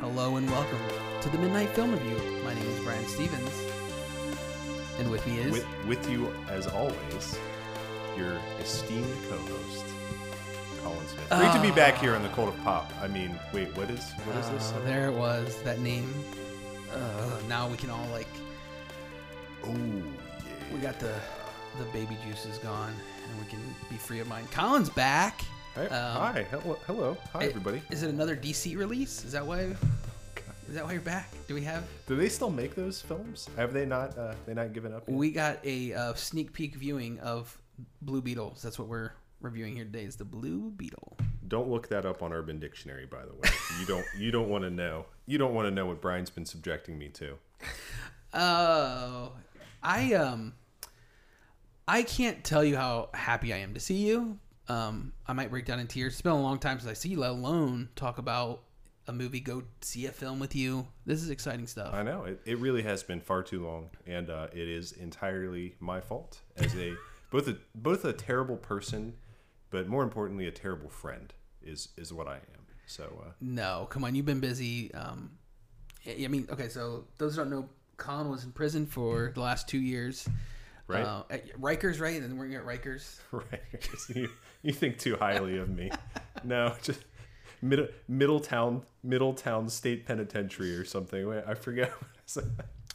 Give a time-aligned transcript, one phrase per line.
[0.00, 0.78] Hello and welcome
[1.20, 2.16] to the Midnight Film Review.
[2.44, 3.62] My name is Brian Stevens,
[4.98, 7.38] and with me is With, with you, as always,
[8.16, 9.84] your esteemed co-host,
[10.82, 11.28] Colin Smith.
[11.30, 12.92] Great to be back here on the Kult of Pop.
[13.00, 14.72] I mean, wait, what is what is this?
[14.72, 16.12] Uh, there it was that name.
[16.92, 18.28] Uh, now we can all like
[19.66, 20.74] Oh, yeah.
[20.74, 21.14] we got the
[21.78, 22.94] the baby juices gone,
[23.28, 24.50] and we can be free of mind.
[24.50, 25.44] Colin's back.
[25.74, 27.82] Hi, um, hi, hello, hello, hi, everybody.
[27.90, 29.24] Is it another DC release?
[29.24, 29.62] Is that why?
[30.68, 31.32] Is that why you're back?
[31.48, 31.82] Do we have?
[32.06, 33.48] Do they still make those films?
[33.56, 34.16] Have they not?
[34.16, 35.02] Uh, they not given up?
[35.08, 35.16] yet?
[35.16, 37.58] We got a uh, sneak peek viewing of
[38.02, 38.62] Blue Beetles.
[38.62, 39.10] That's what we're
[39.40, 40.04] reviewing here today.
[40.04, 41.16] Is the Blue Beetle?
[41.48, 43.50] Don't look that up on Urban Dictionary, by the way.
[43.80, 44.06] you don't.
[44.16, 45.06] You don't want to know.
[45.26, 47.36] You don't want to know what Brian's been subjecting me to.
[48.36, 49.30] Oh,
[49.80, 50.54] I um,
[51.86, 54.40] I can't tell you how happy I am to see you.
[54.68, 56.14] Um, I might break down in tears.
[56.14, 58.62] It's been a long time since I see you, let alone talk about
[59.06, 60.86] a movie, go see a film with you.
[61.04, 61.92] This is exciting stuff.
[61.92, 65.74] I know it, it really has been far too long, and uh, it is entirely
[65.80, 66.94] my fault as a
[67.30, 69.14] both a both a terrible person,
[69.70, 72.66] but more importantly, a terrible friend is is what I am.
[72.86, 74.92] So uh, No, come on, you've been busy.
[74.94, 75.32] Um,
[76.06, 79.68] I mean, okay, so those who don't know, Colin was in prison for the last
[79.68, 80.28] two years.
[80.86, 81.02] Right.
[81.02, 82.20] Uh, at Rikers, right?
[82.20, 83.18] And then we're at Rikers.
[83.32, 84.28] right,
[84.64, 85.90] you, think too highly of me.
[86.42, 87.00] No, just
[87.62, 91.26] Mid- Middletown Middletown State Penitentiary or something.
[91.28, 91.90] Wait, I forget.
[91.90, 92.50] what I said.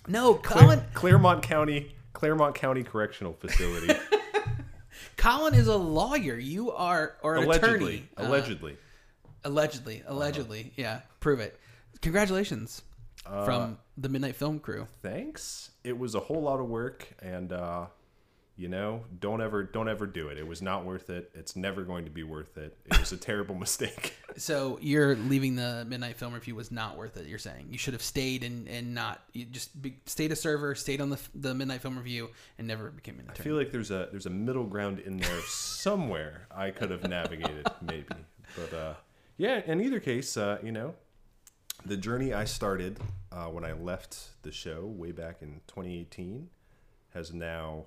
[0.07, 0.81] No, Colin.
[0.93, 3.93] Claremont County Claremont County Correctional Facility.
[5.17, 6.37] Colin is a lawyer.
[6.37, 8.09] You are, or an allegedly, attorney.
[8.17, 8.77] Uh, allegedly.
[9.43, 10.73] allegedly, allegedly.
[10.75, 11.59] Yeah, prove it.
[12.01, 12.81] Congratulations
[13.25, 14.87] Uh, from the Midnight Film Crew.
[15.01, 17.85] thanks it was a whole lot of work and uh
[18.59, 19.05] you know?
[19.19, 20.37] Don't ever don't ever do it.
[20.37, 21.31] It was not worth it.
[21.33, 22.77] It's never going to be worth it.
[22.85, 24.15] It was a terrible mistake.
[24.35, 27.25] So you're leaving the Midnight Film Review was not worth it.
[27.25, 27.67] You're saying?
[27.71, 31.09] You should have stayed and and not you just be, stayed a server, stayed on
[31.09, 34.25] the the Midnight Film Review, and never became an i feel like there's a there's
[34.25, 38.05] a middle ground in there somewhere i could have navigated maybe.
[38.55, 38.93] But uh
[39.37, 40.95] yeah in either case uh you know
[41.85, 42.99] the journey i started
[43.31, 46.49] uh, when i left the show way back in 2018
[47.13, 47.85] has now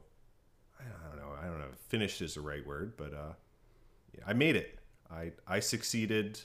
[1.04, 3.32] i don't know i don't know finished is the right word but uh
[4.14, 4.78] yeah, I made it.
[5.10, 6.40] I I succeeded.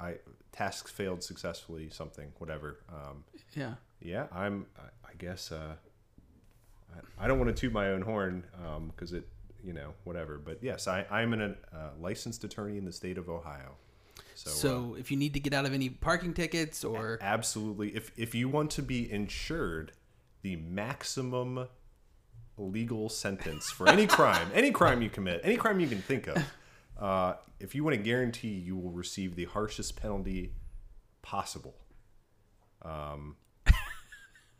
[0.00, 0.16] I
[0.52, 1.90] tasks failed successfully.
[1.90, 2.80] Something, whatever.
[2.88, 3.74] Um, yeah.
[4.00, 4.66] yeah, I'm.
[4.78, 5.52] I, I guess.
[5.52, 5.74] Uh,
[6.94, 8.44] I, I don't want to toot my own horn
[8.88, 9.28] because it,
[9.62, 10.38] you know, whatever.
[10.38, 13.74] But yes, I I'm an uh, licensed attorney in the state of Ohio.
[14.34, 17.96] So, So if you need to get out of any parking tickets or uh, absolutely,
[17.96, 19.92] if if you want to be insured,
[20.42, 21.66] the maximum
[22.58, 26.42] legal sentence for any crime, any crime you commit, any crime you can think of.
[26.98, 30.52] Uh, if you want to guarantee you will receive the harshest penalty
[31.22, 31.76] possible.
[32.82, 33.36] Um,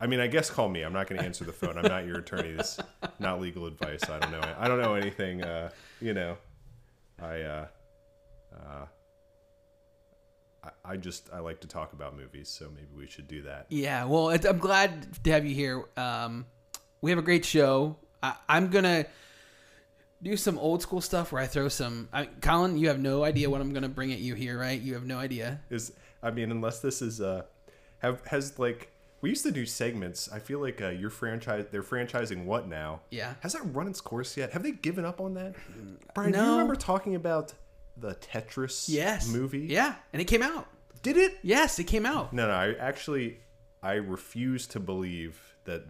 [0.01, 0.83] I mean, I guess call me.
[0.83, 1.77] I'm not going to answer the phone.
[1.77, 2.53] I'm not your attorney.
[2.53, 2.79] This
[3.19, 4.09] not legal advice.
[4.09, 4.55] I don't know.
[4.57, 5.43] I don't know anything.
[5.43, 6.37] Uh, you know,
[7.21, 7.67] I, uh,
[8.53, 8.85] uh,
[10.63, 13.65] I, I just I like to talk about movies, so maybe we should do that.
[13.69, 15.85] Yeah, well, I'm glad to have you here.
[15.97, 16.45] Um,
[17.01, 17.97] we have a great show.
[18.21, 19.05] I, I'm gonna
[20.21, 22.09] do some old school stuff where I throw some.
[22.11, 24.79] I, Colin, you have no idea what I'm gonna bring at you here, right?
[24.79, 25.61] You have no idea.
[25.69, 27.43] Is I mean, unless this is uh,
[27.99, 30.29] have has like we used to do segments.
[30.31, 33.01] I feel like uh, your franchise they're franchising what now?
[33.11, 33.35] Yeah.
[33.41, 34.51] Has that run its course yet?
[34.51, 35.55] Have they given up on that?
[36.13, 37.53] Brian, do you remember talking about
[37.97, 39.27] the Tetris Yes.
[39.29, 39.67] movie?
[39.69, 40.67] Yeah, and it came out.
[41.01, 41.37] Did it?
[41.43, 42.33] Yes, it came out.
[42.33, 42.53] No, no.
[42.53, 43.39] I actually
[43.81, 45.83] I refuse to believe that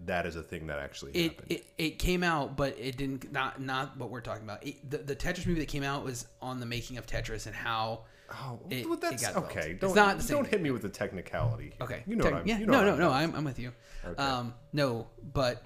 [0.00, 1.52] that is a thing that actually It, happened.
[1.52, 3.32] it it came out, but it didn't.
[3.32, 4.66] Not not what we're talking about.
[4.66, 7.54] It, the, the Tetris movie that came out was on the making of Tetris and
[7.56, 8.00] how.
[8.30, 9.72] oh, it- well, that's okay.
[9.80, 10.50] Don't not the same don't thing.
[10.52, 11.72] hit me with the technicality.
[11.80, 12.02] Okay.
[12.06, 12.46] you know what I'm.
[12.46, 12.58] yeah.
[12.58, 13.10] you know no, no, I'm no.
[13.10, 13.72] I'm, I'm with you.
[14.04, 14.22] Okay.
[14.22, 15.62] Um, no, but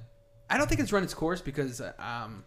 [0.49, 2.44] I don't think it's run its course because, um,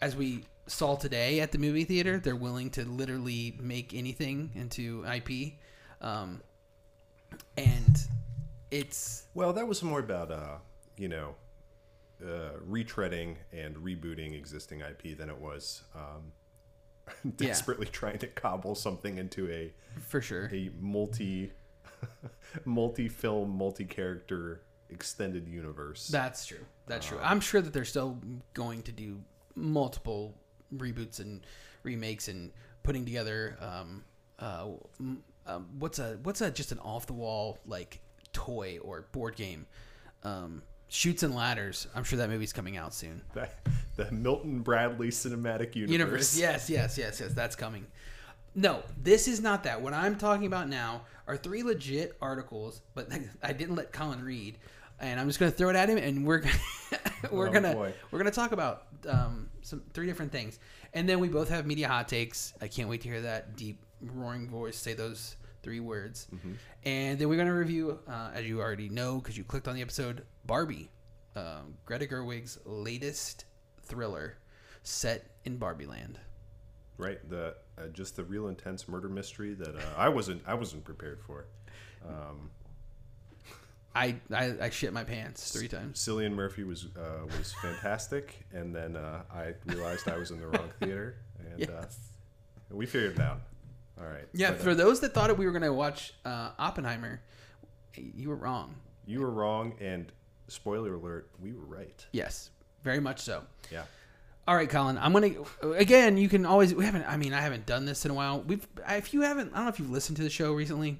[0.00, 5.04] as we saw today at the movie theater, they're willing to literally make anything into
[5.06, 5.54] IP,
[6.00, 6.40] um,
[7.56, 7.98] and
[8.70, 10.56] it's Well, that was more about uh,
[10.98, 11.34] you know,
[12.22, 16.32] uh, retreading and rebooting existing IP than it was um,
[17.24, 17.30] Yeah.
[17.48, 20.50] desperately trying to cobble something into a for sure.
[20.52, 21.52] a multi
[22.64, 26.08] multi film, multi character extended universe.
[26.08, 26.64] That's true.
[26.86, 27.18] That's Uh, true.
[27.22, 28.18] I'm sure that they're still
[28.54, 29.20] going to do
[29.54, 30.34] multiple
[30.76, 31.44] reboots and
[31.82, 32.52] remakes and
[32.82, 33.56] putting together.
[33.60, 34.04] Um,
[34.38, 34.66] uh,
[35.00, 38.00] m- um, what's a what's a just an off the wall like
[38.32, 39.66] toy or board game?
[40.22, 41.86] Um, Chutes and ladders.
[41.94, 43.22] I'm sure that movie's coming out soon.
[43.34, 43.58] That-
[43.96, 45.92] the Milton Bradley cinematic universe.
[45.92, 46.38] Universe.
[46.38, 47.32] Yes, yes, yes, yes.
[47.34, 47.84] That's coming.
[48.54, 49.82] No, this is not that.
[49.82, 53.08] What I'm talking about now are three legit articles, but
[53.42, 54.56] I didn't let Colin read,
[55.00, 56.54] and I'm just gonna throw it at him, and we're gonna
[57.32, 57.92] we're Oh, gonna boy.
[58.12, 60.58] we're gonna talk about um, some three different things,
[60.94, 62.54] and then we both have media hot takes.
[62.62, 65.34] I can't wait to hear that deep roaring voice say those
[65.68, 66.28] three words,
[66.84, 69.82] and then we're gonna review, uh, as you already know, because you clicked on the
[69.82, 70.90] episode, Barbie,
[71.36, 73.44] um, Greta Gerwig's latest
[73.82, 74.38] thriller
[74.82, 76.18] set in Barbie Land.
[76.96, 77.18] Right.
[77.28, 81.20] The uh, just the real intense murder mystery that uh, I wasn't I wasn't prepared
[81.20, 81.44] for.
[82.08, 82.48] Um,
[83.94, 85.98] I, I I shit my pants three times.
[85.98, 90.46] Cillian Murphy was uh, was fantastic, and then uh, I realized I was in the
[90.46, 91.16] wrong theater,
[91.52, 91.98] and uh, Yes.
[92.70, 93.42] we figured it out.
[94.00, 94.26] All right.
[94.32, 97.20] Yeah, But, uh, for those that thought we were gonna watch uh, Oppenheimer,
[97.96, 98.74] you were wrong.
[99.06, 100.12] you were wrong, and
[100.48, 102.06] spoiler alert, we were right.
[102.12, 102.50] Yes,
[102.84, 103.42] very much so.
[103.70, 103.82] Yeah.
[104.46, 104.96] All right, Colin.
[104.98, 105.32] I'm gonna
[105.74, 106.16] again.
[106.16, 106.74] You can always.
[106.74, 107.04] We haven't.
[107.06, 108.40] I mean, I haven't done this in a while.
[108.42, 108.66] We've.
[108.88, 110.98] If you haven't, I don't know if you've listened to the show recently.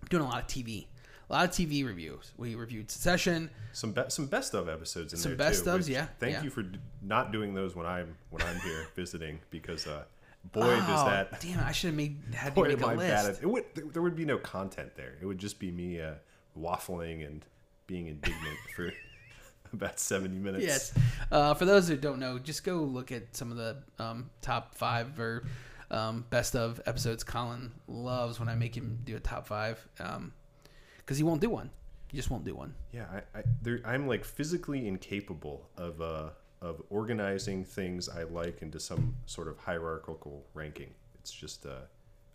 [0.00, 0.86] I'm doing a lot of TV.
[1.28, 2.32] A lot of TV reviews.
[2.38, 3.50] We reviewed Succession.
[3.72, 5.70] Some be- some best of episodes in Some there best too.
[5.70, 6.42] ofs, yeah, Thank yeah.
[6.42, 10.04] you for d- not doing those when I'm when I'm here visiting because uh,
[10.44, 11.60] boy oh, does that Damn!
[11.60, 13.42] I should have made had boy to am make a list.
[13.42, 13.46] it.
[13.46, 15.14] Would, there, would be no content there.
[15.20, 16.14] It would just be me uh,
[16.58, 17.44] waffling and
[17.86, 18.92] being indignant for
[19.72, 20.64] about seventy minutes.
[20.64, 20.94] Yes.
[21.30, 24.74] Uh, for those who don't know, just go look at some of the um, top
[24.74, 25.44] five or
[25.90, 27.24] um, best of episodes.
[27.24, 31.70] Colin loves when I make him do a top five because he won't do one.
[32.10, 32.74] He just won't do one.
[32.92, 38.62] Yeah, I, I there, I'm like physically incapable of uh, of organizing things I like
[38.62, 40.90] into some sort of hierarchical ranking.
[41.20, 41.86] It's just uh,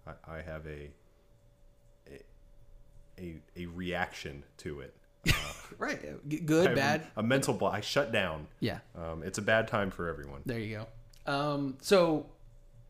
[0.07, 0.91] I, I have a,
[3.19, 4.95] a a reaction to it.
[5.79, 5.99] Right.
[6.45, 7.01] Good, bad.
[7.15, 7.73] A, a mental block.
[7.73, 8.45] I shut down.
[8.59, 8.79] Yeah.
[8.95, 10.41] Um, it's a bad time for everyone.
[10.45, 10.85] There you
[11.25, 11.31] go.
[11.33, 12.27] Um, so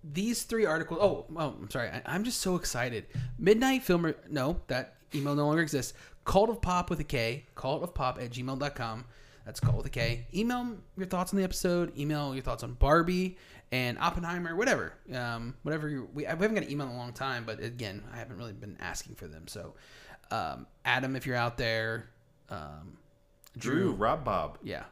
[0.04, 1.00] these three articles.
[1.02, 1.90] Oh, oh, I'm sorry.
[1.90, 3.06] I, I'm just so excited.
[3.40, 4.16] Midnight Filmer.
[4.30, 5.94] No, that email no longer exists.
[6.26, 7.46] Cult of Pop with a K.
[7.56, 9.06] Cult of Pop at gmail.com.
[9.46, 10.26] That's cult with a K.
[10.34, 11.98] Email your thoughts on the episode.
[11.98, 13.38] Email your thoughts on Barbie
[13.72, 14.56] and Oppenheimer.
[14.56, 14.94] Whatever.
[15.14, 15.90] Um, whatever.
[15.90, 18.38] You, we, we haven't got an email in a long time, but again, I haven't
[18.38, 19.48] really been asking for them.
[19.48, 19.74] So,
[20.32, 22.10] um, Adam, if you're out there,
[22.50, 22.98] um,
[23.58, 24.84] Drew, Rob, Bob, yeah,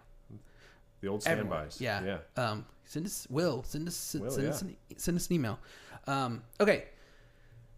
[0.99, 1.69] the old Everyone.
[1.69, 1.81] standbys.
[1.81, 2.03] Yeah.
[2.37, 2.43] yeah.
[2.43, 4.49] Um, send us Will send us send, Will, send yeah.
[4.49, 5.59] us an, send us an email.
[6.07, 6.85] Um, okay,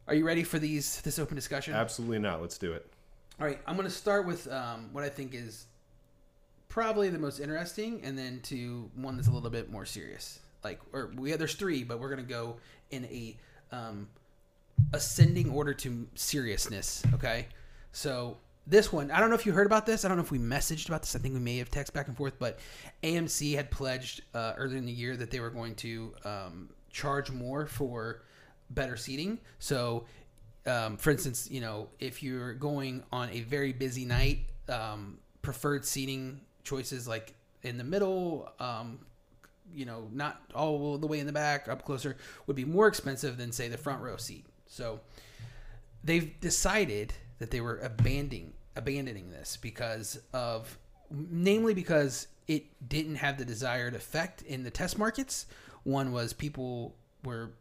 [0.08, 1.74] are you ready for these this open discussion?
[1.74, 2.42] Absolutely not.
[2.42, 2.86] Let's do it.
[3.40, 5.66] All right, I'm going to start with um, what I think is
[6.74, 10.40] probably the most interesting, and then to one that's a little bit more serious.
[10.64, 12.56] Like, or we have there's three, but we're to go
[12.90, 13.38] in a
[13.72, 14.08] um,
[14.92, 17.04] ascending order to seriousness.
[17.14, 17.46] Okay,
[17.92, 20.04] so this one, I don't know if you heard about this.
[20.04, 21.16] I don't know if we messaged about this.
[21.16, 22.58] I think we may have text back and forth, but
[23.04, 27.30] AMC had pledged uh, earlier in the year that they were going to um, charge
[27.30, 28.24] more for
[28.72, 29.38] better seating.
[29.60, 30.06] So,
[30.66, 35.86] um, for instance, you know, if you're going on a very busy night, um, preferred
[35.86, 39.00] seating choices like in the middle, um,
[39.74, 42.18] you know, not all the way in the back, up closer,
[42.48, 44.46] would be more expensive than say the front row seat.
[44.68, 45.00] So
[46.04, 50.78] they've decided that they were abandoning abandoning this because of
[51.12, 55.46] namely because it didn't have the desired effect in the test markets.
[55.84, 57.52] One was people were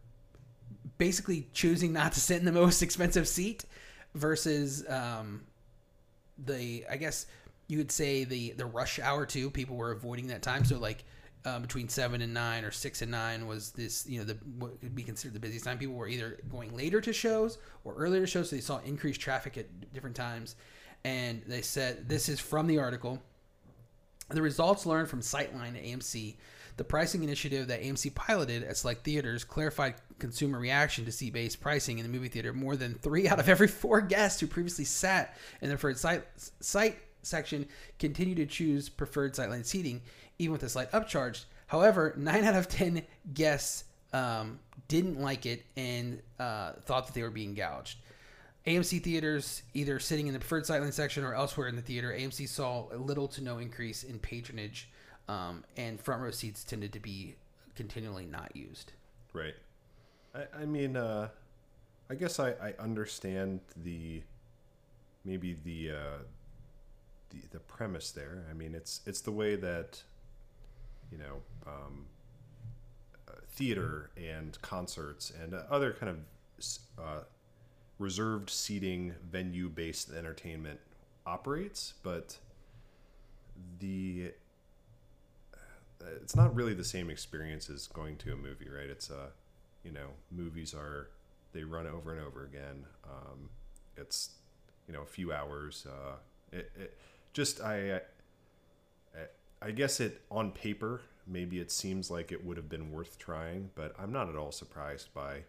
[0.99, 3.65] basically choosing not to sit in the most expensive seat
[4.15, 5.43] versus um,
[6.39, 7.27] the I guess
[7.69, 9.51] you would say the the rush hour too.
[9.51, 10.65] People were avoiding that time.
[10.65, 11.05] So like
[11.45, 14.81] uh, between seven and nine or six and nine was this you know the what
[14.81, 15.79] could be considered the busiest time.
[15.79, 19.21] People were either going later to shows or earlier to shows, so they saw increased
[19.21, 20.57] traffic at different times.
[21.05, 23.21] And they said this is from the article.
[24.31, 26.37] The results learned from Sightline at AMC,
[26.77, 31.99] the pricing initiative that AMC piloted at select theaters, clarified consumer reaction to seat-based pricing
[31.99, 32.53] in the movie theater.
[32.53, 36.25] More than three out of every four guests who previously sat in the preferred site,
[36.61, 37.67] site section
[37.99, 40.03] continue to choose preferred sightline seating,
[40.39, 41.45] even with a slight upcharge.
[41.67, 43.03] However, nine out of ten
[43.33, 47.99] guests um, didn't like it and uh, thought that they were being gouged.
[48.67, 52.49] AMC theaters either sitting in the preferred sightline section or elsewhere in the theater, AMC
[52.49, 54.89] saw little to no increase in patronage,
[55.29, 57.35] um, and front row seats tended to be
[57.75, 58.93] continually not used.
[59.33, 59.55] Right.
[60.35, 61.29] I, I mean, uh,
[62.09, 64.23] I guess I, I understand the
[65.25, 66.19] maybe the, uh,
[67.33, 68.45] the the premise there.
[68.51, 70.03] I mean, it's it's the way that
[71.11, 72.07] you know um,
[73.29, 76.19] uh, theater and concerts and uh, other kind of
[76.99, 77.23] uh,
[77.99, 80.81] reserved seating venue based entertainment
[81.27, 82.39] operates, but
[83.79, 84.33] the
[85.55, 88.91] uh, it's not really the same experience as going to a movie, right?
[88.91, 89.31] It's uh,
[89.85, 91.09] you know, movies are
[91.53, 92.87] they run over and over again.
[93.05, 93.51] Um,
[93.97, 94.31] it's
[94.87, 95.87] you know a few hours.
[95.89, 96.17] Uh,
[96.53, 96.99] it, it
[97.33, 98.01] just I, I
[99.61, 103.71] I guess it on paper maybe it seems like it would have been worth trying,
[103.75, 105.45] but I'm not at all surprised by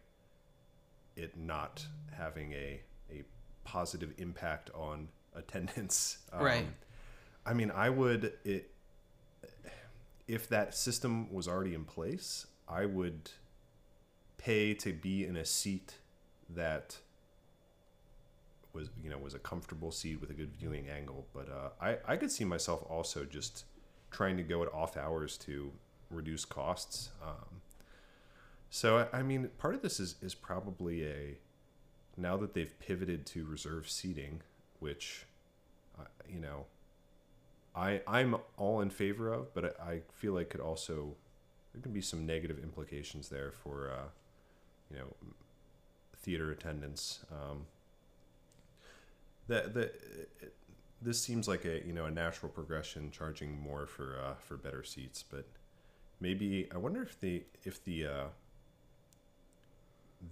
[1.16, 3.24] it not having a a
[3.64, 6.20] positive impact on attendance.
[6.32, 6.68] Um, Right.
[7.46, 8.70] I mean, I would it
[10.28, 13.32] if that system was already in place, I would
[14.38, 15.96] pay to be in a seat
[16.50, 16.98] that
[18.74, 21.28] was you know was a comfortable seat with a good viewing angle.
[21.34, 23.66] But uh, I I could see myself also just
[24.12, 25.72] trying to go at off hours to
[26.10, 27.10] reduce costs.
[27.22, 27.62] Um,
[28.70, 31.38] so I, I mean, part of this is is probably a
[32.18, 34.42] now that they've pivoted to reserve seating,
[34.80, 35.26] which
[36.00, 36.66] uh, you know
[37.76, 41.16] I I'm all in favor of, but I, I feel like could also
[41.74, 44.08] there can be some negative implications there for uh,
[44.92, 45.08] you know
[46.18, 47.20] theater attendance.
[47.32, 47.66] Um,
[49.48, 50.54] that it,
[51.02, 54.84] this seems like a you know a natural progression, charging more for uh, for better
[54.84, 55.46] seats, but
[56.20, 58.24] maybe I wonder if the if the uh,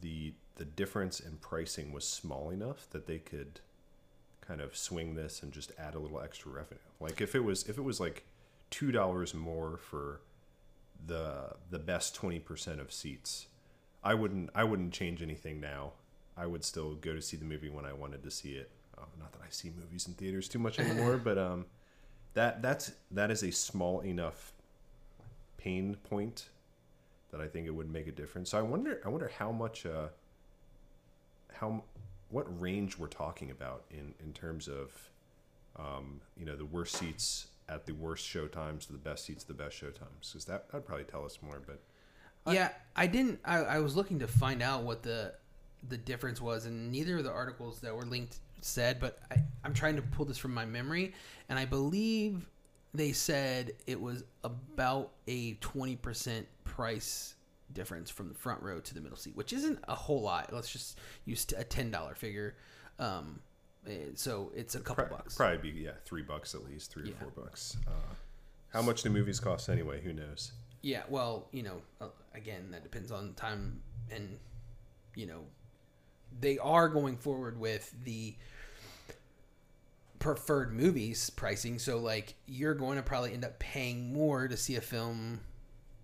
[0.01, 3.59] the the difference in pricing was small enough that they could
[4.39, 6.79] kind of swing this and just add a little extra revenue.
[6.99, 8.25] Like if it was if it was like
[8.69, 10.21] two dollars more for
[11.05, 13.47] the the best twenty percent of seats,
[14.03, 15.93] I wouldn't I wouldn't change anything now.
[16.37, 18.71] I would still go to see the movie when I wanted to see it.
[19.01, 21.65] Uh, not that I see movies in theaters too much anymore, but um,
[22.33, 24.53] that that's that is a small enough
[25.57, 26.49] pain point
[27.31, 28.51] that I think it would make a difference.
[28.51, 30.07] So I wonder I wonder how much uh,
[31.53, 31.83] how
[32.29, 34.91] what range we're talking about in in terms of
[35.77, 39.43] um, you know the worst seats at the worst show times to the best seats
[39.43, 41.61] at the best show times because that that'd probably tell us more.
[41.65, 41.79] But
[42.53, 43.39] yeah, I didn't.
[43.45, 45.33] I, I was looking to find out what the
[45.87, 48.99] the difference was, and neither of the articles that were linked said.
[48.99, 51.13] But I, I'm trying to pull this from my memory,
[51.49, 52.49] and I believe
[52.93, 57.35] they said it was about a 20% price
[57.73, 60.51] difference from the front row to the middle seat, which isn't a whole lot.
[60.51, 62.55] Let's just use a ten dollar figure.
[62.99, 63.39] Um,
[63.87, 65.35] eh, so it's a couple Pro- bucks.
[65.35, 67.13] Probably be yeah, three bucks at least, three Yeah.
[67.25, 67.77] or four bucks.
[67.87, 67.91] Uh,
[68.73, 70.01] how much do movies cost anyway?
[70.01, 70.51] Who knows?
[70.81, 74.37] Yeah, well, you know, uh, again, that depends on time and
[75.15, 75.41] you know,
[76.39, 78.35] they are going forward with the
[80.21, 81.79] preferred movies pricing.
[81.79, 85.41] So like you're going to probably end up paying more to see a film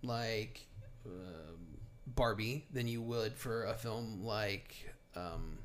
[0.04, 0.68] like
[1.06, 5.60] um Barbie than you would for a film like um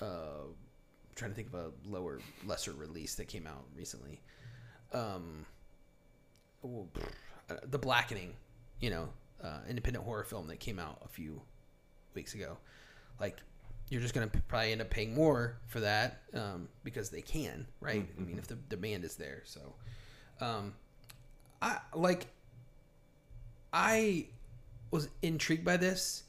[0.00, 0.04] uh
[0.44, 4.20] I'm trying to think of a lower lesser release that came out recently.
[4.92, 5.46] Um
[6.64, 8.34] uh, the blackening
[8.80, 9.08] you know
[9.42, 11.42] uh, independent horror film that came out a few
[12.14, 12.56] weeks ago
[13.20, 13.38] like
[13.88, 17.66] you're just going to probably end up paying more for that um, because they can
[17.80, 18.06] right?
[18.18, 19.74] I mean if the demand is there so
[20.40, 20.74] um,
[21.60, 22.26] i like
[23.72, 24.26] i
[24.90, 26.24] was intrigued by this.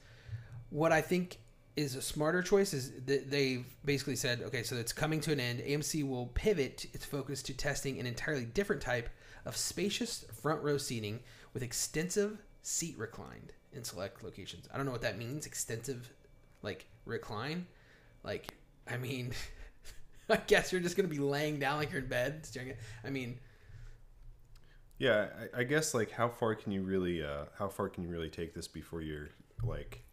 [0.69, 1.37] What i think
[1.75, 5.39] is a smarter choice is that they've basically said okay so it's coming to an
[5.39, 5.59] end.
[5.61, 9.09] Amc will pivot its focus to testing an entirely different type
[9.45, 11.19] of spacious front row seating
[11.53, 14.67] with extensive seat reclined in select locations.
[14.73, 16.11] I don't know what that means extensive
[16.63, 17.67] like recline
[18.23, 18.55] like
[18.87, 19.31] i mean
[20.29, 22.47] i guess you're just gonna be laying down like you're in bed
[23.03, 23.37] i mean
[24.97, 28.09] Yeah, I, I guess like how far can you really uh, how far can you
[28.09, 29.29] really take this before you're
[29.63, 30.03] like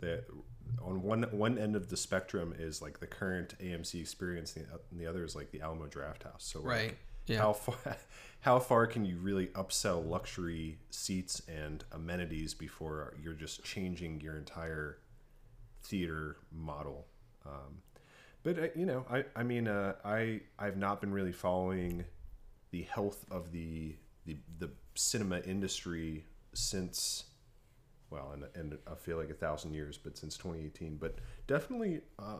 [0.00, 0.24] the
[0.82, 4.80] on one one end of the spectrum is like the current AMC experience, and the,
[4.90, 6.44] and the other is like the Alamo Draft House.
[6.44, 6.96] So like, Right,
[7.26, 7.38] yeah.
[7.38, 7.96] how far
[8.40, 14.36] how far can you really upsell luxury seats and amenities before you're just changing your
[14.36, 14.98] entire
[15.84, 17.06] theater model?
[17.46, 17.82] Um,
[18.42, 22.04] but uh, you know, I I mean, uh, I I've not been really following
[22.70, 27.24] the health of the the the cinema industry since
[28.10, 30.96] well, and, and I feel like a thousand years, but since 2018.
[30.96, 32.38] But definitely, uh,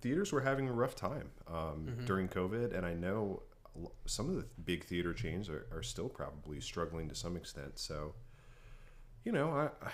[0.00, 3.42] theaters were having a rough time um, during COVID, and I know
[4.06, 7.78] some of the big theater chains are, are still probably struggling to some extent.
[7.78, 8.14] So,
[9.24, 9.88] you know, I,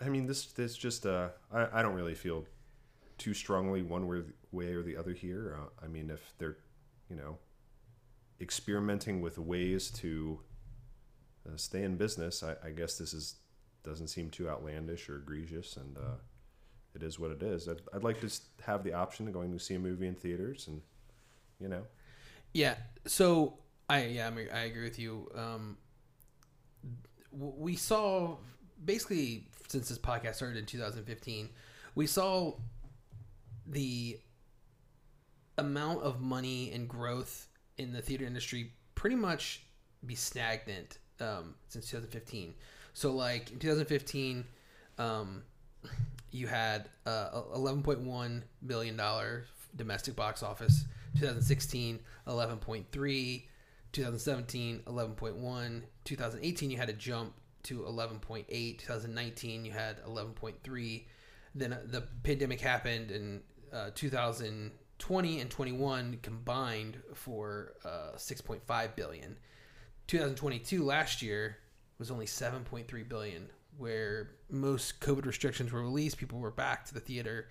[0.00, 2.46] I, mean, this this just uh, I, I don't really feel
[3.18, 4.06] too strongly one
[4.52, 5.58] way, or the other here.
[5.60, 6.56] Uh, I mean, if they're,
[7.10, 7.38] you know,
[8.40, 10.38] experimenting with ways to
[11.46, 13.36] uh, stay in business, I, I guess this is
[13.84, 16.18] doesn't seem too outlandish or egregious, and uh,
[16.94, 17.68] it is what it is.
[17.68, 18.30] I'd, I'd like to
[18.64, 20.80] have the option of going to see a movie in theaters, and
[21.60, 21.82] you know,
[22.52, 22.74] Yeah.
[23.06, 25.30] So I yeah I agree with you.
[25.34, 25.76] Um,
[27.32, 28.36] we saw
[28.84, 31.48] basically since this podcast started in 2015,
[31.94, 32.54] we saw
[33.66, 34.18] the
[35.58, 37.46] amount of money and growth
[37.76, 39.62] in the theater industry pretty much
[40.04, 42.54] be stagnant um, since 2015.
[42.94, 44.44] So, like in 2015,
[44.98, 45.42] um,
[46.30, 49.46] you had uh, 11.1 billion dollar
[49.76, 50.84] domestic box office.
[51.14, 53.42] 2016, 11.3.
[53.92, 55.82] 2017, 11.1.
[56.04, 57.32] 2018, you had a jump
[57.68, 58.46] to 11.8.
[58.78, 61.04] 2019, you had 11.3.
[61.54, 69.36] Then uh, the pandemic happened, and uh, 2020 and 21 combined for uh, 6.5 billion.
[70.06, 71.58] 2022 last year
[71.98, 77.00] was only 7.3 billion, where most COVID restrictions were released, people were back to the
[77.00, 77.48] theater.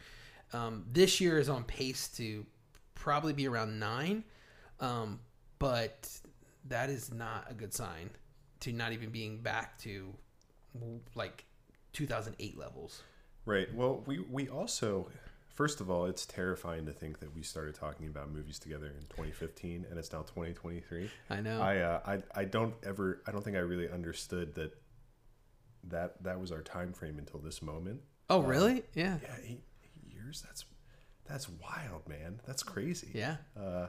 [0.51, 2.43] Um, this year is on pace to
[2.95, 4.23] probably be around nine,
[4.79, 5.19] um,
[5.59, 6.09] but
[6.65, 8.09] that is not a good sign
[8.61, 10.13] to not even being back to
[11.15, 11.45] like
[11.93, 13.01] 2008 levels.
[13.45, 13.73] Right.
[13.73, 15.09] Well, we we also
[15.55, 19.01] first of all, it's terrifying to think that we started talking about movies together in
[19.07, 21.09] 2015 and it's now 2023.
[21.29, 21.61] I know.
[21.61, 24.73] I uh, I I don't ever I don't think I really understood that
[25.85, 28.01] that that was our time frame until this moment.
[28.29, 28.83] oh, really?
[28.93, 29.17] Yeah.
[29.23, 30.43] Yeah, eight, eight years.
[30.45, 30.65] That's
[31.25, 32.39] that's wild, man.
[32.45, 33.09] That's crazy.
[33.13, 33.37] Yeah.
[33.59, 33.87] Uh,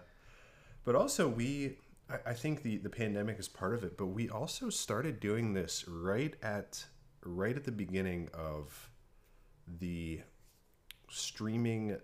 [0.84, 1.76] But also, we,
[2.10, 3.96] I, I think the the pandemic is part of it.
[3.96, 6.84] But we also started doing this right at
[7.24, 8.90] right at the beginning of
[9.66, 10.20] the
[11.10, 11.98] streaming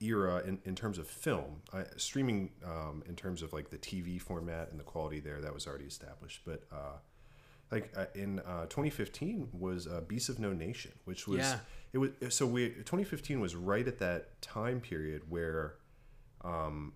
[0.00, 1.62] era in, in terms of film.
[1.72, 5.54] I, streaming um, in terms of like the TV format and the quality there that
[5.54, 6.40] was already established.
[6.44, 6.96] But uh,
[7.70, 11.58] like uh, in uh, 2015 was uh, Beasts of No Nation, which was Yeah.
[11.92, 15.76] it was so we 2015 was right at that time period where
[16.42, 16.92] um,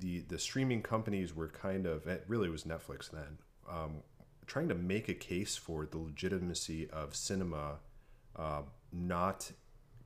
[0.00, 3.38] the the streaming companies were kind of it really was Netflix then
[3.70, 4.02] um,
[4.46, 7.78] trying to make a case for the legitimacy of cinema
[8.36, 9.50] uh, not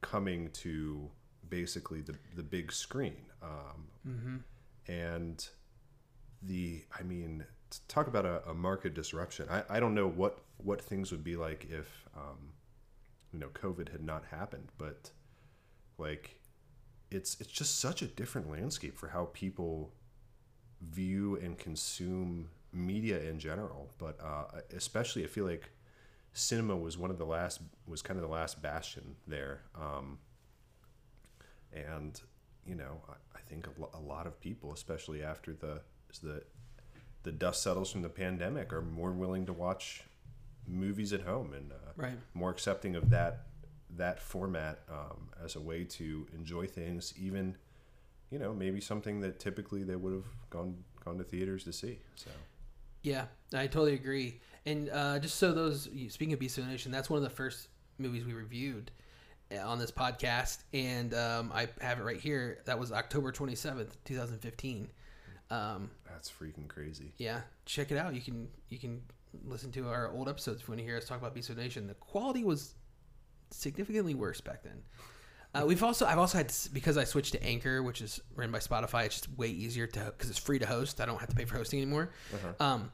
[0.00, 1.10] coming to
[1.48, 3.88] basically the the big screen um,
[4.88, 5.48] and
[6.42, 7.44] the I mean
[7.88, 9.46] talk about a, a market disruption.
[9.50, 12.52] I, I don't know what what things would be like if um,
[13.32, 15.10] you know COVID had not happened but
[15.98, 16.38] like
[17.10, 19.92] it's it's just such a different landscape for how people
[20.82, 24.44] view and consume media in general but uh,
[24.76, 25.70] especially I feel like
[26.32, 30.18] cinema was one of the last was kind of the last bastion there um,
[31.72, 32.20] and
[32.66, 35.80] you know I, I think a, lo- a lot of people especially after the
[36.22, 36.42] the
[37.22, 40.02] the dust settles from the pandemic are more willing to watch
[40.66, 42.18] movies at home and uh, Right.
[42.34, 43.46] more accepting of that
[43.96, 47.56] that format um, as a way to enjoy things even
[48.30, 51.98] you know maybe something that typically they would have gone gone to theaters to see
[52.16, 52.30] so
[53.02, 54.40] Yeah, I totally agree.
[54.64, 57.30] And uh, just so those speaking of Beast of the Nation, that's one of the
[57.30, 57.68] first
[57.98, 58.90] movies we reviewed
[59.54, 62.58] uh, on this podcast, and um, I have it right here.
[62.64, 64.88] That was October twenty seventh, two thousand fifteen.
[65.52, 68.12] Um, that's freaking crazy yeah, check it out.
[68.12, 69.00] You can you can
[69.44, 71.56] listen to our old episodes if you want to hear us talk about Beast of
[71.56, 71.86] the Nation.
[71.86, 72.74] The quality was
[73.56, 74.82] significantly worse back then.
[75.54, 78.58] Uh, we've also I've also had because I switched to Anchor, which is run by
[78.58, 79.06] Spotify.
[79.06, 81.00] It's just way easier to because it's free to host.
[81.00, 82.10] I don't have to pay for hosting anymore.
[82.60, 82.90] Um,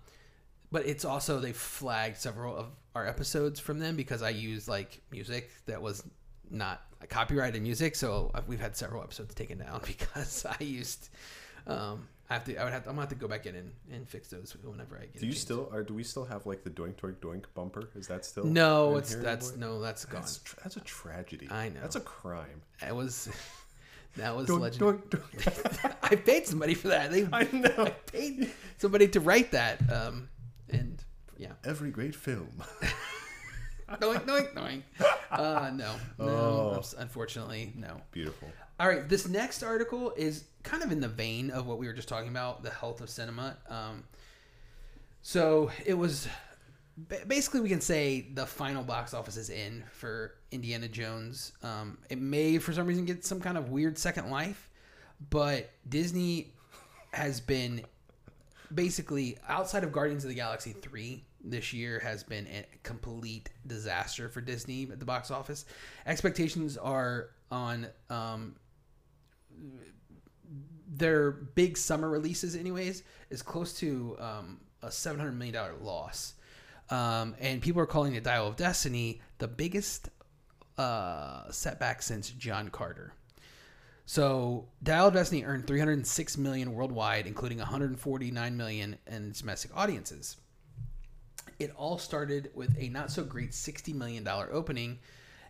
[0.70, 5.00] but it's also they flagged several of our episodes from them because I used like
[5.10, 6.04] music that was
[6.50, 7.96] not copyrighted music.
[7.96, 11.08] So we've had several episodes taken down because I used.
[11.66, 12.56] Um, I have to.
[12.56, 12.84] I would have.
[12.84, 15.20] To, I'm gonna have to go back in and, and fix those whenever I get.
[15.20, 18.06] do you still or do we still have like the doink doink doink bumper is
[18.08, 19.68] that still No, it's that's anymore?
[19.76, 20.20] no, that's gone.
[20.22, 21.80] that's, tra- that's a tragedy I know.
[21.82, 23.28] that's a crime It was.
[24.16, 24.98] That was Doink, legendary.
[24.98, 25.08] doink,
[25.40, 25.96] doink.
[26.02, 27.10] I paid somebody for that.
[27.10, 27.72] They, I know.
[27.86, 29.80] I paid somebody to write that.
[29.90, 30.28] Um,
[30.68, 31.02] and
[31.38, 32.62] yeah, every great film
[34.00, 34.82] doink, doink, doink.
[35.30, 36.24] Uh, no, no.
[36.28, 36.82] Oh.
[36.98, 38.00] Unfortunately, no.
[38.10, 41.86] beautiful All right, this next article is kind of in the vein of what we
[41.86, 43.56] were just talking about, the health of cinema.
[43.68, 44.04] Um,
[45.22, 46.28] so it was
[46.96, 51.52] ba- basically we can say the final box office is in for Indiana Jones.
[51.62, 54.70] Um, it may for some reason get some kind of weird second life,
[55.30, 56.52] but Disney
[57.12, 57.84] has been
[58.74, 64.28] basically outside of Guardians of the Galaxy 3 this year has been a complete disaster
[64.28, 65.64] for Disney at the box office.
[66.06, 68.56] Expectations are on um,
[70.88, 76.34] their big summer releases, anyways, is close to um, a seven hundred million dollar loss,
[76.90, 80.10] um, and people are calling the Dial of Destiny the biggest
[80.78, 83.12] uh, setback since John Carter.
[84.04, 90.36] So, Dial of Destiny earned 306 million worldwide, including 149 million in domestic audiences.
[91.58, 94.98] It all started with a not so great 60 million dollar opening,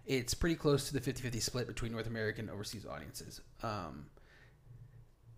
[0.07, 3.41] it's pretty close to the 50-50 split between North American and overseas audiences.
[3.63, 4.07] Um,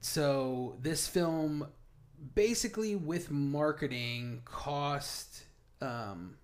[0.00, 1.66] so this film,
[2.34, 5.44] basically with marketing, cost
[5.82, 6.36] um,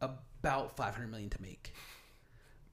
[0.00, 1.74] about 500 million to make.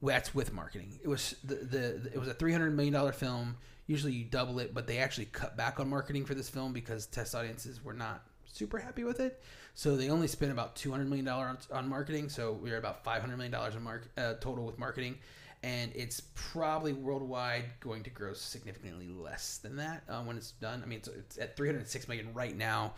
[0.02, 0.98] That's with marketing.
[1.02, 3.56] It was the, the it was a 300 million dollar film.
[3.86, 7.06] Usually you double it, but they actually cut back on marketing for this film because
[7.06, 9.42] test audiences were not super happy with it.
[9.80, 12.28] So they only spent about 200 million dollars on, on marketing.
[12.28, 15.16] So we are about 500 million dollars in mark uh, total with marketing,
[15.62, 20.82] and it's probably worldwide going to grow significantly less than that uh, when it's done.
[20.84, 22.92] I mean, it's, it's at 306 million right now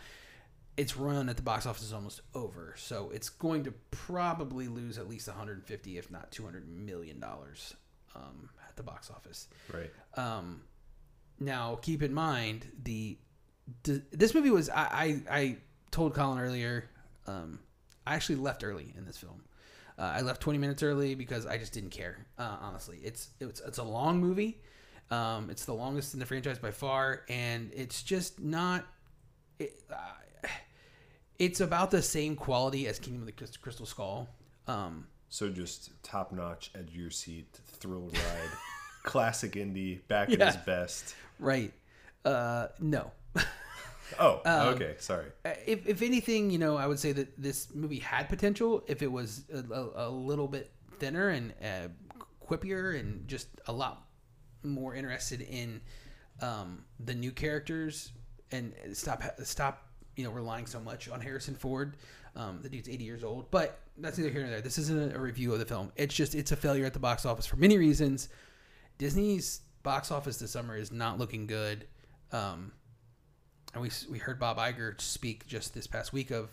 [0.75, 2.73] its run at the box office is almost over.
[2.77, 7.75] So it's going to probably lose at least 150, if not 200 million dollars
[8.13, 9.47] um, at the box office.
[9.71, 9.91] Right.
[10.15, 10.63] Um,
[11.39, 13.17] now, keep in mind the,
[13.83, 15.57] the this movie was I, I, I
[15.93, 16.89] told Colin earlier.
[17.27, 17.59] Um,
[18.05, 19.43] I actually left early in this film.
[19.97, 22.25] Uh, I left 20 minutes early because I just didn't care.
[22.37, 24.59] Uh, honestly, it's it's it's a long movie.
[25.11, 28.85] Um, it's the longest in the franchise by far, and it's just not.
[29.59, 30.47] It, uh,
[31.39, 34.27] it's about the same quality as Kingdom of the Crystal Skull.
[34.67, 38.49] Um, so just top notch, edge of your seat, thrill ride,
[39.03, 40.47] classic indie, back Yeah.
[40.47, 41.15] at his best.
[41.39, 41.73] right?
[42.25, 43.11] Uh, no.
[44.19, 45.27] Oh, Um, okay, sorry.
[45.65, 49.11] if, if anything, you know, I would say that this movie had potential if it
[49.11, 51.87] was a, a, a little bit thinner and uh,
[52.45, 54.05] quippier and just a lot
[54.63, 55.81] more interested in
[56.41, 58.11] um, the new characters
[58.51, 61.97] and stop stop you know relying so much on Harrison Ford.
[62.35, 64.61] Um, the dude's 80 years old, but that's neither here nor there.
[64.61, 65.91] This isn't a review of the film.
[65.95, 68.29] It's just it's a failure at the box office for many reasons.
[68.97, 71.87] Disney's box office this summer is not looking good.
[72.31, 72.71] Um,
[73.73, 76.49] and we we heard Bob Iger speak just this past week of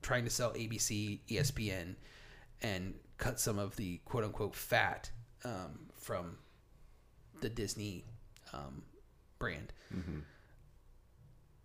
[0.00, 1.94] trying to sell ABC, ESPN,
[2.62, 5.10] and cut some of the quote unquote fat
[5.44, 6.36] um, from
[7.40, 8.04] the Disney
[8.52, 8.82] um,
[9.38, 9.72] brand.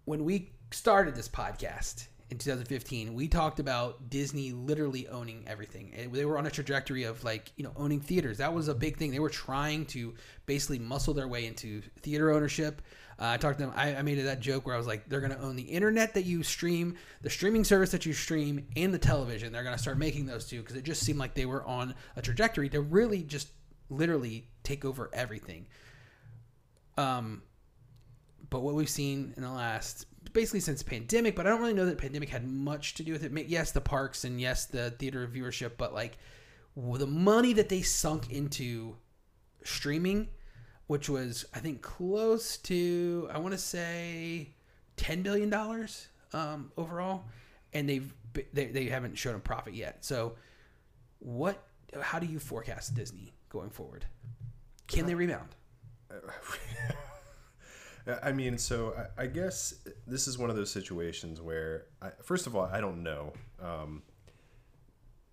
[0.05, 5.93] When we started this podcast in 2015, we talked about Disney literally owning everything.
[5.97, 8.37] And They were on a trajectory of like, you know, owning theaters.
[8.37, 9.11] That was a big thing.
[9.11, 10.13] They were trying to
[10.45, 12.81] basically muscle their way into theater ownership.
[13.19, 13.73] Uh, I talked to them.
[13.75, 16.13] I, I made that joke where I was like, they're going to own the internet
[16.13, 19.51] that you stream, the streaming service that you stream, and the television.
[19.51, 21.95] They're going to start making those two because it just seemed like they were on
[22.15, 23.49] a trajectory to really just
[23.89, 25.65] literally take over everything.
[26.97, 27.41] Um,
[28.49, 31.85] but what we've seen in the last basically since pandemic but i don't really know
[31.85, 35.27] that pandemic had much to do with it yes the parks and yes the theater
[35.27, 36.17] viewership but like
[36.75, 38.95] the money that they sunk into
[39.63, 40.27] streaming
[40.87, 44.49] which was i think close to i want to say
[44.97, 47.23] 10 billion dollars um, overall.
[47.73, 48.13] And they've
[48.53, 50.05] they, they haven't shown a profit yet.
[50.05, 50.35] So
[51.19, 51.63] what
[51.99, 54.05] how do you forecast disney going forward?
[54.87, 55.49] Can they rebound?
[58.23, 59.73] I mean, so I, I guess
[60.05, 64.01] this is one of those situations where, I, first of all, I don't know um,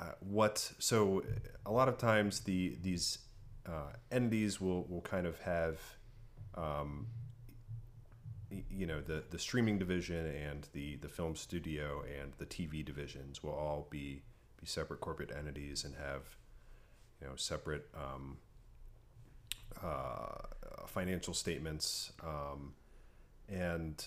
[0.00, 0.72] uh, what.
[0.80, 1.22] So
[1.64, 3.18] a lot of times the these
[3.66, 5.80] uh, entities will will kind of have,
[6.54, 7.06] um,
[8.70, 13.42] you know, the the streaming division and the the film studio and the TV divisions
[13.42, 14.22] will all be
[14.60, 16.36] be separate corporate entities and have,
[17.20, 17.88] you know, separate.
[17.94, 18.38] Um,
[19.82, 22.74] uh, financial statements um,
[23.48, 24.06] and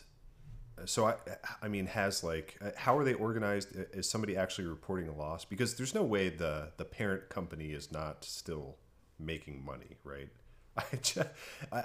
[0.86, 1.16] so I,
[1.62, 5.44] I mean has like uh, how are they organized is somebody actually reporting a loss
[5.46, 8.78] because there's no way the the parent company is not still
[9.20, 10.30] making money right?
[10.78, 11.30] I just
[11.72, 11.84] I,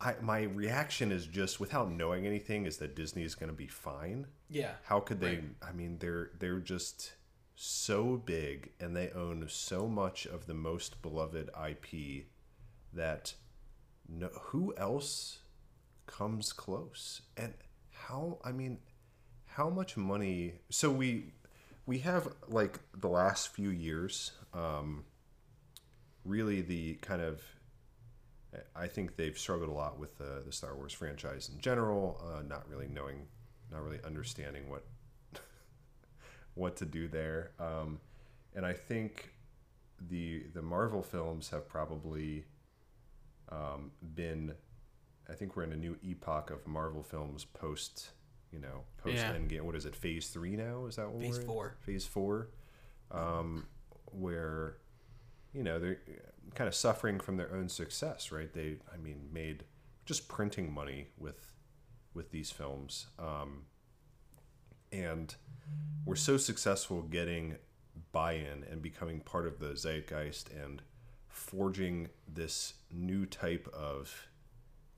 [0.00, 3.66] I, my reaction is just without knowing anything is that disney is going to be
[3.66, 4.26] fine.
[4.50, 5.44] Yeah how could they Right.
[5.62, 7.12] i mean they're they're just
[7.56, 12.26] so big and they own so much of the most beloved ip
[12.92, 13.34] that
[14.08, 15.38] no who else
[16.06, 17.22] comes close?
[17.36, 17.54] And
[17.92, 18.78] how i mean
[19.46, 21.32] how much money so we
[21.86, 25.04] we have like the last few years um
[26.24, 27.42] really the kind of
[28.76, 32.42] i think they've struggled a lot with the, the star wars franchise in general uh,
[32.42, 33.26] not really knowing
[33.70, 34.84] not really understanding what
[36.54, 37.98] what to do there um
[38.54, 39.34] and i think
[40.08, 42.44] the the marvel films have probably
[43.50, 44.54] um, been
[45.28, 48.10] I think we're in a new epoch of Marvel films post
[48.52, 49.32] you know post Yeah.
[49.34, 49.62] Endgame.
[49.62, 49.94] What is it?
[49.96, 50.86] Phase three now?
[50.86, 51.46] Is that what Phase we're in?
[51.46, 51.76] four.
[51.80, 52.48] Phase four,
[53.10, 53.66] um,
[54.12, 54.76] where
[55.54, 55.98] you know they're
[56.54, 58.52] kind of suffering from their own success, right?
[58.52, 59.64] They I mean made
[60.04, 61.52] just printing money with
[62.12, 63.62] with these films, um,
[64.92, 65.34] and
[66.04, 67.56] we're so successful getting
[68.12, 70.82] buy-in and becoming part of the zeitgeist and
[71.28, 74.28] forging this new type of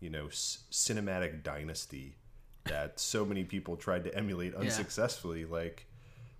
[0.00, 2.16] you know c- cinematic dynasty
[2.64, 5.86] that so many people tried to emulate unsuccessfully like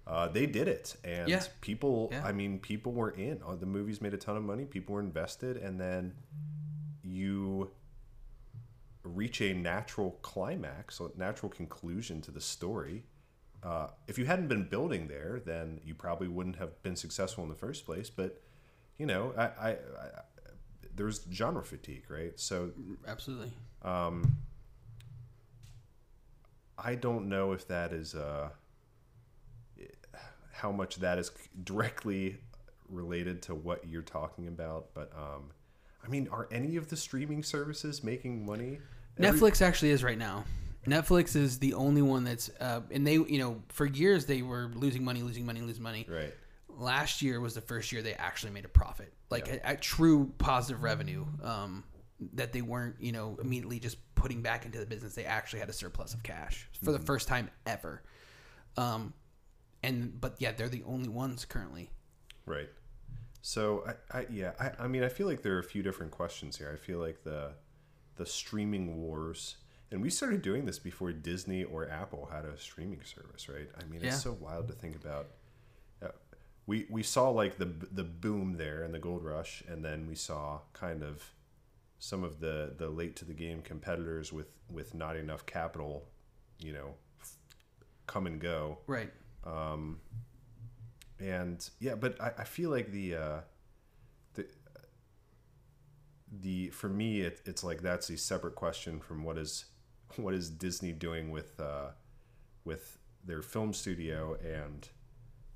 [0.06, 0.96] uh, they did it.
[1.04, 1.42] And Yeah.
[1.60, 2.24] people Yeah.
[2.24, 3.42] i mean people were in.
[3.42, 4.64] Uh, the movies made a ton of money.
[4.64, 5.56] People were invested.
[5.56, 6.14] And then
[7.02, 7.70] you
[9.02, 13.04] reach a natural climax a natural conclusion to the story.
[13.62, 17.48] Uh, if you hadn't been building there then you probably wouldn't have been successful in
[17.50, 18.10] the first place.
[18.10, 18.40] But
[18.98, 19.76] you know i, I, I
[20.94, 22.38] there's genre fatigue right?
[22.38, 22.70] So
[23.06, 23.52] Absolutely.
[26.78, 28.50] I don't know if that is uh,
[30.56, 31.30] how much that is
[31.64, 32.38] directly
[32.88, 35.50] related to what you're talking about, but um,
[36.04, 38.78] I mean, are any of the streaming services making money?
[39.18, 40.44] Every- Netflix actually is right now.
[40.86, 44.70] Netflix is the only one that's, uh, and they, you know, for years they were
[44.74, 46.06] losing money, losing money, losing money.
[46.08, 46.32] right?
[46.68, 50.32] Last year was the first year they actually made a profit, like a, a true
[50.38, 51.24] positive revenue.
[51.42, 51.84] Um,
[52.34, 55.14] that they weren't, you know, immediately just putting back into the business.
[55.14, 58.02] They actually had a surplus of cash for the first time ever.
[58.78, 59.12] Um,
[59.86, 61.90] and but yeah, they're the only ones currently.
[62.44, 62.68] Right.
[63.42, 66.12] So I, I yeah, I, I mean I feel like there are a few different
[66.12, 66.70] questions here.
[66.72, 67.52] I feel like the
[68.16, 69.56] the streaming wars
[69.92, 73.68] and we started doing this before Disney or Apple had a streaming service, right?
[73.80, 74.08] I mean, Yeah.
[74.08, 75.28] it's so wild to think about.
[76.02, 76.08] Uh,
[76.66, 80.16] we we saw like the the boom there and the gold rush, and then we
[80.16, 81.22] saw kind of
[81.98, 86.04] some of the the late to the game competitors with with not enough capital,
[86.58, 87.36] you know, f-
[88.08, 89.12] come and go Right.
[91.20, 93.40] And yeah but i, I feel like the uh
[94.34, 94.46] the
[96.40, 99.66] the for me it, it's like that's a separate question from what is
[100.16, 101.88] what is disney doing with uh
[102.64, 104.88] with their film studio and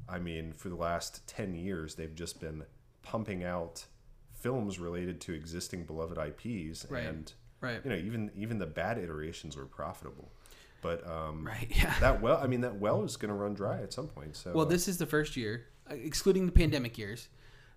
[0.08, 2.64] i mean for the last 10 years they've just been
[3.02, 3.84] pumping out
[4.32, 7.04] films related to existing beloved ips Right.
[7.04, 7.80] and Right.
[7.84, 10.32] you know even even the bad iterations were profitable
[10.80, 11.70] but um Right.
[11.76, 11.94] Yeah.
[12.00, 14.52] that well i mean that well is going to run dry at some point so
[14.52, 17.28] Well, uh, this is the first year, uh, excluding the pandemic years,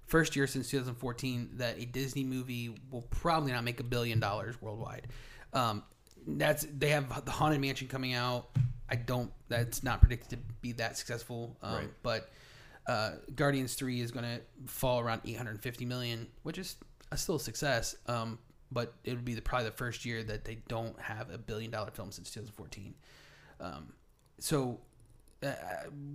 [0.05, 4.61] first year since 2014 that a Disney movie will probably not make a billion dollars
[4.61, 5.07] worldwide.
[5.53, 5.83] Um,
[6.27, 8.49] that's they have the Haunted Mansion coming out.
[8.89, 9.31] I don't.
[9.49, 11.57] That's not predicted to be that successful.
[11.61, 11.89] Um, Right.
[12.03, 12.29] But
[12.87, 16.75] uh, Guardians Three is going to fall around 850 million, which is
[17.11, 17.95] a still a success.
[18.07, 18.39] Um,
[18.73, 21.71] but it would be the, probably the first year that they don't have a billion
[21.71, 22.93] dollar film since 2014.
[23.59, 23.93] Um,
[24.39, 24.79] so
[25.43, 25.53] uh,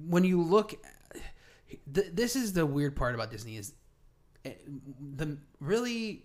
[0.07, 0.75] when you look
[1.95, 3.73] th- this is the weird part about disney is
[4.45, 4.51] uh,
[5.17, 6.25] the really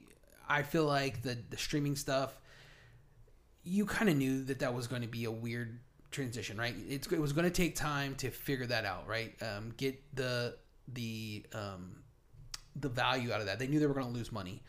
[0.50, 2.38] i feel like the the streaming stuff
[3.64, 5.80] you kind of knew that that was going to be a weird
[6.12, 6.76] transition right?
[6.88, 9.34] It's, it was going to take time to figure that out right?
[9.42, 10.56] Um, get the
[10.94, 12.04] the um,
[12.76, 13.60] the value out of that.
[13.60, 14.62] They knew they were going to lose money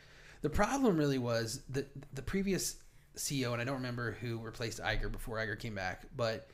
[0.44, 2.76] the problem really was that the previous
[3.16, 6.48] ceo and i don't remember who replaced Iger before Iger came back but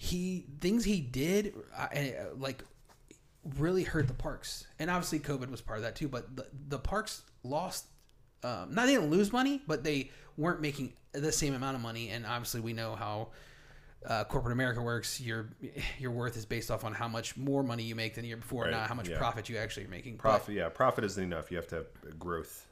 [0.00, 2.64] he things he did uh, uh, like
[3.58, 4.66] really hurt the parks.
[4.78, 7.84] And obviously covid was part of that too but the, the parks lost
[8.42, 12.08] um, not they didn't lose money but they weren't making the same amount of money.
[12.08, 13.28] And obviously we know how
[14.06, 15.20] uh, corporate america works.
[15.20, 15.50] Your
[15.98, 18.38] your worth is based off on how much more money you make than the year
[18.38, 19.18] before Right, not how much yeah.
[19.18, 20.14] profit you actually are making.
[20.14, 21.50] But- profit yeah profit isn't enough.
[21.50, 22.69] You have to have growth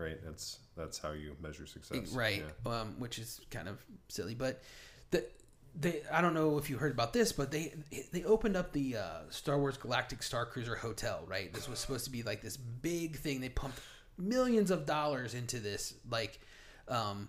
[0.00, 0.18] right?
[0.24, 2.12] That's that's how you measure success.
[2.12, 2.80] Right Yeah.
[2.80, 4.62] um, which is kind of silly but
[5.10, 5.24] the
[5.78, 7.72] they i don't know if you heard about this but they
[8.12, 11.52] they opened up the uh, star wars galactic star cruiser hotel right?
[11.52, 13.40] This was supposed to be like this big thing.
[13.40, 13.78] They pumped
[14.18, 16.40] millions of dollars into this like
[16.88, 17.28] um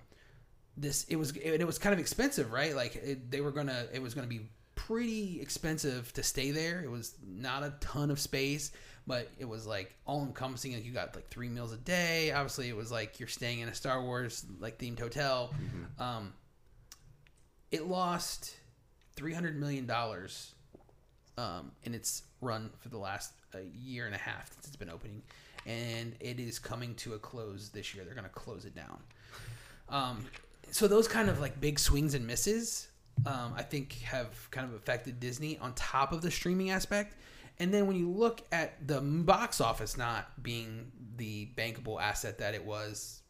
[0.78, 2.76] this it was it, it was kind of expensive right?
[2.76, 6.82] Like it, they were gonna it was gonna be pretty expensive to stay there.
[6.84, 8.72] It was not a ton of space
[9.08, 12.32] but it was like all encompassing like you got like three meals a day.
[12.32, 15.54] Obviously it was like you're staying in a star wars like themed hotel.
[16.00, 16.34] Um
[17.72, 18.56] it lost
[19.16, 20.54] 300 million dollars
[21.38, 24.90] um in its run for the last uh, year and a half since it's been
[24.90, 25.22] opening
[25.66, 28.04] and it is coming to a close this year.
[28.04, 29.00] They're going to close it down.
[29.90, 30.26] Um,
[30.72, 32.88] so those kind of like big swings and misses,
[33.26, 35.58] um, I think have kind of affected Disney.
[35.60, 37.16] On top of the streaming aspect.
[37.62, 42.56] And then when you look at the box office not being the bankable asset that
[42.56, 43.22] it was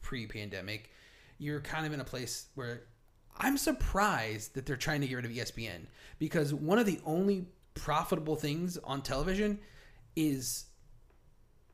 [0.00, 0.90] pre-pandemic,
[1.38, 2.82] you're kind of in a place where
[3.38, 5.86] I'm surprised that they're trying to get rid of ESPN
[6.18, 9.60] because one of the only profitable things on television
[10.16, 10.64] is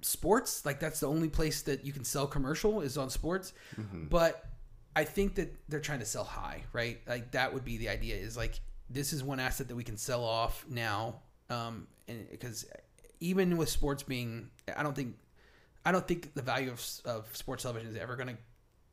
[0.02, 0.66] sports.
[0.66, 3.54] Like that's the only place that you can sell commercial is on sports.
[3.80, 4.08] Mm-hmm.
[4.08, 4.44] But
[4.96, 7.00] i think that they're trying to sell high right?
[7.06, 9.96] Like that would be the idea is like this is one asset that we can
[9.96, 11.20] sell off now
[11.50, 12.66] um, and because
[13.20, 15.16] even with sports being, I don't think,
[15.84, 18.36] I don't think the value of, of sports television is ever going to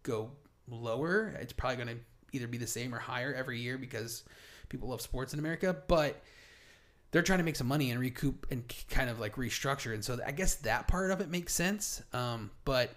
[0.04, 0.32] go
[0.68, 1.36] lower.
[1.40, 4.24] It's probably going to either be the same or higher every year because
[4.70, 5.76] people love sports in America.
[5.88, 6.22] But
[7.12, 9.94] they're trying to make some money and recoup and kind of like restructure.
[9.94, 12.02] And so I guess that part of it makes sense.
[12.14, 12.92] Um, but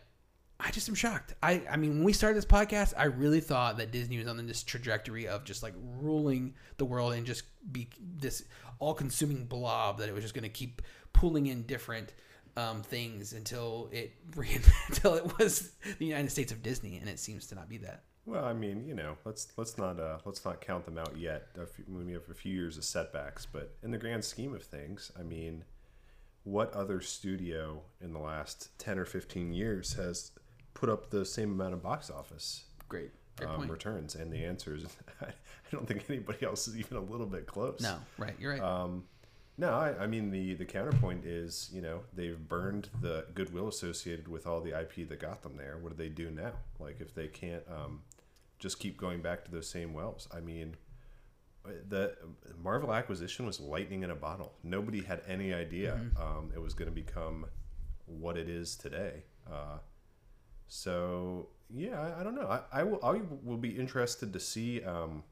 [0.61, 1.35] I just am shocked.
[1.43, 4.45] I, I mean, when we started this podcast, I really thought that Disney was on
[4.47, 8.43] this trajectory of just like ruling the world and just be this
[8.81, 12.13] all consuming blob that it was just going to keep pulling in different
[12.57, 17.21] um, things until it ran, until it was the United States of Disney, and it
[17.21, 18.03] seems to not be that.
[18.27, 21.47] Well, I mean, you know, let's let's not uh, let's not count them out yet.
[21.75, 25.11] Few, we have a few years of setbacks, but in the grand scheme of things,
[25.19, 25.65] I mean,
[26.45, 30.33] what other studio in the last ten or fifteen years has
[30.79, 32.65] put up the same amount of box office?
[32.89, 33.11] Great.
[33.47, 34.85] Um, returns, and the answer is,
[35.21, 35.29] I
[35.71, 37.81] don't think anybody else is even a little bit close.
[37.81, 38.61] No, right, you're right.
[38.61, 39.05] Um,
[39.57, 44.27] no, I, I, mean the the counterpoint is you know they've burned the goodwill associated
[44.27, 45.79] with all the IP that got them there.
[45.81, 46.53] What do they do now?
[46.81, 48.01] Like if they can't um,
[48.59, 50.27] just keep going back to those same wells.
[50.35, 50.77] I mean,
[51.89, 52.17] the
[52.61, 54.55] Marvel acquisition was lightning in a bottle.
[54.65, 56.23] Nobody had any idea mm-hmm.
[56.23, 57.47] um, it was going to become
[58.07, 59.23] what it is today.
[59.49, 59.79] Uh,
[60.69, 62.47] so yeah, I, I, don't know.
[62.47, 63.01] I, I will.
[63.03, 64.83] I will be interested to see.
[64.83, 65.25] Um,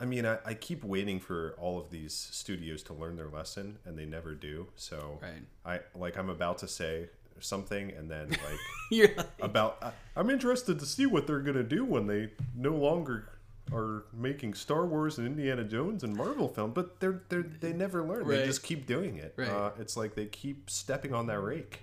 [0.00, 3.78] I mean, I, I keep waiting for all of these studios to learn their lesson,
[3.84, 4.68] and they never do.
[4.76, 5.42] So right.
[5.64, 7.08] I like I'm about to say
[7.40, 8.58] something and then like
[8.90, 12.70] you're like, about I, am interested to see what they're gonna do when they no
[12.70, 13.28] longer
[13.72, 18.02] are making Star Wars and Indiana Jones and Marvel film, but they're they they never
[18.02, 18.24] learn.
[18.24, 18.38] Right.
[18.38, 19.34] They just keep doing it.
[19.36, 19.48] Right.
[19.48, 21.82] Uh, it's like they keep stepping on that rake,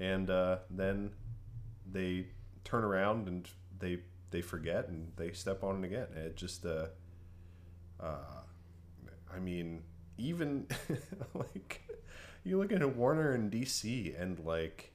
[0.00, 1.12] and uh, then
[1.90, 2.26] they
[2.64, 3.98] turn around and they
[4.32, 6.06] they forget and they step on it again.
[6.16, 6.86] It just uh,
[8.00, 8.42] uh
[9.32, 9.82] I mean
[10.18, 10.66] even
[11.34, 11.82] like
[12.44, 14.92] you look at Warner and DC, and like,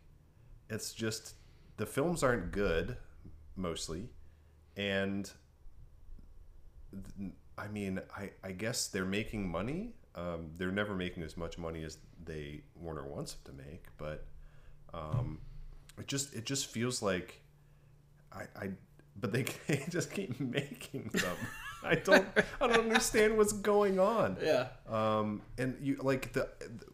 [0.70, 1.36] it's just
[1.78, 2.98] the films aren't good,
[3.56, 4.10] mostly,
[4.76, 5.30] and
[7.58, 9.94] I mean, I I guess they're making money.
[10.16, 14.26] Um, they're never making as much money as they Warner wants them to make, but
[14.94, 15.40] um,
[15.98, 17.42] it just it just feels like
[18.32, 18.70] I, I
[19.20, 21.38] but they, they just keep making them.
[21.84, 22.28] I don't
[22.60, 24.38] I don't understand what's going on.
[24.44, 24.68] Yeah.
[24.90, 26.50] Um and you like the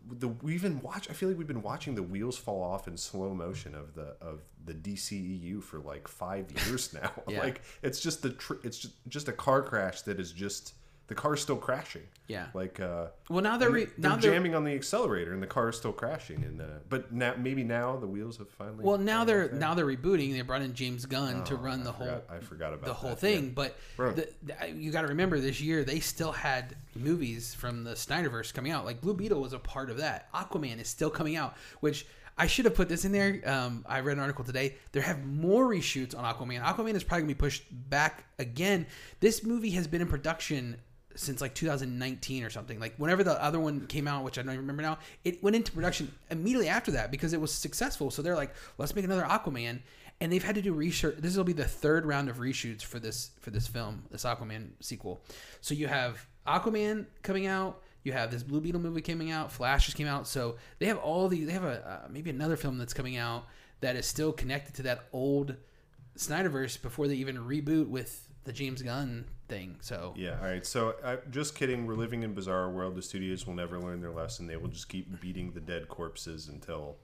[0.10, 2.98] the we even watch I feel like we've been watching the wheels fall off in
[2.98, 7.12] slow motion of the of the DCEU for like 5 years now.
[7.28, 7.40] yeah.
[7.40, 10.74] Like it's just the tr- it's just, just a car crash that is just
[11.12, 12.04] the car's still crashing.
[12.30, 12.46] Yeah.
[12.54, 14.60] Like uh Well, now they're re- they're now jamming they're...
[14.60, 17.98] on the accelerator and the car is still crashing and uh but now maybe now
[17.98, 20.32] the wheels have finally Well, now they're now they're rebooting.
[20.32, 22.94] They brought in James Gunn oh, to run I the whole I forgot about the
[22.94, 23.20] whole that.
[23.20, 27.84] thing, but the, the, you got to remember this year they still had movies from
[27.84, 28.86] the Snyderverse coming out.
[28.86, 30.32] Like Blue Beetle was a part of that.
[30.32, 32.06] Aquaman is still coming out, which
[32.38, 33.42] I should have put this in there.
[33.46, 34.76] Um, I read an article today.
[34.94, 36.64] There have more reshoots on Aquaman.
[36.64, 38.88] Aquaman is probably going to be pushed back again.
[39.20, 40.78] This movie has been in production
[41.16, 42.80] since like 2019 or something.
[42.80, 45.56] Like whenever the other one came out, which I don't even remember now, it went
[45.56, 48.12] into production immediately after that because it was successful.
[48.12, 49.80] So they're like, let's make another Aquaman,
[50.20, 51.18] and they've had to do research.
[51.20, 54.70] This will be the third round of reshoots for this for this film, this Aquaman
[54.80, 55.22] sequel.
[55.62, 57.82] So you have Aquaman coming out.
[58.04, 59.52] You have this Blue Beetle movie coming out.
[59.52, 60.28] Flash just came out.
[60.28, 61.46] So they have all these.
[61.46, 63.46] They have a uh, maybe another film that's coming out
[63.82, 65.56] that is still connected to that old
[66.18, 69.78] Snyderverse before they even reboot with the James Gunn thing.
[69.82, 70.66] So yeah, all right.
[70.66, 71.86] So uh, just kidding.
[71.86, 72.96] We're living in bizarre world.
[72.96, 74.48] The studios will never learn their lesson.
[74.48, 76.98] They will just keep beating the dead corpses until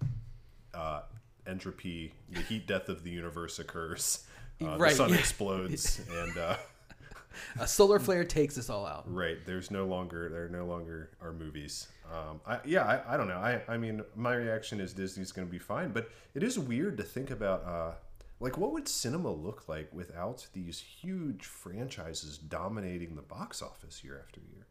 [0.73, 1.01] uh,
[1.45, 4.25] entropy, the heat death of the universe occurs.
[4.61, 4.91] Uh, right.
[4.91, 6.37] The sun explodes and.
[6.37, 6.55] Uh,
[7.59, 9.03] a solar flare takes us all out.
[9.11, 9.37] Right.
[9.45, 11.87] There's no longer there no longer are movies.
[12.11, 13.37] Um, I, yeah, I, I don't know.
[13.37, 16.97] I, I mean, my reaction is Disney's going to be fine, but it is weird
[16.97, 17.91] to think about uh,
[18.39, 24.21] like, what would cinema look like without these huge franchises dominating the box office year
[24.23, 24.67] after year?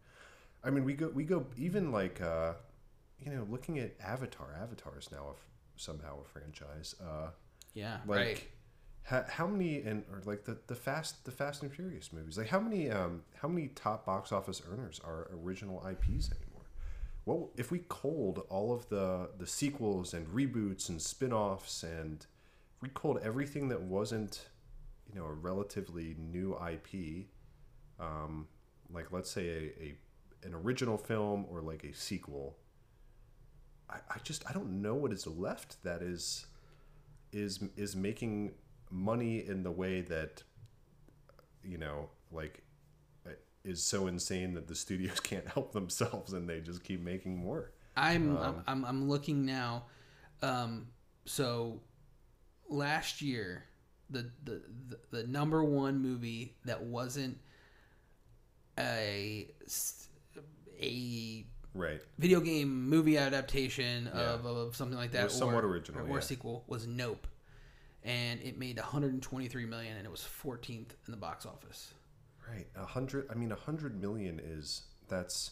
[0.63, 2.55] I mean, we go, we go even like, uh,
[3.19, 4.55] you know, looking at Avatar.
[4.61, 6.95] Avatar is now a, somehow a franchise.
[7.01, 7.31] Uh,
[7.75, 8.45] yeah, like, right.
[9.03, 12.37] How, how many and or like the, the fast the Fast and Furious movies?
[12.37, 16.67] Like how many um how many top box office earners are original IPs anymore?
[17.25, 22.27] Well, if we culled all of the the sequels and reboots and spin-offs and
[22.87, 24.47] we called everything that wasn't,
[25.09, 27.27] you know, a relatively new IP,
[27.99, 28.47] um,
[28.93, 29.95] like let's say a, a
[30.45, 32.57] an original film or like a sequel.
[33.91, 36.47] I, I just I don't know what is left that is
[37.33, 38.53] is is making
[38.89, 40.45] money in the way that
[41.65, 42.63] you know like
[43.65, 47.73] is so insane that the studios can't help themselves and they just keep making more.
[47.97, 49.87] I'm I'm, I'm I'm looking now.
[50.43, 50.89] Um,
[51.25, 51.81] so
[52.69, 53.65] last year,
[54.11, 57.39] the, the the the number one movie that wasn't
[58.79, 59.49] a
[60.81, 62.01] a Right.
[62.19, 66.21] video game movie adaptation of, of something like that, was somewhat original, or, yeah.
[66.21, 67.27] sequel was Nope,
[68.03, 71.93] and it made 123 million, and it was 14th in the box office.
[72.49, 72.67] Right.
[72.77, 73.27] A hundred.
[73.31, 75.51] I mean, a hundred million is that's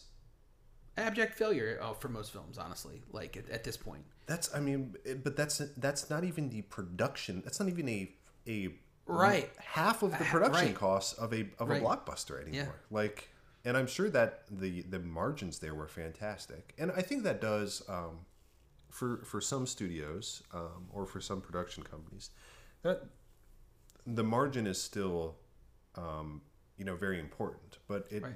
[0.97, 3.01] Abject failure oh, for most films, honestly.
[3.11, 4.53] Like at, at this point, that's.
[4.55, 7.41] I mean, but that's that's not even the production.
[7.43, 8.11] That's not even a
[8.47, 8.69] a
[9.07, 9.51] Right.
[9.57, 10.75] half of the production right.
[10.75, 11.81] costs of a of Right.
[11.81, 12.81] a blockbuster anymore.
[12.89, 13.29] Like,
[13.63, 17.83] and I'm sure that the the margins there were fantastic, and I think that does
[17.87, 18.25] um,
[18.89, 22.31] for for some studios um, or for some production companies
[22.81, 23.03] that
[24.07, 25.35] the margin is still
[25.95, 26.41] um,
[26.77, 28.33] you know very important, but it Right.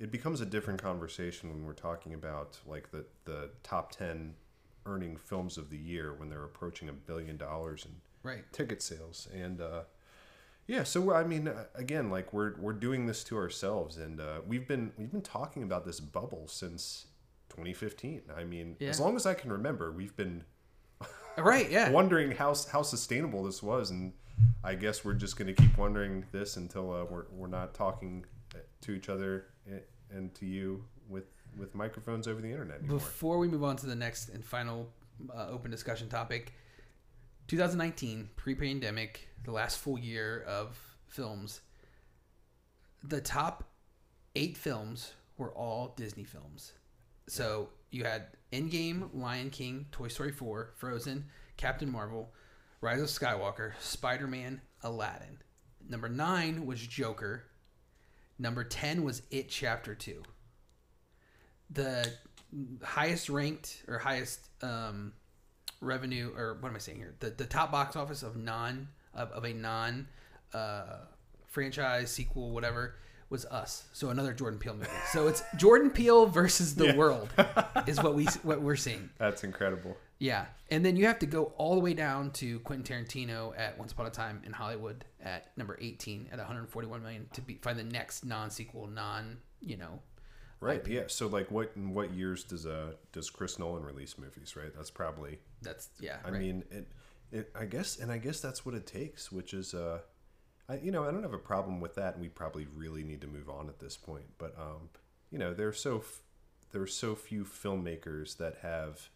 [0.00, 4.34] It becomes a different conversation when we're talking about like the the top ten
[4.86, 7.92] earning films of the year when they're approaching a billion dollars in
[8.22, 8.50] right?
[8.52, 9.82] ticket sales and uh
[10.66, 14.40] yeah so i mean uh, again like we're we're doing this to ourselves and uh
[14.46, 17.06] we've been we've been talking about this bubble since
[17.50, 20.42] 2015 i mean as long as i can remember we've been
[21.38, 21.70] Right?
[21.70, 21.90] Yeah.
[22.00, 24.12] wondering how how sustainable this was and
[24.64, 28.24] i guess we're just going to keep wondering this until uh, we're, we're not talking
[28.80, 29.46] to each other
[30.10, 31.24] and to you with
[31.58, 34.88] with microphones over the internet anymore Before we move on to the next and final
[35.34, 36.52] uh, open discussion topic,
[37.48, 41.60] 2019, pre-pandemic, the last full year of films.
[43.02, 43.64] The top
[44.36, 46.72] eight films were all Disney films.
[47.26, 51.24] So you had Endgame, Lion King, Toy Story 4, Frozen,
[51.56, 52.32] Captain Marvel,
[52.80, 55.38] Rise of Skywalker, Spider Man, Aladdin.
[55.88, 57.44] Number nine was Joker.
[58.40, 60.22] Number 10 was It Chapter 2
[61.72, 62.10] the
[62.82, 65.12] highest ranked or highest um,
[65.80, 67.14] revenue or what am I saying here?
[67.20, 70.08] The the top box office of non of, of a non
[70.52, 70.96] uh,
[71.46, 72.96] franchise sequel whatever
[73.28, 73.84] was us.
[73.92, 74.88] So another Jordan Peele movie.
[75.12, 76.96] So it's Jordan Peele versus the Yeah.
[76.96, 77.28] world
[77.86, 79.10] is what we what we're seeing.
[79.18, 83.04] that's incredible Yeah, and then you have to go all the way down to Quentin
[83.04, 87.40] Tarantino at Once Upon a Time in Hollywood at number 18 at 141 million to
[87.40, 90.00] be find the next non-sequel, non you know
[90.60, 90.86] Right.
[90.86, 91.04] Yeah.
[91.06, 94.56] So like, what in what years does uh does Chris Nolan release movies?
[94.56, 94.74] Right.
[94.76, 95.38] That's probably.
[95.62, 96.18] that's yeah.
[96.24, 96.40] I right.
[96.40, 96.86] mean, it.
[97.32, 97.50] It.
[97.58, 100.00] I guess, and I guess that's what it takes, which is uh,
[100.68, 103.22] I you know I don't have a problem with that, and we probably really need
[103.22, 104.26] to move on at this point.
[104.36, 104.90] But um,
[105.30, 106.22] you know, there are so f-
[106.72, 109.08] there are so few filmmakers that have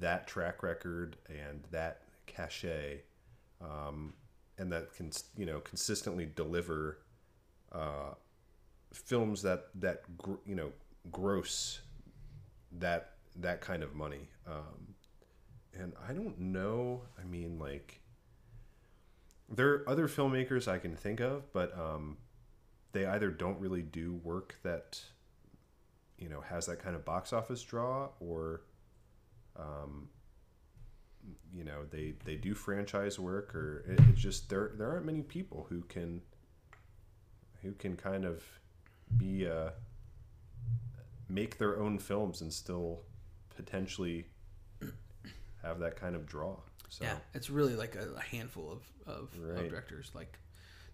[0.00, 3.02] that track record and that cachet,
[3.60, 4.14] um,
[4.58, 6.98] and that can you know consistently deliver
[7.72, 8.14] uh,
[8.92, 10.72] films that that gr- you know
[11.10, 11.80] gross
[12.78, 14.28] that that kind of money.
[14.46, 14.94] Um,
[15.74, 17.02] and I don't know.
[17.20, 18.00] I mean, like
[19.48, 22.16] there are other filmmakers I can think of, but um,
[22.92, 25.00] they either don't really do work that
[26.18, 28.62] you know has that kind of box office draw, or
[29.56, 30.08] um,
[31.54, 35.22] you know they they do franchise work, or it, it's just there there aren't many
[35.22, 36.20] people who can
[37.62, 38.42] who can kind of
[39.16, 39.70] be uh,
[41.28, 43.00] make their own films and still
[43.56, 44.26] potentially
[45.62, 46.56] have that kind of draw.
[46.88, 50.38] So Yeah, it's really like a, a handful of, of, of directors, like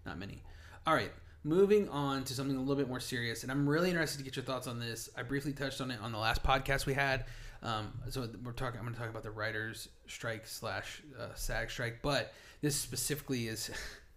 [0.05, 0.41] not many.
[0.87, 1.11] All right,
[1.43, 4.35] moving on to something a little bit more serious, and I'm really interested to get
[4.35, 5.09] your thoughts on this.
[5.17, 7.25] I briefly touched on it on the last podcast we had.
[7.61, 8.79] Um, so we're talking.
[8.79, 13.47] I'm going to talk about the writers' strike slash uh, SAG strike, but this specifically
[13.47, 13.69] is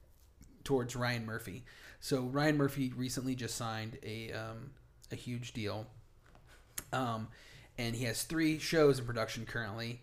[0.64, 1.64] towards Ryan Murphy.
[2.00, 4.70] So Ryan Murphy recently just signed a um,
[5.10, 5.86] a huge deal,
[6.92, 7.28] um,
[7.78, 10.02] and he has three shows in production currently,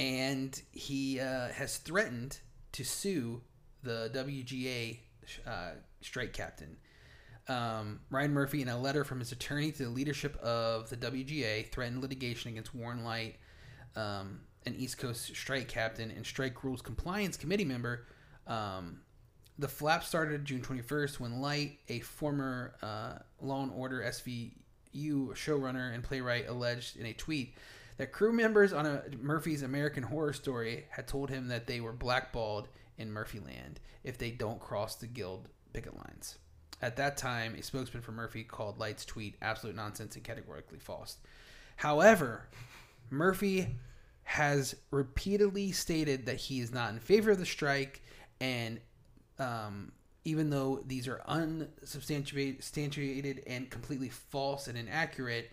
[0.00, 2.38] and he uh, has threatened
[2.72, 3.42] to sue
[3.82, 4.98] the WGA
[5.46, 5.70] uh,
[6.00, 6.76] strike captain.
[7.48, 11.70] Um, Ryan Murphy, in a letter from his attorney to the leadership of the WGA,
[11.70, 13.36] threatened litigation against Warren Light,
[13.96, 18.06] um, an East Coast strike captain and strike rules compliance committee member.
[18.46, 19.00] Um,
[19.58, 24.52] the flap started June 21st when Light, a former uh, Law and Order SVU
[25.34, 27.56] showrunner and playwright, alleged in a tweet
[27.96, 31.92] that crew members on a Murphy's American Horror Story had told him that they were
[31.92, 32.68] blackballed
[32.98, 36.38] in Murphyland if they don't cross the guild picket lines.
[36.80, 41.18] At that time, a spokesman for Murphy called Light's tweet absolute nonsense and categorically false.
[41.76, 42.48] However,
[43.10, 43.68] Murphy
[44.24, 48.02] has repeatedly stated that he is not in favor of the strike
[48.40, 48.80] and
[49.38, 49.92] um,
[50.24, 55.50] even though these are unsubstantiated and completely false and inaccurate,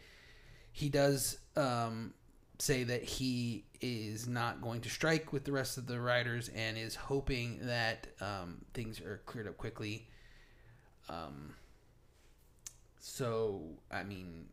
[0.72, 2.14] he does um,
[2.60, 6.78] say that he is not going to strike with the rest of the riders and
[6.78, 10.08] is hoping that um, things are cleared up quickly.
[11.10, 11.56] Um,
[13.00, 14.46] so, I mean,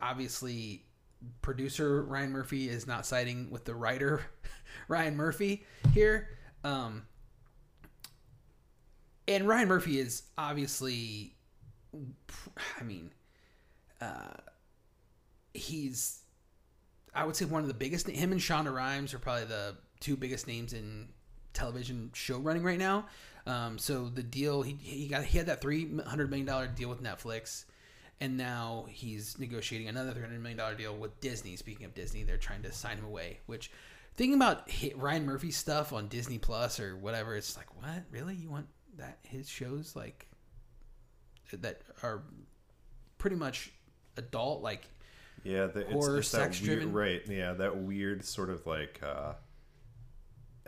[0.00, 0.84] obviously,
[1.42, 4.22] producer Ryan Murphy is not siding with the writer
[4.88, 6.28] Ryan Murphy here.
[6.62, 7.06] Um,
[9.26, 11.34] and Ryan Murphy is obviously,
[12.78, 13.10] I mean,
[14.00, 14.34] uh,
[15.54, 16.20] he's,
[17.14, 18.08] I would say one of the biggest.
[18.08, 21.08] Him and Shonda Rhimes are probably the two biggest names in
[21.54, 23.06] television show running right now.
[23.46, 26.88] Um, so the deal he he got he had that three hundred million dollar deal
[26.88, 27.64] with Netflix,
[28.20, 31.56] and now he's negotiating another three hundred million dollar deal with Disney.
[31.56, 33.40] Speaking of Disney, they're trying to sign him away.
[33.46, 33.70] Which
[34.16, 38.50] thinking about Ryan Murphy stuff on Disney Plus or whatever, it's like what really you
[38.50, 38.66] want
[38.96, 40.26] that his shows like
[41.52, 42.22] that are
[43.18, 43.72] pretty much
[44.16, 44.88] adult like
[45.42, 49.32] yeah the, horror it's, it's sex driven right yeah that weird sort of like uh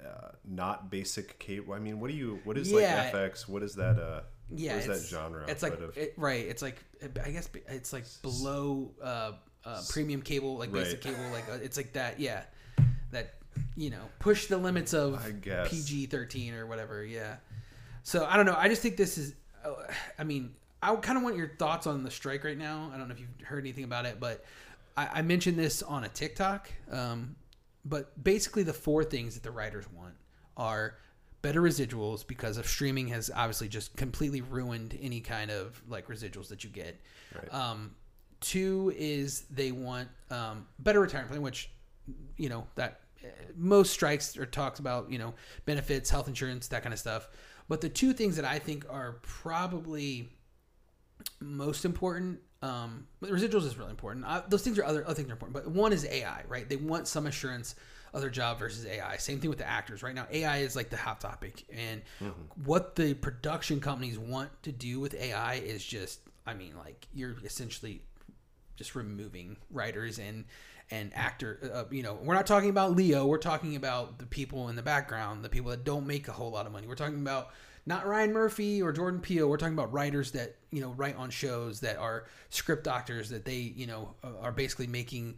[0.07, 1.75] uh, not basic cable.
[1.75, 2.41] I mean, what do you?
[2.45, 3.11] What is yeah.
[3.13, 3.49] like FX?
[3.49, 3.99] What is that?
[3.99, 4.21] Uh,
[4.55, 5.45] yeah, what is that genre?
[5.49, 5.97] It's like of?
[5.97, 6.47] it, right.
[6.47, 6.83] It's like
[7.25, 9.33] I guess it's like below uh,
[9.65, 11.15] uh, premium cable, like basic right.
[11.15, 12.21] cable, like uh, it's like that.
[12.21, 12.43] Yeah,
[13.11, 13.35] that
[13.77, 17.05] you know push the limits of PG thirteen or whatever.
[17.05, 17.37] Yeah.
[18.03, 18.57] So I don't know.
[18.57, 19.35] I just think this is.
[19.65, 19.75] Uh,
[20.19, 22.91] I mean, I kind of want your thoughts on the strike right now.
[22.95, 24.45] I don't know if you've heard anything about it, but
[24.97, 26.71] I, I mentioned this on a TikTok.
[26.91, 27.35] Um,
[27.89, 30.15] but basically, the four things that the writers want
[30.57, 30.99] are
[31.43, 36.49] better residuals because of streaming has obviously just completely ruined any kind of like residuals
[36.49, 37.01] that you get.
[37.35, 37.55] Right.
[37.55, 37.95] Um,
[38.41, 41.71] two is they want um, better retirement plan, which
[42.37, 45.35] you know that uh, most strikes or talks about you know
[45.65, 47.29] benefits, health insurance, that kind of stuff.
[47.69, 50.29] But the two things that I think are probably
[51.41, 54.25] most important um, but residuals is really important.
[54.25, 56.69] Uh, those things are other other things are important, but one is AI, right?
[56.69, 57.75] They want some assurance
[58.15, 59.17] of their job versus AI.
[59.19, 60.03] Same thing with the actors.
[60.03, 62.31] Right now, AI is like the hot topic, and mm-hmm.
[62.65, 67.37] what the production companies want to do with AI is just, I mean, like you're
[67.45, 68.01] essentially
[68.77, 70.45] just removing writers and
[70.91, 71.71] and actor.
[71.75, 73.27] Uh, you know, we're not talking about Leo.
[73.27, 76.51] We're talking about the people in the background, the people that don't make a whole
[76.51, 76.87] lot of money.
[76.87, 77.51] We're talking about
[77.87, 79.49] not Ryan Murphy or Jordan Peele.
[79.49, 83.45] We're talking about writers that you know write on shows that are script doctors that
[83.45, 85.37] they you know are basically making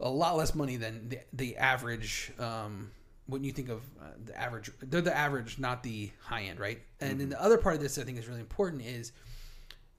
[0.00, 2.32] a lot less money than the, the average.
[2.38, 2.90] Um,
[3.28, 6.80] when you think of uh, the average, they're the average, not the high end, right?
[7.00, 7.18] And mm-hmm.
[7.18, 9.10] then the other part of this I think is really important is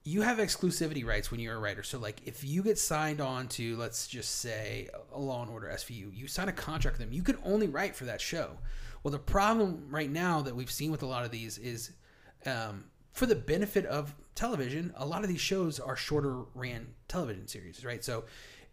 [0.04, 1.82] you have exclusivity rights when you're a writer.
[1.82, 5.70] So like if you get signed on to let's just say a Law and Order
[5.74, 7.14] SVU, you sign a contract with them.
[7.14, 8.52] You can only write for that show.
[9.02, 11.92] Well, the problem right now that we've seen with a lot of these is
[12.46, 17.46] um, for the benefit of television, a lot of these shows are shorter ran television
[17.48, 18.04] series, right?
[18.04, 18.24] So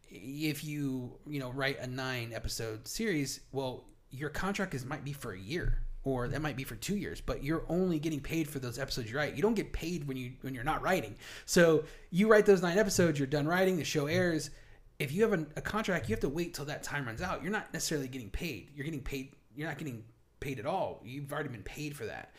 [0.09, 5.13] if you, you know, write a nine episode series, well, your contract is might be
[5.13, 8.47] for a year or that might be for two years, but you're only getting paid
[8.47, 9.36] for those episodes you write.
[9.36, 11.15] You don't get paid when you when you're not writing.
[11.45, 14.51] So you write those nine episodes, you're done writing, the show airs.
[14.99, 17.41] If you have a, a contract, you have to wait till that time runs out.
[17.41, 18.69] You're not necessarily getting paid.
[18.76, 19.34] You're getting paid.
[19.55, 20.03] You're not getting
[20.45, 21.01] paid at all.
[21.03, 22.33] You've already been paid for that.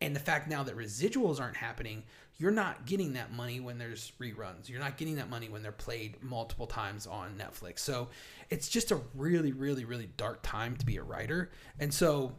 [0.00, 2.04] And the fact now that residuals aren't happening,
[2.36, 4.68] you're not getting that money when there's reruns.
[4.68, 7.80] You're not getting that money when they're played multiple times on Netflix.
[7.80, 8.10] So
[8.50, 11.50] it's just a really, really, really dark time to be a writer.
[11.80, 12.36] And so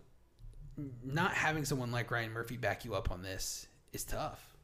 [1.03, 4.55] not having someone like Ryan Murphy back you up on this is tough.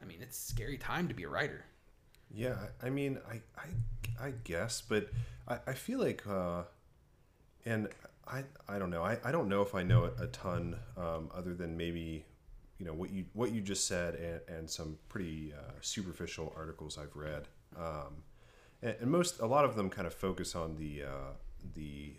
[0.00, 1.66] I mean, it's scary time to be a writer.
[2.32, 5.10] Yeah, I mean, I, I, I guess, but
[5.48, 6.62] I, I feel like, uh,
[7.66, 7.88] and
[8.30, 9.02] I, I don't know.
[9.02, 12.24] I, I don't know if I know a, ton um, other than maybe
[12.78, 16.96] you know what you what you just said and, and some pretty uh, superficial articles
[16.96, 17.48] I've read.
[17.76, 18.22] Um,
[18.82, 21.32] and, and, most a lot of them kind of focus on the uh,
[21.74, 22.14] the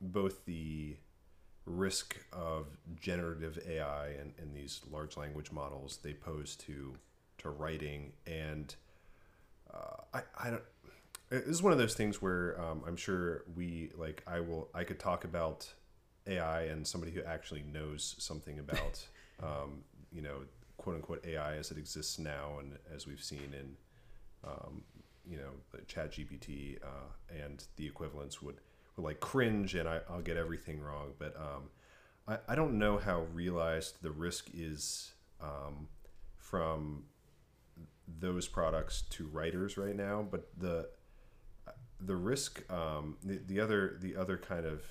[0.00, 0.96] both the
[1.64, 2.66] risk of
[3.00, 6.94] generative AI and, and these large language models they pose to
[7.38, 8.74] to writing and
[9.72, 10.62] uh, I, I don't
[11.40, 14.84] this is one of those things where um, I'm sure we like I will I
[14.84, 15.72] could talk about
[16.26, 19.06] AI and somebody who actually knows something about
[19.42, 20.38] um, you know
[20.76, 23.76] quote unquote AI as it exists now and as we've seen in
[24.44, 24.82] um,
[25.28, 25.50] you know
[25.86, 28.56] Chat GPT uh, and the equivalents would
[28.96, 31.14] would like cringe and I, will get everything wrong.
[31.18, 31.70] But um,
[32.28, 35.88] I, I don't know how realized the risk is um,
[36.36, 37.04] from
[38.20, 40.88] those products to writers right now but the
[42.04, 44.82] the risk, um, the, the other the other kind of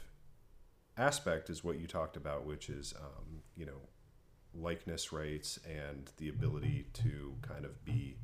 [0.98, 3.82] aspect is what you talked about, which is um, you know
[4.54, 8.18] likeness rights and the ability to kind of be,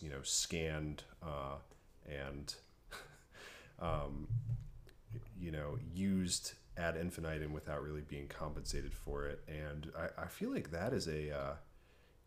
[0.00, 1.56] you know, scanned uh,
[2.06, 2.54] and,
[3.80, 4.26] um,
[5.38, 9.42] you know, used ad infinitum without really being compensated for it.
[9.48, 11.54] And I, I feel like that is a uh,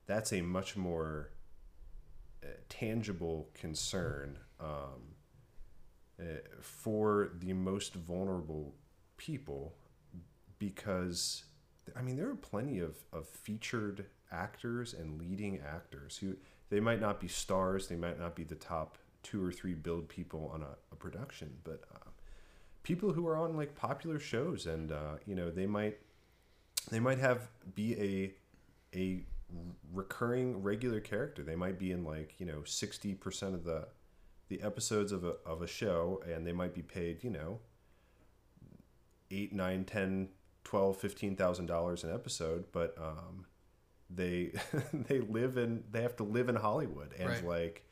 [0.08, 1.30] that's a much more
[2.44, 5.16] uh, tangible concern um,
[6.62, 8.76] for the most vulnerable
[9.18, 9.74] people
[10.58, 11.44] because
[11.96, 16.36] I mean there are plenty of, of featured actors and leading actors who
[16.70, 20.08] they might not be stars, they might not be the top two or three build
[20.08, 22.10] people on a, a production, but uh,
[22.84, 25.98] people who are on like popular shows and uh, you know they might
[26.92, 28.34] they might have be a
[28.98, 29.24] a
[29.94, 31.44] recurring regular character.
[31.44, 33.88] They might be in like you know sixty percent of the
[34.50, 37.60] the episodes of a of a show, and they might be paid you know
[39.32, 40.30] eight, nine, ten,
[40.64, 43.46] twelve, fifteen thousand dollars an episode, but um,
[44.10, 44.52] they
[44.94, 47.46] they live in they have to live in Hollywood, and Right.
[47.46, 47.86] like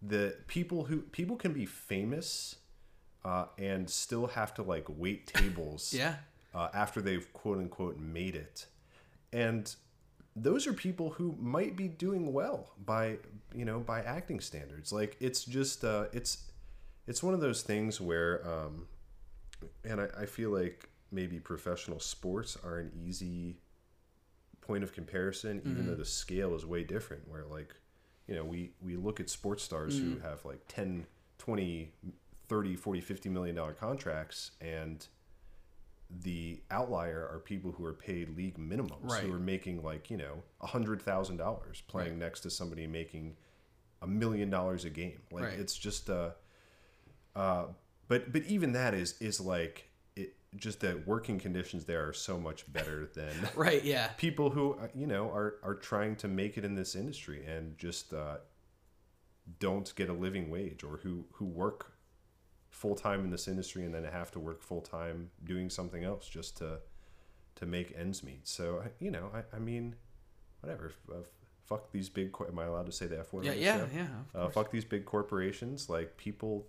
[0.00, 2.56] the people who people can be famous
[3.24, 6.16] uh, and still have to like wait tables Yeah.
[6.54, 8.66] uh, after they've quote unquote made it.
[9.32, 9.74] And
[10.42, 13.16] those are people who might be doing well by
[13.54, 14.92] you know by acting standards.
[14.92, 16.50] Like it's just uh, it's
[17.06, 18.86] it's one of those things where um,
[19.84, 23.56] and I, I feel like maybe professional sports are an easy
[24.60, 27.26] point of comparison, even though the scale is way different.
[27.28, 27.74] Where like
[28.26, 31.06] you know we we look at sports stars who have like 10
[31.38, 31.92] 20
[32.48, 35.06] 30 40 50 million dollar contracts and
[36.10, 39.24] the outlier are people who are paid league minimums Right.
[39.24, 42.18] who are making like you know a hundred thousand dollars playing Right.
[42.18, 43.36] next to somebody making
[44.00, 45.58] a million dollars a game like Right.
[45.58, 46.30] it's just uh
[47.36, 47.66] uh
[48.08, 52.38] but but even that is is like it just the working conditions there are so
[52.38, 53.84] much better than Right.
[53.84, 54.08] Yeah.
[54.16, 57.76] people who uh, you know are are trying to make it in this industry and
[57.76, 58.38] just uh,
[59.58, 61.92] don't get a living wage or who who work
[62.70, 66.28] full time in this industry and then have to work full time doing something else
[66.28, 66.78] just to
[67.56, 68.46] to make ends meet.
[68.46, 69.96] So you know, I, I mean,
[70.60, 70.92] whatever.
[71.10, 71.22] Uh,
[71.66, 72.32] fuck these big.
[72.32, 73.44] cor- Am I allowed to say the F word?
[73.44, 73.52] Yeah.
[73.52, 73.78] Yeah.
[73.78, 73.88] show?
[73.94, 74.06] Yeah.
[74.34, 75.88] Uh, fuck these big corporations.
[75.88, 76.66] Like people,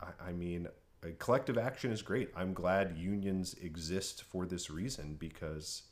[0.00, 0.68] I, I mean,
[1.04, 2.30] uh, collective action is great.
[2.36, 5.82] I'm glad unions exist for this reason because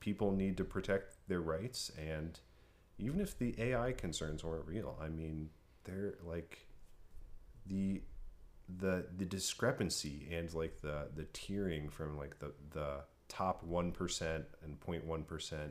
[0.00, 1.90] people need to protect their rights.
[1.98, 2.38] And
[2.98, 5.50] even if the AI concerns weren't real, I mean,
[5.84, 6.66] they're like
[7.66, 8.02] the
[8.78, 14.78] the the discrepancy and like the the tiering from like the the top 1% and
[14.80, 15.70] 0.1%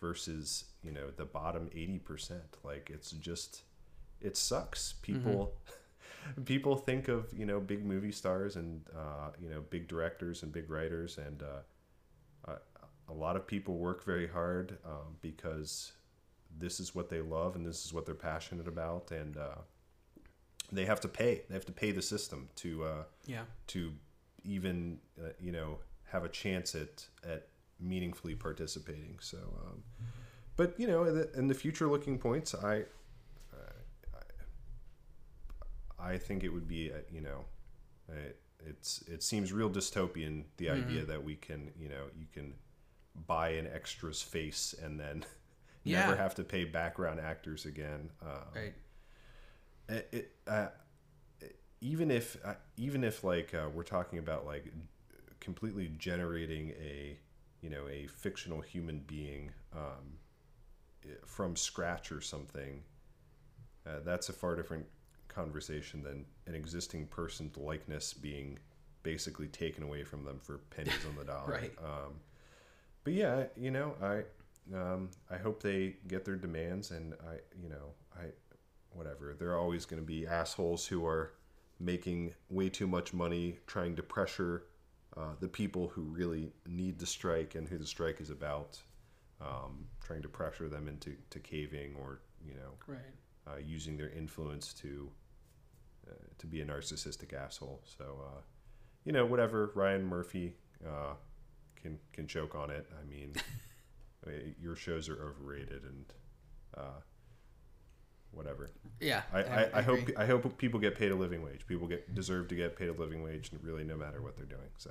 [0.00, 3.62] versus you know the bottom 80% like it's just
[4.20, 4.94] it sucks.
[5.02, 5.54] People
[6.44, 10.52] people think of you know big movie stars and uh, you know big directors and
[10.52, 15.92] big writers and uh, a, a lot of people work very hard um, because
[16.58, 19.56] this is what they love and this is what they're passionate about and uh,
[20.72, 23.44] they have to pay they have to pay the system to uh, Yeah.
[23.68, 23.92] to
[24.44, 25.78] even uh, you know
[26.12, 27.48] have a chance at at
[27.80, 29.18] meaningfully participating.
[29.20, 29.82] So, um,
[30.56, 32.84] but you know, in the, in the future looking points, I,
[35.98, 37.44] I I think it would be uh, you know,
[38.08, 42.54] it, it's it seems real dystopian the idea that we can you know you can
[43.26, 45.24] buy an extra's face and then
[45.84, 45.98] Yeah.
[46.02, 48.10] never have to pay background actors again.
[48.22, 48.74] Um, Right.
[49.92, 50.68] It, it uh,
[51.80, 54.72] even if uh, even if like uh, we're talking about like
[55.40, 57.16] completely generating a
[57.60, 60.18] you know a fictional human being um,
[61.26, 62.82] from scratch or something
[63.86, 64.86] uh, that's a far different
[65.28, 68.58] conversation than an existing person's likeness being
[69.02, 71.72] basically taken away from them for pennies on the dollar Right.
[71.78, 72.14] um,
[73.02, 74.22] but yeah you know i
[74.76, 78.26] um, i hope they get their demands and i you know i
[78.94, 79.34] whatever.
[79.38, 81.32] There are always going to be assholes who are
[81.80, 84.64] making way too much money trying to pressure
[85.16, 88.78] uh, the people who really need the strike and who the strike is about,
[89.40, 93.00] um, trying to pressure them into to caving or you know Right.
[93.46, 95.10] uh, using their influence to
[96.08, 97.82] uh, to be a narcissistic asshole.
[97.84, 98.40] So uh,
[99.04, 100.54] you know whatever Ryan Murphy
[100.86, 101.14] uh,
[101.76, 102.86] can can joke on it.
[103.00, 103.34] I mean,
[104.26, 106.04] I mean, your shows are overrated and.
[108.32, 108.70] Whatever.
[109.00, 109.22] Yeah.
[109.32, 110.00] I, I, I, hope.
[110.16, 111.66] I hope people get paid a living wage.
[111.66, 114.70] People get deserve to get paid a living wage, really, no matter what they're doing.
[114.78, 114.90] So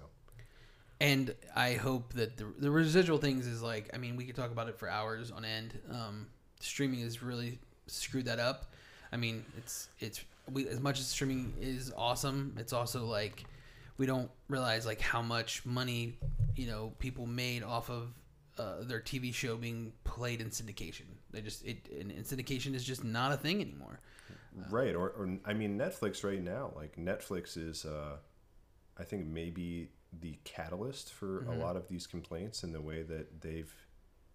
[1.01, 4.51] and I hope that the the residual things is like I mean we could talk
[4.51, 5.77] about it for hours on end.
[5.89, 6.27] Um,
[6.59, 8.71] streaming has really screwed that up.
[9.11, 13.43] I mean it's it's we as much as streaming is awesome, it's also like
[13.97, 16.19] we don't realize like how much money
[16.55, 18.13] you know people made off of
[18.59, 21.07] uh, their TV show being played in syndication.
[21.31, 23.99] They just it and, and syndication is just not a thing anymore.
[24.69, 28.17] right or, or i mean netflix right now like netflix is uh
[28.97, 33.41] i think maybe the catalyst for a lot of these complaints in the way that
[33.41, 33.73] they've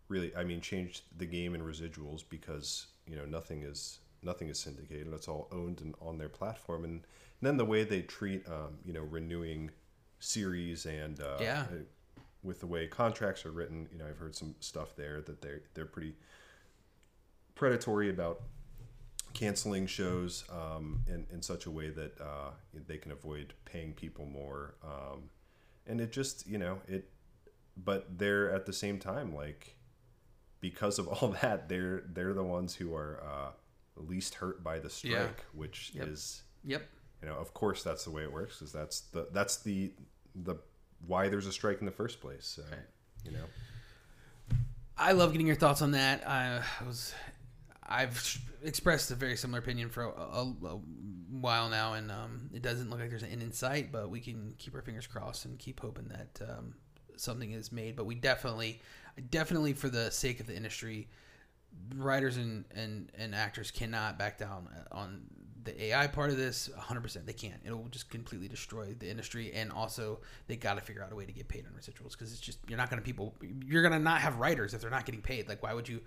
[0.08, 4.58] really i mean changed the game in residuals because you know nothing is nothing is
[4.58, 7.02] syndicated it's all owned and on their platform and
[7.42, 9.70] then the way they treat um, you know renewing
[10.18, 11.66] series and uh, Yeah.
[11.70, 11.74] uh,
[12.42, 15.62] with the way contracts are written you know i've heard some stuff there that they're
[15.74, 16.14] they're pretty
[17.56, 18.42] predatory about
[19.34, 22.50] canceling shows um, in, in such a way that uh,
[22.86, 24.76] they can avoid paying people more.
[24.84, 25.24] Um,
[25.86, 27.10] and it just, you know, it,
[27.76, 29.74] but they're at the same time, like,
[30.60, 33.50] because of all that, they're, they're the ones who are uh,
[33.96, 35.28] least hurt by the strike, Yeah.
[35.52, 36.08] which Yep.
[36.08, 36.82] is, Yep.
[37.22, 39.92] you know, of course that's the way it works because that's the, that's the,
[40.34, 40.56] the,
[41.06, 42.46] why there's a strike in the first place.
[42.46, 42.80] So, Right.
[43.24, 43.44] you know,
[44.98, 46.26] I love getting your thoughts on that.
[46.26, 47.12] I was,
[47.88, 50.80] I've expressed a very similar opinion for a, a, a
[51.30, 53.92] while now, and um, it doesn't look like there's an end in sight.
[53.92, 56.74] But we can keep our fingers crossed and keep hoping that um,
[57.16, 57.96] something is made.
[57.96, 58.80] But we definitely,
[59.30, 61.08] definitely, for the sake of the industry,
[61.94, 65.22] writers and and, and actors cannot back down on
[65.64, 67.26] the AI part of this 100%.
[67.26, 67.60] They can't.
[67.64, 71.26] It'll just completely destroy the industry and also they got to figure out a way
[71.26, 73.34] to get paid on residuals cuz it's just you're not going to people
[73.64, 75.48] you're going to not have writers if they're not getting paid.
[75.48, 76.00] Like why would you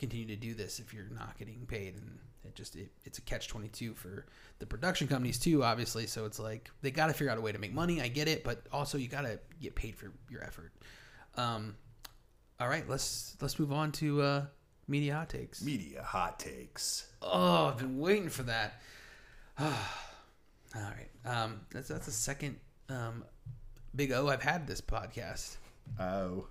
[0.00, 3.22] continue to do this if you're not getting paid and it just it, it's a
[3.22, 4.26] catch 22 for
[4.58, 7.52] the production companies too obviously so it's like they got to figure out a way
[7.52, 10.42] to make money i get it but also you got to get paid for your
[10.42, 10.72] effort
[11.36, 11.76] um
[12.58, 14.44] all right let's let's move on to uh
[14.88, 17.06] media hot takes media hot takes.
[17.22, 18.80] Oh, I've been waiting for that.
[19.58, 19.70] All
[20.74, 21.08] right.
[21.24, 22.56] Um, that's that's the second
[22.88, 23.24] um,
[23.94, 25.56] big O I've had this podcast.
[25.98, 26.46] Oh,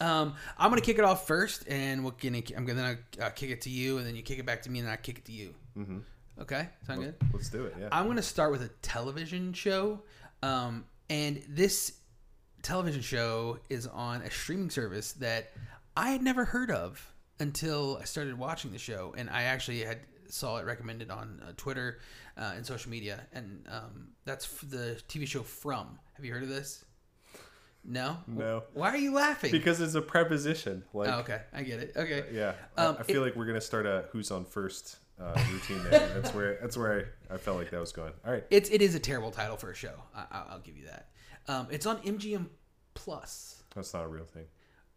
[0.00, 3.62] Um, I'm gonna kick it off first, and we're gonna I'm gonna uh, kick it
[3.62, 5.24] to you, and then you kick it back to me, and then I kick it
[5.26, 5.54] to you.
[5.76, 5.98] Mm-hmm.
[6.40, 7.14] Okay, sound good?
[7.32, 7.74] let's do it.
[7.78, 7.88] Yeah.
[7.92, 10.02] I'm going to start with a television show.
[10.42, 12.00] Um, and this
[12.62, 15.52] television show is on a streaming service that
[15.96, 19.14] I had never heard of until I started watching the show.
[19.16, 22.00] And I actually had saw it recommended on uh, Twitter
[22.36, 23.26] uh, and social media.
[23.32, 25.98] And um, that's the TV show From.
[26.14, 26.83] Have you heard of this?
[27.84, 28.16] No?
[28.26, 28.62] No.
[28.72, 29.50] Why are you laughing?
[29.52, 30.84] because it's a preposition.
[30.94, 31.42] Like, oh, okay.
[31.52, 31.92] I get it.
[31.96, 32.24] Okay.
[32.32, 35.82] yeah, Um, I, I feel like we're gonna start a "Who's on first uh, routine
[35.90, 36.08] there.
[36.14, 38.12] That's where that's where I, I felt like that was going.
[38.26, 39.92] All right, It's, it is a terrible title for a show.
[40.14, 41.08] I, I- I'll give you that.
[41.46, 42.46] Um, it's on MGM
[42.94, 43.62] Plus.
[43.74, 44.46] that's not a real thing.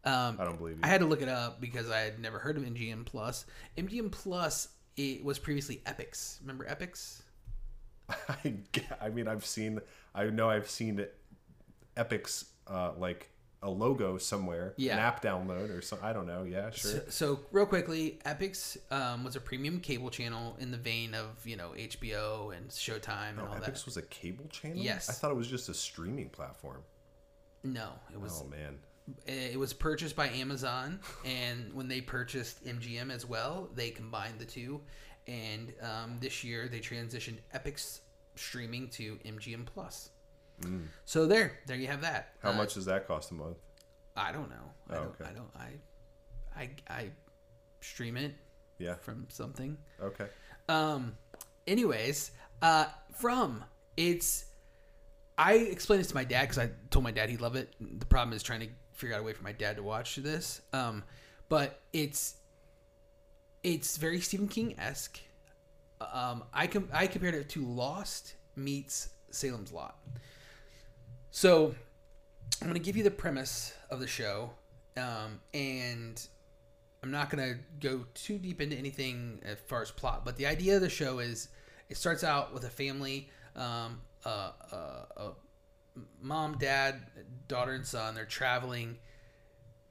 [0.05, 0.81] Um, I don't believe you.
[0.83, 3.45] I had to look it up because I had never heard of MGM Plus.
[3.77, 6.39] MGM Plus it was previously Epix.
[6.41, 7.21] Remember Epix?
[9.01, 9.81] I mean, I've seen.
[10.15, 11.05] I know I've seen
[11.97, 13.30] Epix uh, like
[13.63, 14.93] a logo somewhere, Yeah.
[14.93, 16.07] an app download or something.
[16.07, 16.43] I don't know.
[16.43, 16.91] Yeah, sure.
[16.91, 21.45] So, so real quickly, Epix um, was a premium cable channel in the vein of
[21.45, 23.86] you know HBO and Showtime and no, all Epix that.
[23.86, 24.78] was a cable channel.
[24.78, 25.09] Yes.
[25.09, 26.84] I thought it was just a streaming platform.
[27.63, 28.78] No, it was Oh man,
[29.26, 34.45] it was purchased by Amazon, and when they purchased MGM as well, they combined the
[34.45, 34.82] two.
[35.28, 37.99] And um, this year, they transitioned Epix
[38.36, 40.11] streaming to MGM Plus.
[41.05, 42.33] So there, there you have that.
[42.41, 43.57] how Uh, much does that cost a month?
[44.15, 44.71] I don't know.
[44.89, 45.07] I Oh, don't.
[45.21, 45.25] okay.
[45.29, 45.51] I don't.
[45.55, 45.69] I,
[46.55, 47.11] I, I
[47.81, 48.33] stream it
[48.79, 48.95] Yeah.
[48.95, 49.77] from something.
[50.01, 50.27] Okay.
[50.67, 51.17] Um.
[51.67, 52.31] Anyways,
[52.61, 52.85] uh,
[53.15, 53.63] from
[53.95, 54.45] it's.
[55.37, 57.73] I explained this to my dad because I told my dad he'd love it.
[57.99, 60.61] The problem is trying to figure out a way for my dad to watch this.
[60.73, 61.03] Um,
[61.49, 62.35] but it's
[63.63, 65.19] it's very Stephen King esque.
[66.01, 69.95] Um, I com- I compared it to Lost meets Salem's Lot.
[71.38, 71.75] So
[72.63, 74.49] I'm going to give you the premise of the show,
[74.97, 76.19] um, and
[77.03, 80.47] I'm not going to go too deep into anything as far as plot, but the
[80.47, 81.49] idea of the show is
[81.89, 85.29] it starts out with a family, um, uh, uh,
[86.19, 87.01] mom, dad,
[87.47, 88.15] daughter, and son.
[88.15, 88.97] They're traveling.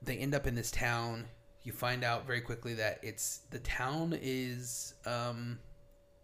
[0.03, 1.27] They end up in this town.
[1.63, 5.61] You find out very quickly that it's the town is um,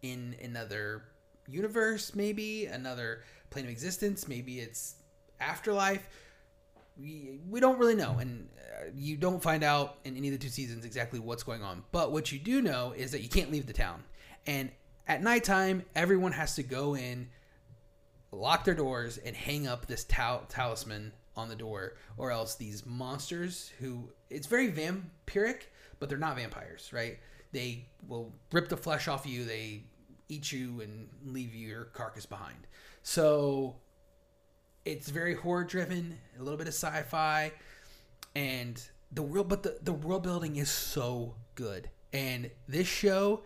[0.03, 1.05] in another
[1.47, 4.27] universe, maybe another plane of existence.
[4.27, 4.97] Maybe it's
[5.43, 6.07] afterlife
[6.99, 8.19] we, we don't really know.
[8.19, 11.63] And uh, you don't find out in any of the two seasons exactly what's going
[11.63, 11.85] on.
[11.93, 14.03] But what you do know is that you can't leave the town.
[14.47, 14.71] And
[15.09, 17.29] at nighttime everyone has to go in
[18.31, 22.87] lock their doors and hang up this tal- talisman on the door or else these
[22.87, 25.63] monsters who it's very vampiric
[25.99, 27.19] but they're not vampires right?
[27.53, 29.83] They will rip the flesh off you they
[30.29, 32.67] eat you and leave your carcass behind.
[33.03, 33.77] So
[34.85, 37.53] it's very horror driven, a little bit of sci-fi,
[38.35, 43.43] and the world, but the the world building is so good, and this show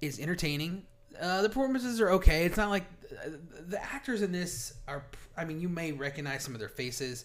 [0.00, 0.84] is entertaining.
[1.20, 2.44] Uh, the performances are okay.
[2.44, 3.30] It's not like uh,
[3.68, 5.04] the actors in this are.
[5.36, 7.24] I mean, you may recognize some of their faces.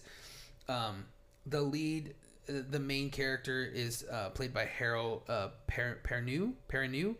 [0.68, 1.04] Um,
[1.46, 2.14] the lead,
[2.48, 6.52] uh, the main character, is uh, played by Harold uh, per- Perrineau.
[6.68, 7.14] Perrineau.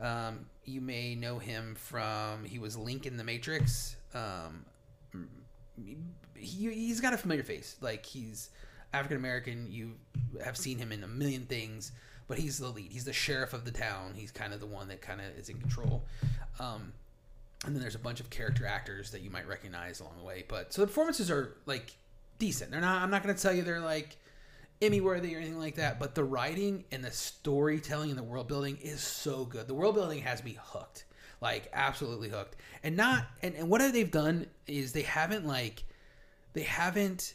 [0.00, 3.96] Um, you may know him from he was Link in the Matrix.
[4.14, 4.64] Um,
[6.34, 7.76] he, he's got a familiar face.
[7.80, 8.50] Like he's
[8.92, 9.66] African American.
[9.70, 9.92] You
[10.44, 11.92] have seen him in a million things,
[12.28, 12.90] but he's the lead.
[12.90, 14.12] He's the sheriff of the town.
[14.14, 16.04] He's kind of the one that kind of is in control.
[16.58, 16.92] Um,
[17.64, 20.44] and then there's a bunch of character actors that you might recognize along the way.
[20.48, 21.94] But so the performances are like
[22.38, 22.70] decent.
[22.70, 23.02] They're not.
[23.02, 24.16] I'm not going to tell you they're like
[24.80, 26.00] Emmy worthy or anything like that.
[26.00, 29.68] But the writing and the storytelling and the world building is so good.
[29.68, 31.04] The world building has me hooked,
[31.40, 32.56] like absolutely hooked.
[32.82, 35.84] And not and, and what they've done is they haven't like
[36.52, 37.34] they haven't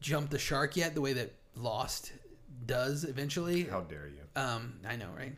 [0.00, 2.12] jumped the shark yet the way that Lost
[2.66, 3.64] does eventually.
[3.64, 4.40] How dare you?
[4.40, 5.34] Um, I know, right?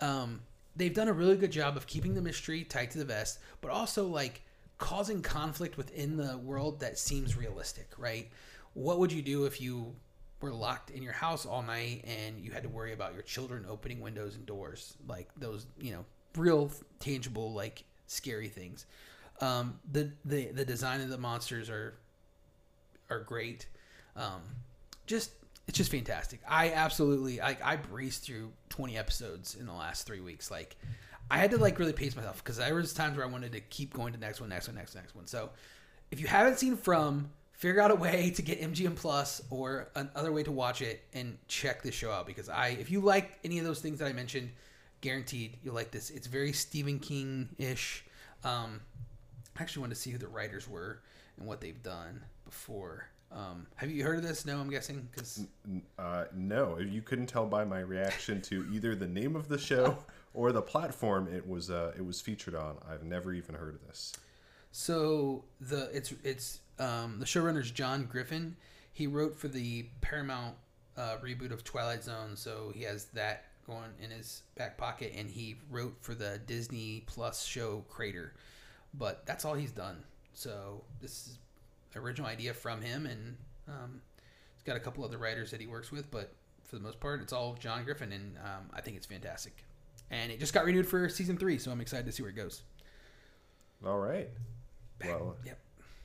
[0.00, 0.40] Um,
[0.76, 3.70] they've done a really good job of keeping the mystery tight to the vest, but
[3.70, 4.42] also like
[4.78, 8.28] causing conflict within the world that seems realistic, right?
[8.74, 9.94] What would you do if you
[10.40, 13.64] were locked in your house all night and you had to worry about your children
[13.68, 16.04] opening windows and doors, like those, you know,
[16.36, 16.70] real
[17.00, 18.86] tangible, like scary things.
[19.40, 21.94] Um, the the the design of the monsters are
[23.10, 23.66] are great.
[24.16, 24.42] Um,
[25.06, 25.30] just
[25.66, 26.40] it's just fantastic.
[26.48, 30.50] I absolutely I I breezed through 20 episodes in the last three weeks.
[30.50, 30.76] Like
[31.30, 33.60] I had to like really pace myself because there was times where I wanted to
[33.60, 35.26] keep going to next one, next one, next, next one.
[35.26, 35.50] So
[36.10, 40.32] if you haven't seen From, figure out a way to get MGM Plus or another
[40.32, 43.58] way to watch it and check this show out because I if you like any
[43.58, 44.50] of those things that I mentioned,
[45.04, 46.08] guaranteed you'll like this.
[46.08, 48.04] It's very Stephen King ish.
[48.42, 48.80] Um,
[49.56, 51.02] I actually wanted to see who the writers were
[51.36, 53.08] and what they've done before.
[53.30, 54.46] Um, have you heard of this?
[54.46, 55.46] No, I'm guessing because
[55.98, 59.98] Uh, no, you couldn't tell by my reaction to either the name of the show
[60.34, 62.78] or the platform it was uh, it was featured on.
[62.88, 64.14] I've never even heard of this.
[64.72, 68.56] so the it's it's um, the showrunner's John Griffin.
[68.92, 70.54] He wrote for the Paramount
[70.96, 75.28] uh, reboot of Twilight Zone, so he has that going in his back pocket, and
[75.28, 78.34] he wrote for the Disney Plus show Crater.
[78.94, 80.04] But that's all he's done.
[80.34, 81.38] So this is
[81.96, 83.36] original idea from him, and
[83.68, 84.00] um,
[84.54, 86.32] he's got a couple other writers that he works with, but
[86.64, 89.64] for the most part, it's all John Griffin, and um, I think it's fantastic.
[90.10, 92.36] And it just got renewed for season three, so I'm excited to see where it
[92.36, 92.62] goes.
[93.86, 94.28] All right.
[95.04, 95.58] Well, Yep.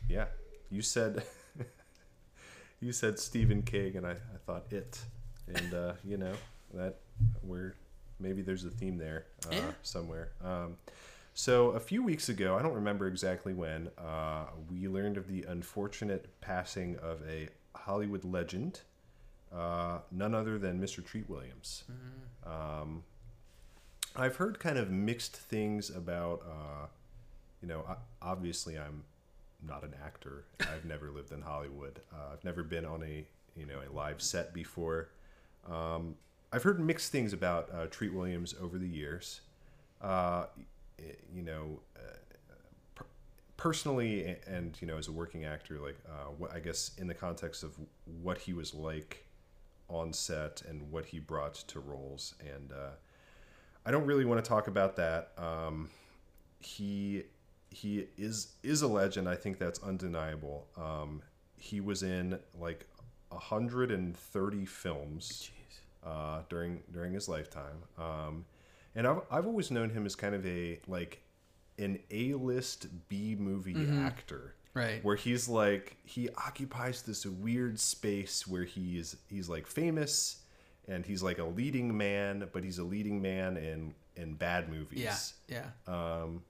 [0.09, 0.25] yeah.
[0.69, 1.23] You said
[2.81, 4.99] you said Stephen King, and I, I thought it,
[5.47, 6.33] and uh, you know
[6.73, 6.97] that
[7.41, 7.75] where
[8.19, 9.71] maybe there's a theme there uh, Yeah.
[9.81, 10.29] somewhere.
[10.43, 10.77] Um,
[11.33, 15.43] so a few weeks ago, I don't remember exactly when, uh, we learned of the
[15.43, 18.81] unfortunate passing of a Hollywood legend,
[19.53, 21.05] uh, none other than Mr.
[21.05, 21.85] Treat Williams.
[22.45, 23.03] Um,
[24.15, 26.87] I've heard kind of mixed things about, uh,
[27.61, 27.85] you know,
[28.21, 29.03] obviously I'm
[29.65, 30.43] not an actor.
[30.61, 31.99] I've never lived in Hollywood.
[32.11, 35.09] Uh, I've never been on a, you know, a live set before.
[35.69, 36.15] Um,
[36.51, 39.41] I've heard mixed things about uh, Treat Williams over the years.
[40.01, 40.45] Uh,
[41.33, 42.17] you know, uh,
[42.95, 43.05] per-
[43.57, 47.13] personally, and you know, as a working actor, like uh, what I guess in the
[47.13, 47.75] context of
[48.21, 49.25] what he was like
[49.89, 52.91] on set and what he brought to roles, and uh,
[53.85, 55.31] I don't really want to talk about that.
[55.37, 55.89] Um,
[56.59, 57.23] he
[57.69, 59.29] he is is a legend.
[59.29, 60.67] I think that's undeniable.
[60.75, 61.21] Um,
[61.57, 62.87] he was in like
[63.29, 65.51] 130 films
[66.05, 67.83] uh, during during his lifetime.
[67.97, 68.45] Um,
[68.95, 71.21] and I've I've always known him as kind of a like
[71.77, 74.55] an A list B movie actor.
[74.73, 75.03] Right.
[75.03, 80.37] Where he's like he occupies this weird space where he's he's like famous
[80.87, 85.33] and he's like a leading man, but he's a leading man in in bad movies.
[85.47, 85.63] Yeah.
[85.87, 85.93] Yeah.
[85.93, 86.43] Um,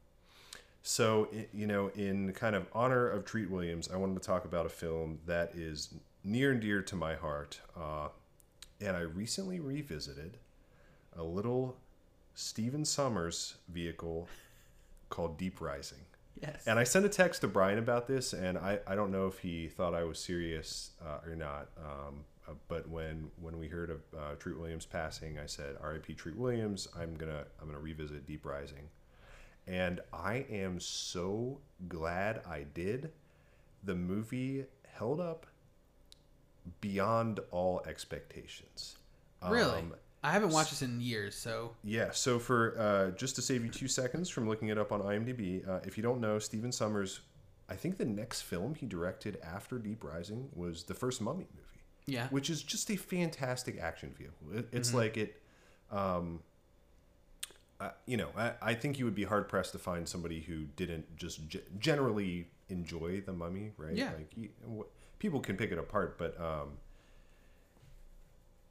[0.82, 4.66] so, you know, in kind of honor of Treat Williams, I wanted to talk about
[4.66, 5.94] a film that is
[6.24, 7.60] near and dear to my heart.
[7.78, 8.08] Uh,
[8.82, 10.38] and I recently revisited
[11.16, 11.78] a little
[12.36, 14.28] Steven Sommers vehicle
[15.10, 16.06] called Deep Rising.
[16.42, 16.64] yes.
[16.66, 19.40] And I sent a text to Brian about this, and I, I don't know if
[19.40, 21.70] he thought I was serious uh, or not.
[21.78, 26.14] Um, uh, but when when we heard of uh, Treat Williams passing, I said, "R.I.P.
[26.14, 28.90] Treat Williams." I'm gonna I'm gonna revisit Deep Rising,
[29.68, 33.12] and I am so glad I did.
[33.84, 35.46] The movie held up
[36.82, 38.98] beyond all expectations.
[39.48, 39.80] really.
[39.80, 43.64] Um, I haven't watched this in years, so yeah, so for uh, just to save
[43.64, 46.72] you two seconds from looking it up on IMDb, uh, if you don't know, Steven
[46.72, 47.20] Sommers,
[47.70, 51.66] I think the next film he directed after Deep Rising was the first Mummy movie.
[52.06, 52.28] Yeah.
[52.32, 54.48] which is just a fantastic action vehicle.
[54.60, 54.98] It, it's Mm-hmm.
[54.98, 55.42] like it,
[55.92, 56.40] um,
[57.80, 60.66] uh, you know, I, I think you would be hard pressed to find somebody who
[60.76, 63.96] didn't just g- generally enjoy the Mummy, right?
[63.96, 64.12] Yeah.
[64.18, 66.78] Like you, wh- people can pick it apart, but um,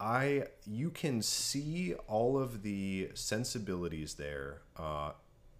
[0.00, 5.12] I you can see all of the sensibilities there uh,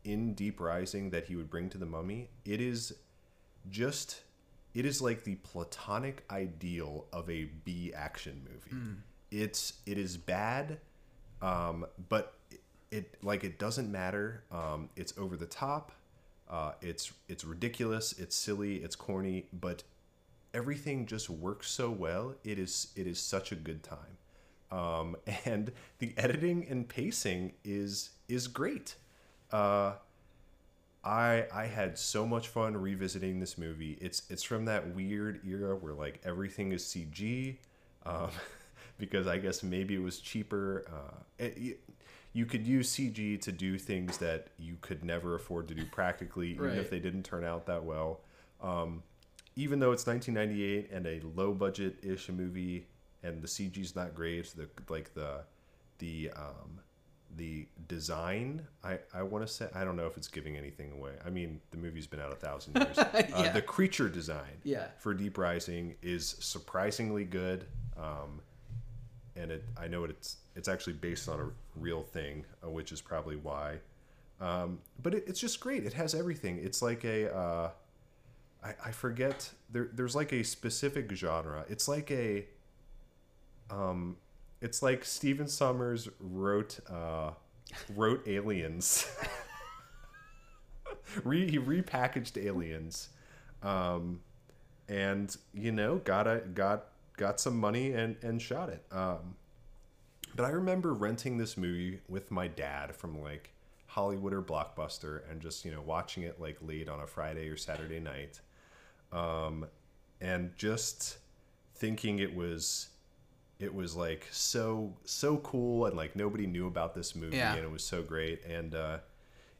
[0.04, 2.30] in Deep Rising that he would bring to the Mummy.
[2.44, 2.94] It is
[3.70, 4.22] just
[4.74, 8.76] it is like the platonic ideal of a B action movie.
[9.30, 10.78] It's it is bad,
[11.42, 12.60] um, but it,
[12.90, 14.44] it like it doesn't matter.
[14.52, 15.92] Um, it's over the top.
[16.48, 18.12] Uh, it's it's ridiculous.
[18.18, 18.76] It's silly.
[18.76, 19.46] It's corny.
[19.52, 19.82] But
[20.54, 22.34] everything just works so well.
[22.44, 24.18] It is it is such a good time,
[24.70, 28.96] um, and the editing and pacing is is great.
[29.52, 29.94] Uh,
[31.04, 33.96] I I had so much fun revisiting this movie.
[34.00, 37.56] It's it's from that weird era where like everything is CG,
[38.04, 38.30] um,
[38.98, 40.84] because I guess maybe it was cheaper.
[40.88, 41.80] Uh, it,
[42.34, 46.50] you, could use CG to do things that you could never afford to do practically,
[46.50, 46.76] even Right.
[46.78, 48.20] if they didn't turn out that well.
[48.60, 49.02] Um,
[49.58, 52.86] even though it's 1998 and a low budget ish movie,
[53.24, 55.40] and the CG's not great, the like the
[55.98, 56.78] the um,
[57.36, 61.12] the design I, I want to say I don't know if it's giving anything away.
[61.26, 62.96] I mean the movie's been out a thousand years.
[62.98, 64.86] uh, the creature design Yeah.
[64.98, 67.66] for Deep Rising is surprisingly good,
[67.98, 68.40] um,
[69.36, 73.00] and it I know it's it's actually based on a real thing, uh, which is
[73.00, 73.78] probably why.
[74.40, 75.84] Um, but it, it's just great.
[75.84, 76.60] It has everything.
[76.62, 77.70] It's like a uh,
[78.62, 81.64] I, I forget there there's like a specific genre.
[81.68, 82.46] It's like a
[83.70, 84.16] um
[84.60, 87.30] it's like Steven Sommers wrote uh
[87.94, 89.06] wrote Aliens.
[91.24, 93.08] Re, he repackaged Aliens.
[93.62, 94.20] Um
[94.88, 96.86] and you know, got a got
[97.16, 98.84] got some money and and shot it.
[98.90, 99.36] Um
[100.34, 103.50] but I remember renting this movie with my dad from like
[103.86, 107.56] Hollywood or Blockbuster and just, you know, watching it like late on a Friday or
[107.56, 108.40] Saturday night.
[109.12, 109.66] Um,
[110.20, 111.18] and just
[111.74, 112.88] thinking it was
[113.60, 117.54] it was like so so cool and like nobody knew about this movie Yeah.
[117.54, 118.98] and it was so great and uh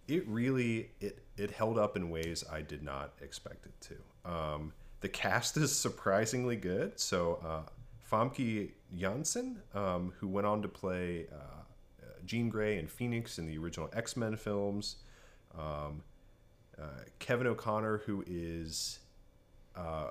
[0.08, 3.80] it really it it held up in ways I did not expect it
[4.24, 4.30] to.
[4.30, 6.98] Um, the cast is surprisingly good.
[6.98, 7.68] So uh,
[8.10, 13.56] Famke Janssen, um, who went on to play uh, Jean Grey and Phoenix in the
[13.58, 14.96] original X Men films.
[15.56, 16.02] Um,
[16.80, 16.86] uh,
[17.20, 18.98] Kevin O'Connor, who is
[19.78, 20.10] uh,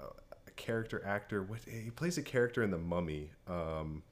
[0.00, 1.42] a character actor.
[1.42, 3.30] What he plays a character in The Mummy.
[3.46, 4.02] Um,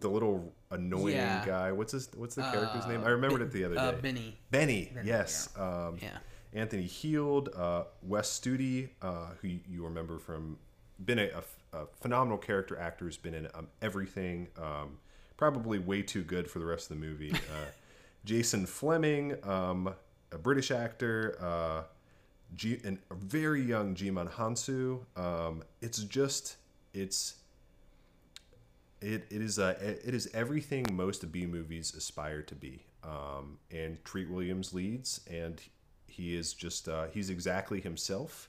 [0.00, 1.44] the little annoying Yeah.
[1.46, 1.72] guy.
[1.72, 3.04] What's his What's the character's name?
[3.04, 3.98] I remembered it the other Uh, day.
[4.00, 4.38] Benny.
[4.50, 5.48] Benny, yes.
[5.56, 6.18] Um, Yeah.
[6.52, 10.58] Anthony Heald, uh, Wes Studi, uh, who you- remember from,
[11.04, 11.42] been a
[12.00, 14.48] phenomenal character actor who's been in um, everything.
[14.56, 14.98] Um,
[15.36, 17.30] probably way too good for the rest of the movie.
[17.50, 17.66] Uh,
[18.24, 19.94] Jason Flemyng, um,
[20.32, 21.84] a British actor, uh,
[22.54, 25.00] G- and a very young Djimon Hounsou.
[25.16, 26.56] Um, it's just,
[26.94, 27.34] it's
[29.00, 32.84] it, it is a it is everything most B movies aspire to be.
[33.04, 35.60] Um, and Treat Williams leads, and
[36.06, 38.48] he is just uh, he's exactly himself,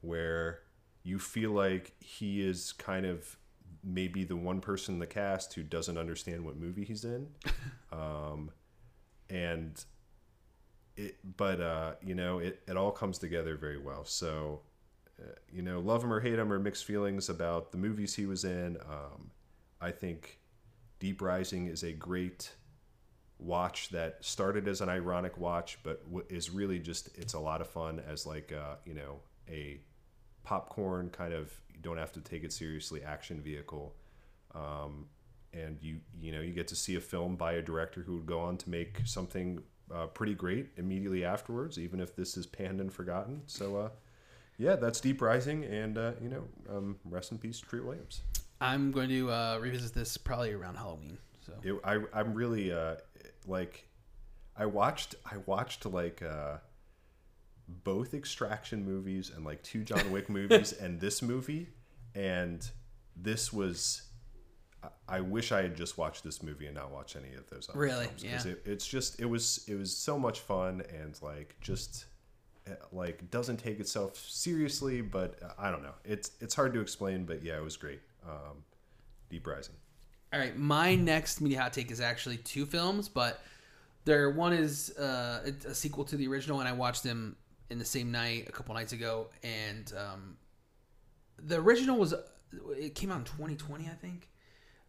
[0.00, 0.60] where
[1.02, 3.36] you feel like he is kind of
[3.84, 7.28] maybe the one person in the cast who doesn't understand what movie he's in,
[7.92, 8.50] um,
[9.28, 9.84] and
[10.96, 14.04] it but uh, you know it, it all comes together very well.
[14.04, 14.60] So
[15.22, 18.26] uh, you know, love him or hate him or mixed feelings about the movies he
[18.26, 18.76] was in.
[18.88, 19.30] Um,
[19.80, 20.38] I think
[21.00, 22.52] Deep Rising is a great
[23.38, 27.68] watch that started as an ironic watch, but is really just it's a lot of
[27.68, 29.80] fun as like uh, you know a
[30.44, 33.94] popcorn kind of you don't have to take it seriously action vehicle.
[34.54, 35.06] Um,
[35.52, 38.26] and you you know you get to see a film by a director who would
[38.26, 39.62] go on to make something
[39.94, 43.42] uh, pretty great immediately afterwards, even if this is panned and forgotten.
[43.46, 43.88] So uh,
[44.58, 48.22] yeah, that's Deep Rising, and uh, you know um, rest in peace, Treat Williams.
[48.60, 51.18] I'm going to uh, revisit this probably around Halloween.
[51.44, 52.96] So It, I I'm really uh
[53.46, 53.88] like
[54.56, 56.58] I watched I watched like uh
[57.68, 61.68] both extraction movies and like two John Wick movies and this movie
[62.14, 62.68] and
[63.16, 64.02] this was
[65.08, 67.78] I- wish I had just watched this movie and not watched any of those other
[67.78, 68.06] Really?
[68.06, 68.52] films Yeah.
[68.52, 72.06] it, it's just it was it was so much fun and like just
[72.66, 76.80] uh, like doesn't take itself seriously but uh, I don't know it's it's hard to
[76.80, 78.64] explain but yeah it was great um
[79.30, 79.74] Deep Rising
[80.32, 83.40] All right, my next media hot take is actually two films, but
[84.04, 87.36] there one is uh, a sequel to the original, and I watched them
[87.70, 90.36] in the same night a couple nights ago, and um,
[91.38, 92.12] the original was
[92.76, 94.28] it came out in 2020, I think.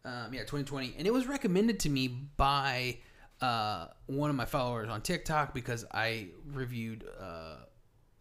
[0.06, 2.98] Um, yeah, 2020, and it was recommended to me by
[3.42, 7.56] uh, one of my followers on TikTok because I reviewed uh,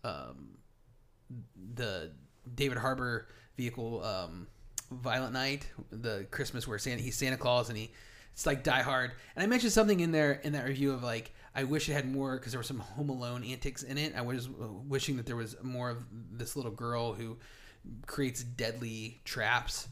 [0.05, 0.59] um,
[1.75, 2.13] the
[2.55, 4.47] David Harbour vehicle, um,
[4.91, 7.91] Violent Night, the Christmas where Santa he's Santa Claus and he
[8.33, 11.33] it's like Die Hard, and I mentioned something in there in that review of like
[11.55, 14.15] I wish it had more because there were some Home Alone antics in it.
[14.17, 17.37] I was wishing that there was more of this little girl who
[18.07, 19.89] creates deadly traps,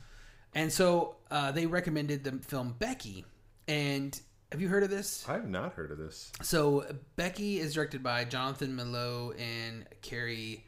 [0.55, 3.25] and so uh, they recommended the film Becky.
[3.69, 4.19] And
[4.51, 5.25] have you heard of this?
[5.29, 6.33] I have not heard of this.
[6.43, 6.85] So
[7.17, 10.65] Becky is directed by Jonathan Milo and Cary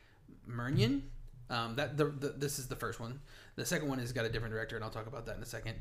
[0.49, 1.03] Murnion.
[1.51, 3.21] Um, that the, the, this is the first one.
[3.57, 5.47] The second one has got a different director, and I'll talk about that in a
[5.47, 5.75] second.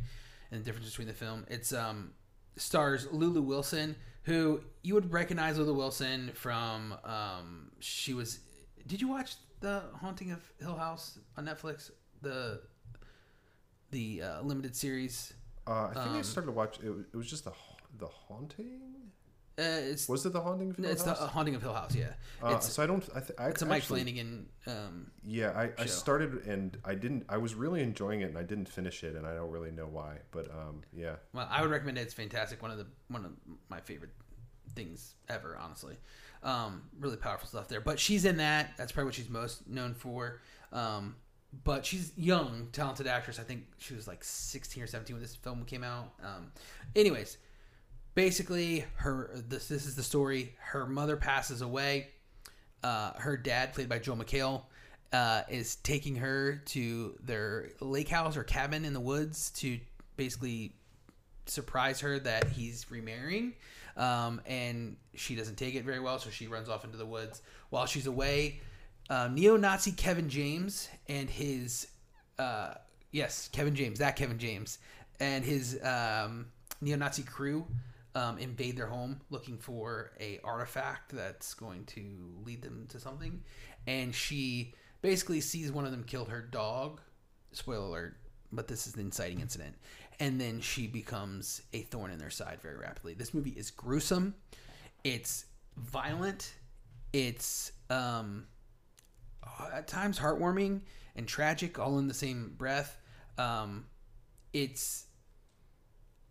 [0.51, 1.45] And the difference between the film.
[1.47, 2.11] It's um,
[2.57, 6.95] stars Lulu Wilson, who you would recognize Lulu Wilson from.
[7.05, 8.39] Um, she was.
[8.87, 11.91] Did you watch the Haunting of Hill House on Netflix?
[12.21, 12.61] The
[13.91, 15.33] the uh, limited series.
[15.67, 16.79] Uh, I think I Um, started to watch.
[16.83, 17.53] It, was- it was just the
[17.97, 18.79] the haunting.
[19.59, 20.69] Uh, it's Was it the haunting?
[20.71, 21.21] Of Hill it's the House?
[21.21, 21.93] uh, Haunting of Hill House.
[21.93, 23.07] Yeah, Uh, so I don't.
[23.13, 24.49] I, th- I it's a Mike actually- Flanagan.
[24.65, 27.25] Um, Yeah, I, I started and I didn't.
[27.29, 29.85] I was really enjoying it, and I didn't finish it, and I don't really know
[29.87, 30.19] why.
[30.31, 32.01] But um, yeah, Well, I would recommend it.
[32.01, 32.61] It's fantastic.
[32.61, 33.33] One of the one of
[33.69, 34.11] my favorite
[34.73, 35.97] things ever, honestly.
[36.43, 37.81] Um, really powerful stuff there.
[37.81, 38.71] But she's in that.
[38.77, 40.41] That's probably what she's most known for.
[40.71, 41.17] Um,
[41.63, 43.39] but she's young, talented actress.
[43.39, 46.13] I think she was like 16 or 17 when this film came out.
[46.23, 46.51] Um,
[46.95, 47.37] anyways,
[48.15, 50.55] basically, her this this is the story.
[50.59, 52.09] Her mother passes away.
[52.83, 54.63] Uh, her dad, played by Joel McHale,
[55.13, 59.79] uh, is taking her to their lake house or cabin in the woods to
[60.15, 60.73] basically
[61.45, 63.53] surprise her that he's remarrying.
[63.97, 67.41] Um, and she doesn't take it very well, so she runs off into the woods.
[67.69, 68.61] While she's away,
[69.09, 71.87] uh, neo-Nazi Kevin James and his
[72.39, 72.73] uh,
[73.11, 74.79] yes, Kevin James, that Kevin James,
[75.19, 76.47] and his um,
[76.81, 77.65] neo-Nazi crew
[78.15, 82.01] um, invade their home looking for a artifact that's going to
[82.43, 83.41] lead them to something.
[83.87, 87.01] And she basically sees one of them kill her dog.
[87.53, 88.17] Spoiler alert,
[88.51, 89.75] but this is the inciting incident.
[90.19, 93.13] And then she becomes a thorn in their side very rapidly.
[93.13, 94.35] This movie is gruesome.
[95.03, 95.45] It's
[95.77, 96.53] violent.
[97.11, 98.45] It's um,
[99.73, 100.81] at times heartwarming
[101.15, 102.97] and tragic, all in the same breath.
[103.37, 103.85] Um,
[104.53, 105.05] it's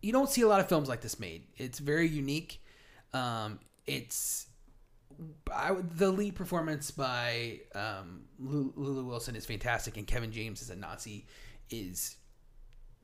[0.03, 1.45] you don't see a lot of films like this made.
[1.57, 2.63] It's very unique.
[3.13, 4.47] Um, it's
[5.53, 10.77] I, the lead performance by um, Lulu Wilson is fantastic, and Kevin James as a
[10.77, 11.27] Nazi
[11.71, 12.17] is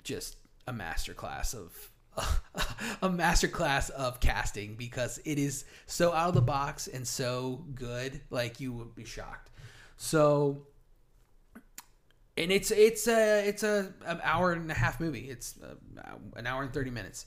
[0.03, 0.37] just
[0.67, 1.91] a masterclass of
[3.03, 8.21] a masterclass of casting because it is so out of the box and so good.
[8.31, 9.51] Like you would be shocked.
[9.97, 10.67] So
[12.37, 15.31] and it's it's a it's a an hour and a half movie.
[15.31, 15.75] It's uh,
[16.37, 17.27] an hour and thirty minutes.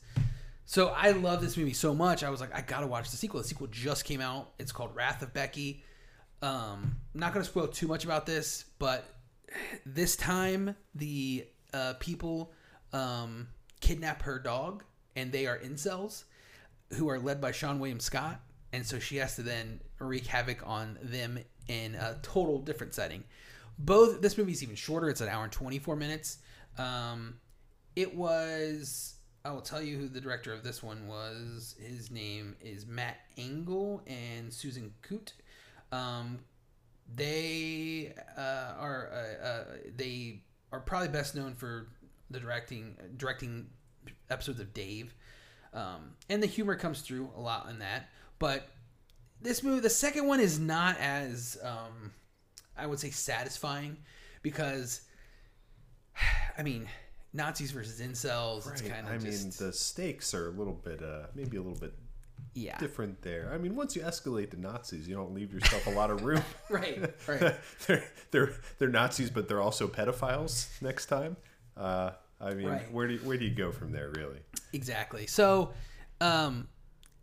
[0.66, 2.24] So I love this movie so much.
[2.24, 3.42] I was like, I gotta watch the sequel.
[3.42, 4.52] The sequel just came out.
[4.60, 5.84] It's called Wrath of Becky.
[6.42, 9.06] Um, I'm not gonna spoil too much about this, but
[9.86, 12.54] this time the uh, people
[12.94, 13.48] um,
[13.82, 14.84] kidnap her dog,
[15.16, 16.26] and they are incels
[16.94, 18.40] who are led by Seann William Scott,
[18.72, 21.40] and so she has to then wreak havoc on them
[21.70, 23.24] in a total different setting.
[23.78, 26.40] Both this movie is even shorter; it's an hour and twenty four minutes.
[26.78, 27.40] Um,
[27.96, 29.16] it was.
[29.46, 31.76] I will tell you who the director of this one was.
[31.80, 35.32] His name is Matt Angel and Susan Coote.
[35.94, 36.40] Um,
[37.16, 39.64] they uh, are uh, uh,
[39.96, 40.44] they
[40.74, 41.88] are probably best known for
[42.30, 43.68] the directing directing
[44.30, 45.14] episodes of Dave,
[45.74, 48.10] um, and the humor comes through a lot in that.
[48.40, 48.68] But
[49.42, 52.12] this movie, the second one, is not as um,
[52.78, 53.98] I would say satisfying
[54.42, 55.02] because
[56.58, 56.88] I mean
[57.34, 58.72] Nazis versus incels.
[58.72, 58.92] It's right.
[58.92, 61.94] kind I of mean, the stakes are a little bit, uh, maybe a little bit
[62.54, 63.52] yeah, different there.
[63.54, 66.42] I mean, once you escalate to Nazis, you don't leave yourself a lot of room.
[66.70, 67.56] right, right.
[67.88, 70.68] they're they're they're Nazis, but they're also pedophiles.
[70.82, 71.38] Next time,
[71.78, 72.12] uh,
[72.42, 72.92] I mean, Right.
[72.92, 74.40] where do you, where do you go from there, really?
[74.74, 75.28] Exactly.
[75.28, 75.74] So,
[76.22, 76.68] um,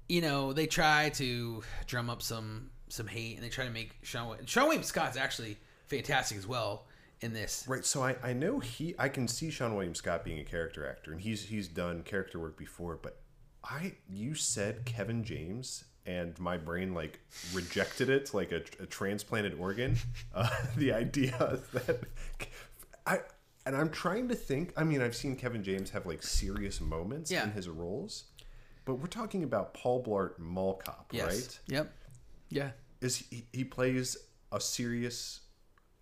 [0.08, 3.90] you know, they try to drum up some some hate, and they try to make
[4.02, 5.56] Sean Wi- Seann William Scott's actually
[5.88, 6.86] fantastic as well
[7.20, 7.64] in this.
[7.66, 7.84] Right.
[7.84, 11.12] So I, I know he I can see Seann William Scott being a character actor,
[11.12, 12.98] and he's he's done character work before.
[13.02, 13.18] But
[13.64, 17.18] I you said Kevin James, and my brain like
[17.52, 19.96] rejected it like a, a transplanted organ.
[20.34, 22.00] Uh, the idea that
[23.06, 23.20] I
[23.64, 24.72] and I'm trying to think.
[24.76, 27.42] I mean, I've seen Kevin James have like serious moments Yeah.
[27.44, 28.24] in his roles,
[28.86, 31.26] but we're talking about Paul Blart Mall Cop, Yes.
[31.26, 31.60] right?
[31.66, 31.92] Yep.
[32.48, 32.70] Yeah.
[33.02, 34.16] Is he, he plays
[34.50, 35.40] a serious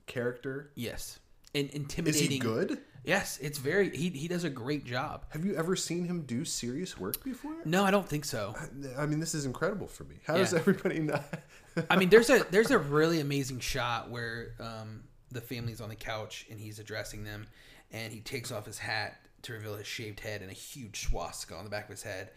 [0.07, 0.71] character?
[0.77, 1.19] Yes.
[1.55, 2.27] And intimidating.
[2.29, 2.79] Is he good?
[3.05, 3.95] Yes, it's very.
[3.95, 5.27] He he does a great job.
[5.31, 7.53] Have you ever seen him do serious work before?
[7.67, 8.55] No, I don't think so.
[8.97, 10.17] I mean, this is incredible for me.
[10.27, 11.23] How does everybody not?
[11.91, 15.97] I mean, there's a there's a really amazing shot where um, the family's on the
[15.97, 17.47] couch and he's addressing them,
[17.93, 21.55] and he takes off his hat to reveal his shaved head and a huge swastika
[21.55, 22.31] on the back of his head,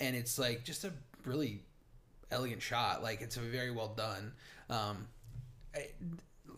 [0.00, 0.92] and it's like just a
[1.24, 1.62] really
[2.30, 3.02] elegant shot.
[3.02, 4.32] Like it's very well done.
[4.70, 5.08] Um,
[5.74, 5.88] I-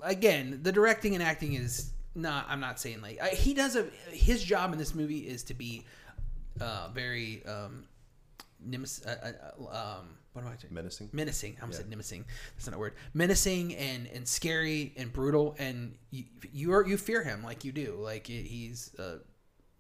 [0.03, 2.47] again, the directing and acting is not.
[2.49, 3.87] I'm not saying like I, he does a.
[4.11, 5.85] His job in this movie is to be
[6.61, 7.85] uh, very um,
[8.67, 9.33] nemes- uh,
[9.71, 10.69] uh, um, what do I say?
[10.71, 11.11] Menacing.
[11.13, 11.57] menacing.
[11.59, 12.25] I almost said menacing.
[12.55, 12.95] That's not a word.
[13.15, 17.73] Menacing and and scary and brutal, and you you, are, you fear him like you
[17.73, 17.97] do.
[18.01, 19.19] Like he's uh,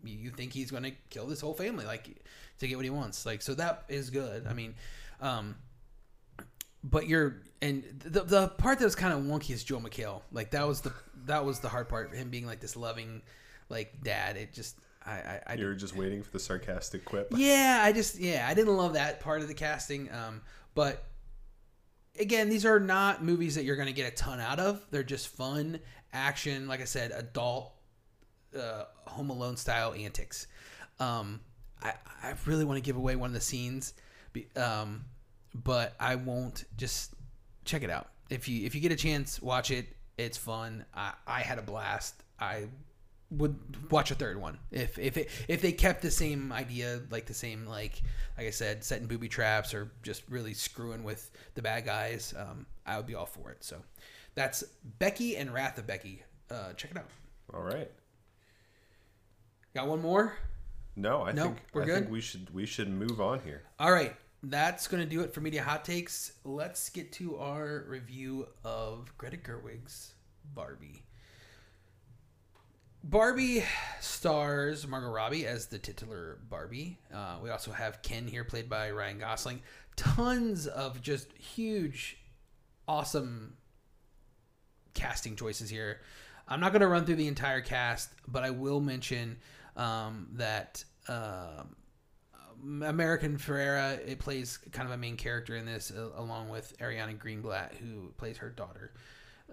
[0.04, 2.22] you think he's going to kill this whole family, like
[2.58, 3.26] to get what he wants.
[3.26, 4.46] Like so that is good.
[4.46, 4.74] I mean,
[5.20, 5.56] um,
[6.84, 10.22] but you're and the the part that was kind of wonky is Joe McHale.
[10.32, 10.92] Like that was the
[11.26, 12.14] that was the hard part.
[12.14, 13.22] Him being like this loving
[13.68, 14.36] like dad.
[14.36, 17.32] It just I I, I You're just waiting for the sarcastic quip.
[17.36, 20.10] yeah, I just yeah, I didn't love that part of the casting.
[20.12, 20.42] Um,
[20.74, 21.04] but
[22.18, 24.84] again, these are not movies that you're going to get a ton out of.
[24.90, 25.80] They're just fun
[26.12, 27.72] action, like I said, adult
[28.56, 30.46] uh, Home Alone style antics.
[31.00, 31.40] Um,
[31.82, 33.94] I I really want to give away one of the scenes,
[34.56, 35.04] um,
[35.54, 36.64] but I won't.
[36.76, 37.14] Just
[37.64, 39.86] check it out if you if you get a chance, watch it.
[40.16, 40.84] It's fun.
[40.94, 42.22] I, I had a blast.
[42.40, 42.66] I
[43.30, 47.26] would watch a third one if if it if they kept the same idea like
[47.26, 48.00] the same like
[48.38, 52.64] like I said setting booby traps or just really screwing with the bad guys um,
[52.86, 53.76] I would be all for it so
[54.34, 54.64] that's
[54.98, 57.10] Becky and Wrath of Becky uh, check it out
[57.52, 57.90] All right.
[59.74, 60.34] Got one more
[60.96, 61.94] No, I No, think we're I good?
[62.00, 63.62] think we should we should move on here.
[63.78, 68.46] all right that's gonna do it for media hot takes let's get to our review
[68.64, 70.12] of Greta Gerwig's
[70.54, 71.04] Barbie
[73.04, 73.64] Barbie
[74.00, 76.98] stars Margot Robbie as the titular Barbie.
[77.14, 79.62] Uh, we also have Ken here, played by Ryan Gosling.
[79.96, 82.18] Tons of just huge,
[82.88, 83.56] awesome
[84.94, 86.00] casting choices here.
[86.48, 89.38] I'm not going to run through the entire cast, but I will mention
[89.78, 91.76] um, that um,
[92.82, 97.16] America Ferrera it plays kind of a main character in this, uh, along with Ariana
[97.16, 98.92] Greenblatt, who plays her daughter.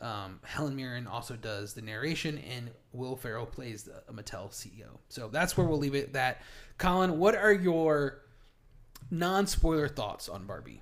[0.01, 4.97] Um, Helen Mirren also does the narration, and Will Ferrell plays the Mattel CEO.
[5.07, 6.13] So that's where we'll leave it.
[6.13, 6.41] That
[6.77, 8.21] Colin, what are your
[9.09, 10.81] non-spoiler thoughts on Barbie?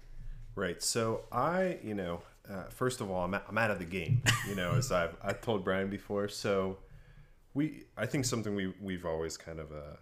[0.56, 0.82] Right.
[0.82, 4.24] So I, you know, uh, first of all, I'm, I'm out of the game.
[4.48, 6.28] You know, as I've I told Brian before.
[6.28, 6.78] So
[7.54, 9.98] we, I think something we we've always kind of uh,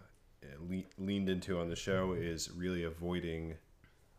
[0.68, 3.54] le- leaned into on the show is really avoiding,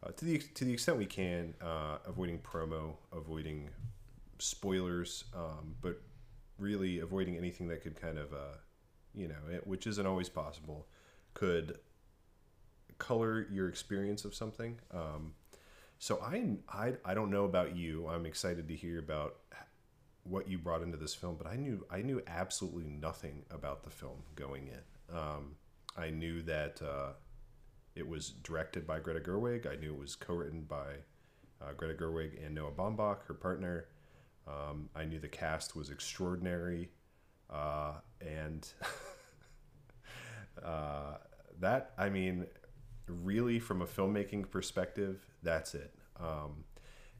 [0.05, 3.69] uh, to the to the extent we can, uh, avoiding promo, avoiding
[4.39, 6.01] spoilers, um, but
[6.59, 8.57] really avoiding anything that could kind of, uh,
[9.13, 10.87] you know, it, which isn't always possible,
[11.33, 11.79] could
[12.99, 14.79] color your experience of something.
[14.91, 15.33] Um,
[15.97, 18.07] so I, I I don't know about you.
[18.07, 19.37] I'm excited to hear about
[20.23, 23.89] what you brought into this film, but I knew I knew absolutely nothing about the
[23.89, 25.15] film going in.
[25.15, 25.55] Um,
[25.97, 27.13] I knew that uh,
[27.95, 29.71] it was directed by Greta Gerwig.
[29.71, 30.95] I knew it was co-written by
[31.61, 33.87] uh, Greta Gerwig and Noah Baumbach, her partner.
[34.47, 36.89] Um, I knew the cast was extraordinary,
[37.49, 38.67] uh, and
[40.63, 41.17] uh,
[41.59, 42.47] that I mean,
[43.07, 45.93] really, from a filmmaking perspective, that's it.
[46.19, 46.63] Um,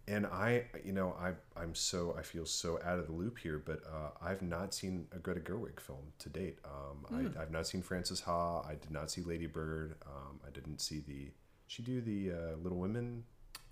[0.07, 3.61] and I, you know, I I'm so I feel so out of the loop here,
[3.63, 6.59] but uh, I've not seen a Greta Gerwig film to date.
[6.65, 7.05] Um,
[7.38, 8.61] I, I've not seen Frances Ha.
[8.61, 9.95] I did not see Lady Bird.
[10.05, 11.31] Um, I didn't see the.
[11.67, 13.23] She do the uh, Little Women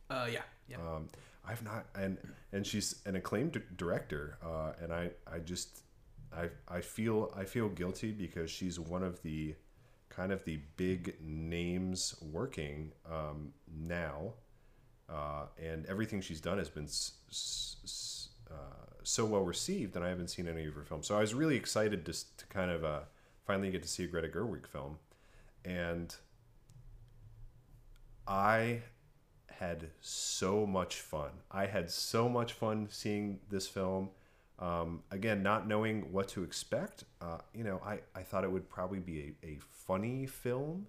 [0.10, 0.78] Uh, yeah, yeah.
[0.78, 1.08] um,
[1.48, 2.18] I've not, and
[2.54, 5.82] and she's an acclaimed director, uh, and I I just
[6.36, 9.56] I I feel I feel guilty because she's one of the
[10.10, 14.34] kind of the big names working um, now,
[15.12, 18.54] uh, and everything she's done has been s- s- uh,
[19.04, 21.56] so well received, and I haven't seen any of her films, so I was really
[21.56, 23.02] excited to to kind of uh,
[23.46, 24.98] finally get to see a Greta Gerwig film,
[25.66, 26.16] and
[28.28, 28.82] I
[29.50, 31.32] had so much fun.
[31.52, 34.10] I had so much fun seeing this film.
[34.60, 38.70] Um, again, not knowing what to expect, uh, you know, I, I thought it would
[38.70, 40.88] probably be a, a funny film.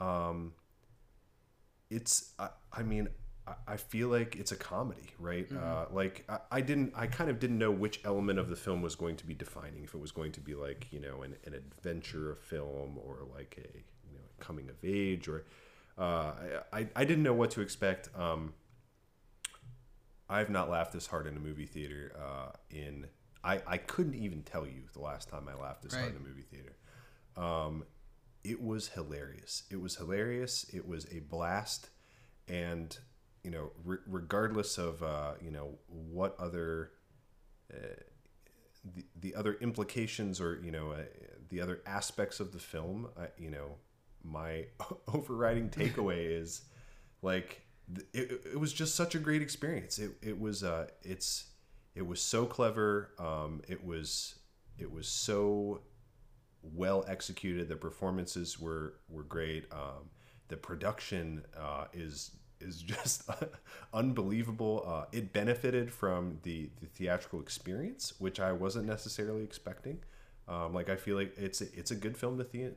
[0.00, 0.54] Um,
[1.90, 3.08] it's, I, I mean,
[3.66, 5.48] I, feel like it's a comedy, right?
[5.52, 8.82] Uh, like, I, I didn't, I kind of didn't know which element of the film
[8.82, 9.82] was going to be defining.
[9.82, 13.56] If it was going to be like, you know, an, an adventure film or like
[13.58, 13.78] a,
[14.08, 15.44] you know, coming of age or,
[15.98, 16.32] uh,
[16.72, 18.08] I, I didn't know what to expect.
[18.16, 18.54] Um,
[20.28, 23.06] I've not laughed this hard in a movie theater uh, in
[23.44, 26.20] I, I couldn't even tell you the last time I laughed this hard in a
[26.20, 26.76] movie theater.
[27.36, 27.84] Um,
[28.44, 29.64] it was hilarious.
[29.70, 30.66] It was hilarious.
[30.72, 31.90] It was a blast,
[32.48, 32.96] and
[33.44, 36.92] you know, re- regardless of uh, you know what other
[37.72, 37.76] uh,
[38.94, 41.02] the, the other implications or you know uh,
[41.48, 43.76] the other aspects of the film, uh, you know,
[44.24, 44.66] my
[45.08, 46.62] overriding takeaway is
[47.20, 47.62] like
[48.12, 49.98] it, it was just such a great experience.
[49.98, 51.46] It, it was uh, it's
[51.94, 53.10] it was so clever.
[53.18, 54.36] Um, it was
[54.78, 55.82] it was so
[56.62, 57.68] well executed.
[57.68, 59.66] The performances were were great.
[59.72, 60.10] Um,
[60.48, 62.32] the production uh, is
[62.62, 63.28] is just
[63.94, 64.84] unbelievable.
[64.86, 70.00] Uh, it benefited from the, the theatrical experience, which I wasn't necessarily expecting.
[70.48, 72.72] Um, like I feel like it's a, it's a good film to the,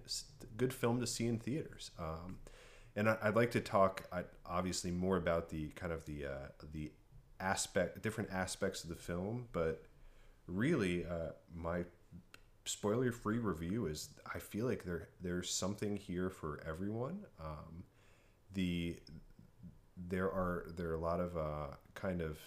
[0.58, 1.92] good film to see in theaters.
[2.00, 2.38] Um,
[2.96, 6.48] and I, I'd like to talk I, obviously more about the kind of the uh,
[6.72, 6.92] the
[7.40, 9.84] aspect different aspects of the film, but
[10.48, 11.84] really uh, my
[12.66, 17.26] spoiler free review is I feel like there there's something here for everyone.
[17.40, 17.84] Um,
[18.54, 18.98] the
[19.98, 22.40] there are there are a lot of uh, kind of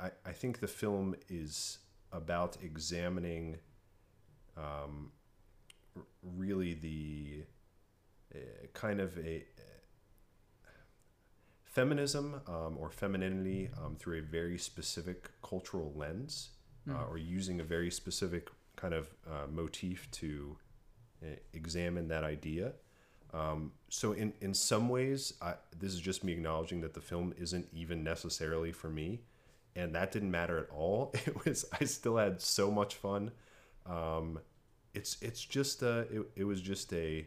[0.00, 1.78] I, I think the film is
[2.12, 3.58] about examining
[4.56, 5.12] um,
[6.22, 7.44] really the
[8.34, 8.38] uh,
[8.74, 9.44] kind of a
[11.64, 16.50] feminism um, or femininity um, through a very specific cultural lens
[16.88, 20.56] uh, or using a very specific kind of uh, motif to
[21.22, 22.72] uh, examine that idea.
[23.32, 27.32] Um, so in, in some ways, I, this is just me acknowledging that the film
[27.38, 29.20] isn't even necessarily for me,
[29.76, 31.12] and that didn't matter at all.
[31.26, 33.30] It was I still had so much fun.
[33.86, 34.40] Um,
[34.94, 37.26] it's it's just a, it, it was just a,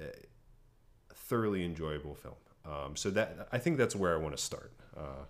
[0.00, 0.04] a
[1.14, 2.34] thoroughly enjoyable film.
[2.64, 4.72] Um, so that I think that's where I want to start.
[4.96, 5.24] Uh,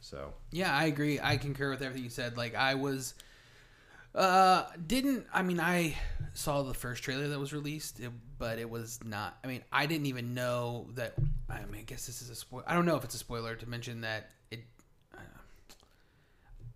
[0.00, 1.20] so Yeah, I agree.
[1.22, 2.36] I concur with everything you said.
[2.36, 3.14] Like I was
[4.14, 5.96] uh didn't I mean I
[6.34, 9.86] saw the first trailer that was released, it, but it was not I mean, I
[9.86, 11.14] didn't even know that
[11.48, 13.54] I mean, I guess this is a spoil I don't know if it's a spoiler
[13.54, 14.60] to mention that it
[15.14, 15.20] uh,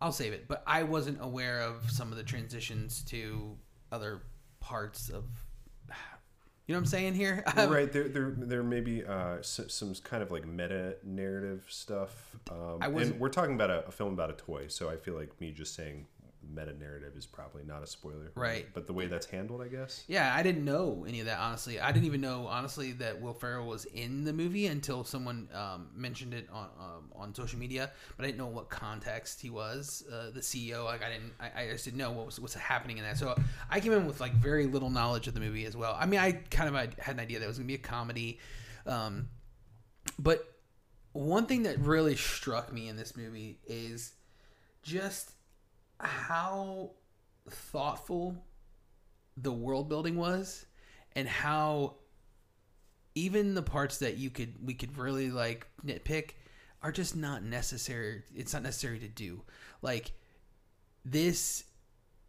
[0.01, 3.57] I'll save it, but I wasn't aware of some of the transitions to
[3.93, 4.23] other
[4.61, 5.25] parts of
[6.67, 7.45] you know what I'm saying here?
[7.57, 12.37] right there, there, there may be uh, some kind of like meta narrative stuff.
[12.51, 14.97] Um, I and wasn't- we're talking about a, a film about a toy, so I
[14.97, 16.07] feel like me just saying
[16.53, 18.67] meta narrative is probably not a spoiler, Right.
[18.73, 20.05] But the way that's handled, I guess.
[20.07, 21.81] Yeah, I didn't know any of that honestly.
[21.81, 25.89] I didn't even know honestly that Will Ferrell was in the movie until someone um,
[25.95, 27.91] mentioned it on um, on social media.
[28.17, 30.85] But I didn't know what context he was uh, the CEO.
[30.85, 33.19] Like I didn't, I, I just didn't know what was what's happening in that.
[33.19, 33.35] So
[33.71, 35.97] I came in with like very little knowledge of the movie as well.
[35.99, 38.39] I mean, I kind of had an idea that it was gonna be a comedy,
[38.87, 39.29] um,
[40.19, 40.53] but
[41.13, 44.13] one thing that really struck me in this movie is
[44.83, 45.33] just
[45.99, 46.91] how
[47.51, 48.37] thoughtful
[49.37, 50.67] the world building was
[51.15, 51.95] and how
[53.15, 56.33] even the parts that you could we could really like nitpick
[56.83, 59.43] are just not necessary it's not necessary to do.
[59.83, 60.13] Like
[61.05, 61.65] this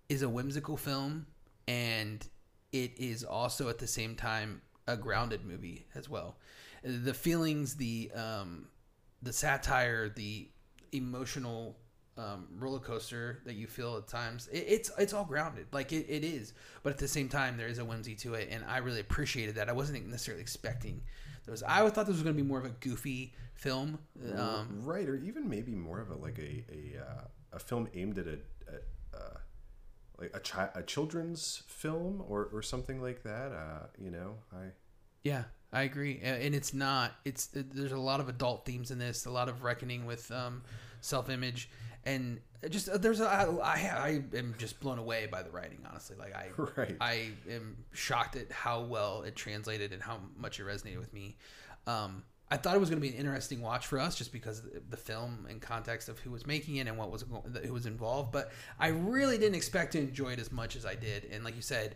[0.09, 1.27] is a whimsical film
[1.67, 2.25] and
[2.71, 6.37] it is also at the same time a grounded movie as well.
[6.83, 8.67] The feelings the um
[9.21, 10.49] the satire the
[10.93, 11.77] emotional
[12.17, 14.47] um, roller coaster that you feel at times.
[14.51, 15.67] It, it's it's all grounded.
[15.71, 16.53] Like it, it is.
[16.83, 19.55] But at the same time there is a whimsy to it and i really appreciated
[19.55, 19.69] that.
[19.69, 21.01] I wasn't necessarily expecting
[21.45, 21.63] those.
[21.63, 23.99] I thought this was going to be more of a goofy film
[24.37, 27.21] um, right, or even maybe more of a like a a, uh,
[27.53, 28.37] a film aimed at a,
[28.71, 29.37] a uh,
[30.19, 33.51] like a chi- a children's film or or something like that.
[33.51, 34.67] Uh, you know, I
[35.23, 37.13] Yeah, I agree, and it's not.
[37.25, 40.63] It's there's a lot of adult themes in this, a lot of reckoning with um,
[41.01, 41.69] self-image,
[42.07, 42.39] and
[42.69, 45.79] just uh, there's a, I, I am just blown away by the writing.
[45.89, 46.97] Honestly, like I Right.
[46.99, 51.37] I am shocked at how well it translated and how much it resonated with me.
[51.85, 54.59] Um, I thought it was going to be an interesting watch for us, just because
[54.59, 57.25] of the- the film and context of who was making it and what was
[57.65, 58.31] who was involved.
[58.31, 61.55] But I really didn't expect to enjoy it as much as I did, and like
[61.57, 61.95] you said,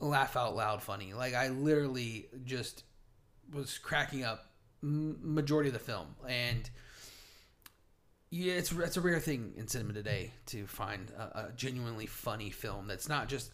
[0.00, 1.12] laugh out loud funny.
[1.12, 2.84] Like I literally just
[3.52, 4.46] was cracking up
[4.82, 6.68] majority of the film, and
[8.30, 12.50] yeah, it's it's a rare thing in cinema today to find a, a genuinely funny
[12.50, 13.50] film that's not just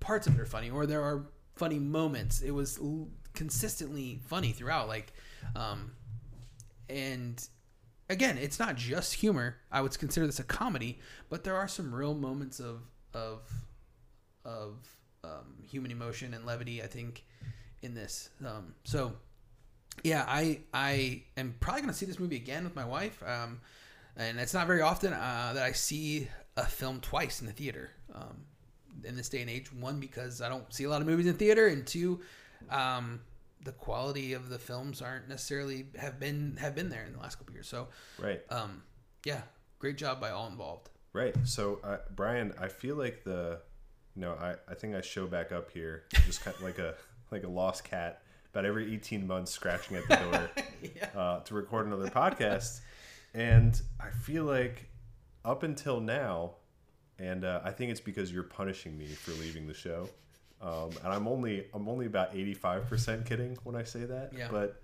[0.00, 1.26] parts of it are funny or there are
[1.56, 2.40] funny moments.
[2.40, 5.12] It was l- consistently funny throughout, like,
[5.56, 5.92] um,
[6.88, 7.46] and
[8.10, 9.56] again, it's not just humor.
[9.72, 10.98] I would consider this a comedy,
[11.30, 12.82] but there are some real moments of
[13.14, 13.50] of
[14.44, 14.76] of
[15.24, 16.82] um, human emotion and levity.
[16.82, 17.24] I think
[17.82, 18.28] in this.
[18.46, 19.14] Um, so
[20.02, 23.22] yeah, I I am probably gonna see this movie again with my wife.
[23.26, 23.60] Um,
[24.18, 27.90] and it's not very often uh, that I see a film twice in the theater.
[28.14, 28.44] Um,
[29.04, 31.34] in this day and age, one because I don't see a lot of movies in
[31.34, 32.20] theater, and two,
[32.68, 33.20] um,
[33.62, 37.36] the quality of the films aren't necessarily have been have been there in the last
[37.38, 37.68] couple years.
[37.68, 37.88] So,
[38.18, 38.40] Right.
[38.50, 38.82] um,
[39.24, 39.42] yeah,
[39.78, 40.90] great job by all involved.
[41.12, 41.34] Right.
[41.44, 43.60] So, uh, Brian, I feel like the,
[44.16, 46.94] you know, I, I think I show back up here just kind of like a
[47.30, 48.22] like a lost cat
[48.52, 50.50] about every 18 months scratching at the door
[50.96, 51.08] yeah.
[51.20, 52.80] uh, to record another podcast.
[53.34, 54.88] And I feel like
[55.44, 56.52] up until now,
[57.18, 60.08] and uh, I think it's because you're punishing me for leaving the show.
[60.60, 64.32] Um, and I'm only I'm only about 85% kidding when I say that.
[64.36, 64.48] Yeah.
[64.50, 64.82] But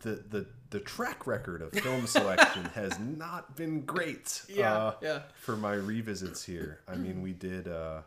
[0.00, 4.42] the the the track record of film selection has not been great.
[4.48, 5.22] Yeah, uh, yeah.
[5.40, 8.02] For my revisits here, I mean, we did uh,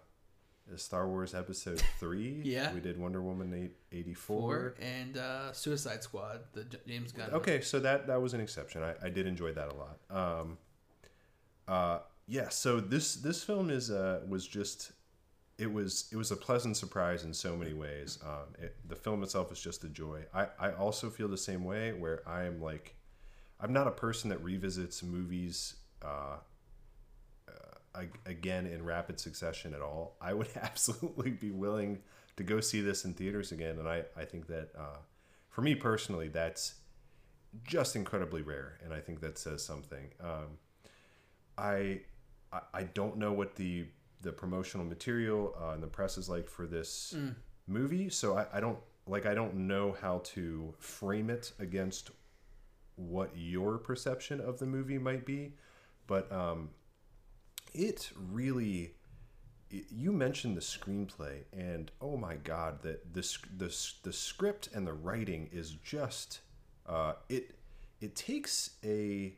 [0.77, 2.41] Star Wars Episode Three.
[2.43, 2.73] Yeah.
[2.73, 4.75] We did Wonder Woman eight eighty four.
[4.79, 7.29] And uh, Suicide Squad, the James Gunn.
[7.31, 8.83] Okay, so that that was an exception.
[8.83, 9.97] I, I did enjoy that a lot.
[10.09, 10.57] Um,
[11.67, 12.49] uh, yeah.
[12.49, 14.91] So this this film is uh was just
[15.57, 18.17] it was it was a pleasant surprise in so many ways.
[18.25, 20.23] Um, it, the film itself is just a joy.
[20.33, 22.95] I I also feel the same way where I am like
[23.59, 25.75] I'm not a person that revisits movies.
[26.01, 26.37] Uh,
[28.25, 30.15] again in rapid succession at all.
[30.21, 31.99] I would absolutely be willing
[32.37, 34.97] to go see this in theaters again, and I I think that uh,
[35.49, 36.75] for me personally, that's
[37.63, 40.09] just incredibly rare, and I think that says something.
[40.23, 40.57] Um,
[41.57, 42.01] I,
[42.53, 43.85] I I don't know what the
[44.21, 47.13] the promotional material uh, and the press is like for this
[47.67, 52.11] movie, so I, I don't like I don't know how to frame it against
[52.95, 55.53] what your perception of the movie might be,
[56.07, 56.69] but um,
[57.73, 58.93] it really
[59.89, 63.73] you mentioned the screenplay and oh my god that this the,
[64.03, 66.41] the script and the writing is just
[66.87, 67.55] uh, it
[68.01, 69.33] it takes a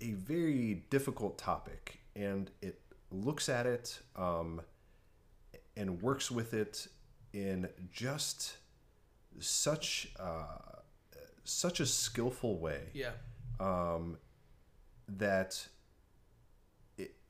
[0.00, 2.80] a very difficult topic and it
[3.10, 4.60] looks at it um,
[5.76, 6.88] and works with it
[7.32, 8.56] in just
[9.40, 10.78] such uh,
[11.44, 13.10] such a skillful way Yeah.
[13.60, 14.16] um,
[15.08, 15.68] that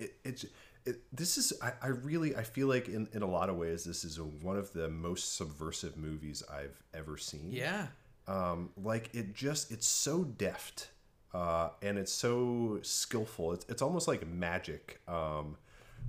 [0.04, 0.44] it, it, it's
[0.86, 3.84] it, this is I, I really I feel like in, in a lot of ways
[3.84, 7.50] this is a, one of the most subversive movies I've ever seen.
[7.50, 7.86] Yeah.
[8.26, 10.88] Um, like it just it's so deft
[11.32, 13.52] uh, and it's so skillful.
[13.52, 15.56] It's it's almost like magic um,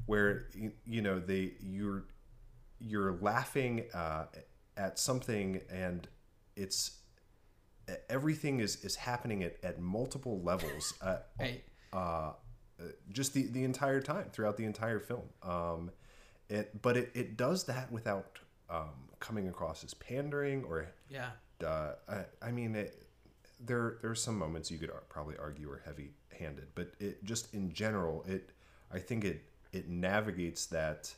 [0.06, 2.04] where you, you know they you're
[2.80, 4.26] you're laughing uh,
[4.78, 6.08] at something and
[6.56, 7.00] it's
[8.10, 11.62] everything is is happening at, at multiple levels uh, Hey.
[11.94, 12.32] uh,
[13.12, 15.92] just the, the entire time throughout the entire film um,
[16.50, 18.40] it, but it, it does that without
[18.70, 21.30] um, coming across as pandering or Yeah.
[21.66, 23.04] uh, I, I mean it,
[23.60, 27.24] there there are some moments you could ar- probably argue are heavy handed but it
[27.24, 28.50] just in general it
[28.92, 31.14] I think it it navigates that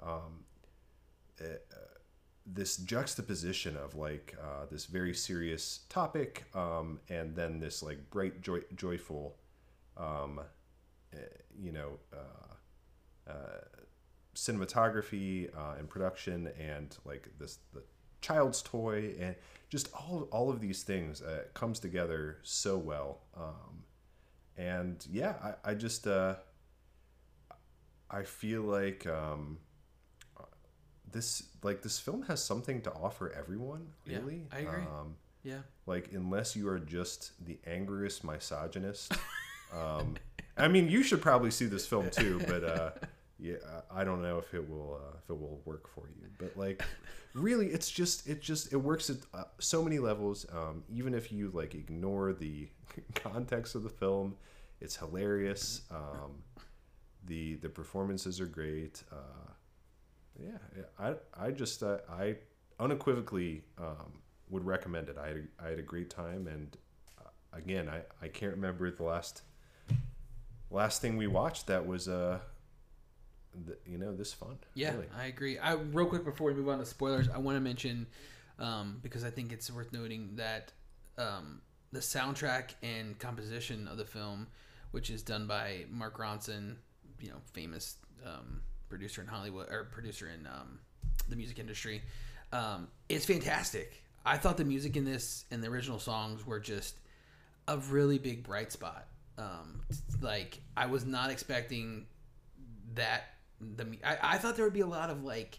[0.00, 0.44] um,
[1.38, 1.76] it, uh,
[2.46, 8.42] this juxtaposition of like uh, this very serious topic um, and then this like bright
[8.42, 9.36] joy, joyful
[9.96, 10.42] um, uh,
[11.58, 13.34] you know uh, uh,
[14.34, 17.82] cinematography uh, and production and like this the
[18.20, 19.34] child's toy and
[19.68, 23.84] just all all of these things uh, comes together so well um,
[24.56, 25.34] and yeah
[25.64, 26.36] I, I just uh,
[28.10, 29.58] I feel like um,
[31.10, 34.82] this like this film has something to offer everyone Yeah, really I agree.
[34.82, 35.58] um, Yeah.
[35.86, 39.12] like unless you are just the angriest misogynist
[39.72, 40.14] um,
[40.56, 42.90] i mean you should probably see this film too but uh,
[43.38, 43.56] yeah
[43.90, 46.82] i don't know if it will uh, if it will work for you but like
[47.34, 50.46] really it's just it just it works at uh, so many levels.
[50.52, 52.68] Um, even if you like ignore the
[53.16, 54.36] context of the film
[54.80, 55.82] it's hilarious.
[55.90, 56.42] Um,
[57.26, 59.02] the the performances are great.
[59.10, 59.52] Uh,
[60.38, 60.58] yeah,
[60.98, 62.36] I I just uh, I
[62.78, 64.20] unequivocally um,
[64.50, 65.16] would recommend it.
[65.16, 66.76] I had a, I had a great time, and
[67.18, 69.42] uh, again, I I can't remember the last
[70.74, 72.38] last thing we watched that was uh,
[73.66, 74.58] th- you know, this fun.
[74.74, 75.06] Yeah, really.
[75.16, 75.58] I agree.
[75.58, 78.06] I real quick before we move on to spoilers, I want to mention
[78.58, 80.72] um, because I think it's worth noting that
[81.18, 81.60] um,
[81.92, 84.48] the soundtrack and composition of the film,
[84.90, 86.76] which is done by Mark Ronson,
[87.20, 87.96] you know, famous
[88.26, 90.80] um, producer in Hollywood or producer in um,
[91.28, 92.02] the music industry,
[92.52, 94.02] um, it's fantastic.
[94.26, 96.96] I thought the music in this and the original songs were just
[97.68, 99.06] a really big bright spot.
[99.36, 99.82] Um,
[100.20, 102.06] like I was not expecting
[102.94, 103.24] that
[103.60, 105.58] the I, I thought there would be a lot of like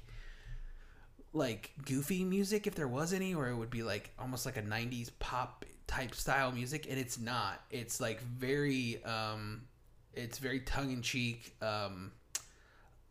[1.33, 4.61] like goofy music if there was any or it would be like almost like a
[4.61, 9.61] 90s pop type style music and it's not it's like very um
[10.15, 11.55] it's very tongue in cheek.
[11.61, 12.11] Um,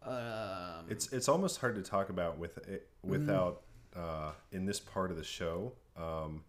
[0.02, 3.62] um, It's it's almost hard to talk about with it without
[3.94, 5.72] uh, in this part of the show.
[5.96, 6.42] Um,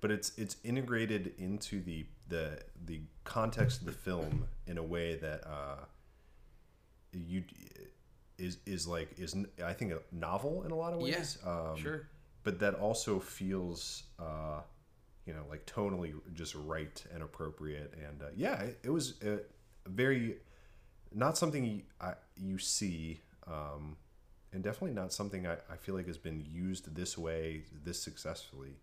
[0.00, 5.16] but it's it's integrated into the the the context of the film in a way
[5.16, 5.84] that uh,
[7.12, 7.42] you
[8.38, 11.38] is is like is I think a novel in a lot of Yeah, ways.
[11.46, 12.08] um, sure.
[12.42, 14.60] But that also feels uh,
[15.26, 19.38] you know like tonally just right and appropriate and uh, yeah it, it was uh,
[19.86, 20.36] very
[21.12, 23.96] not something you, I, you see um,
[24.52, 28.76] and definitely not something I, I feel like has been used this way this successfully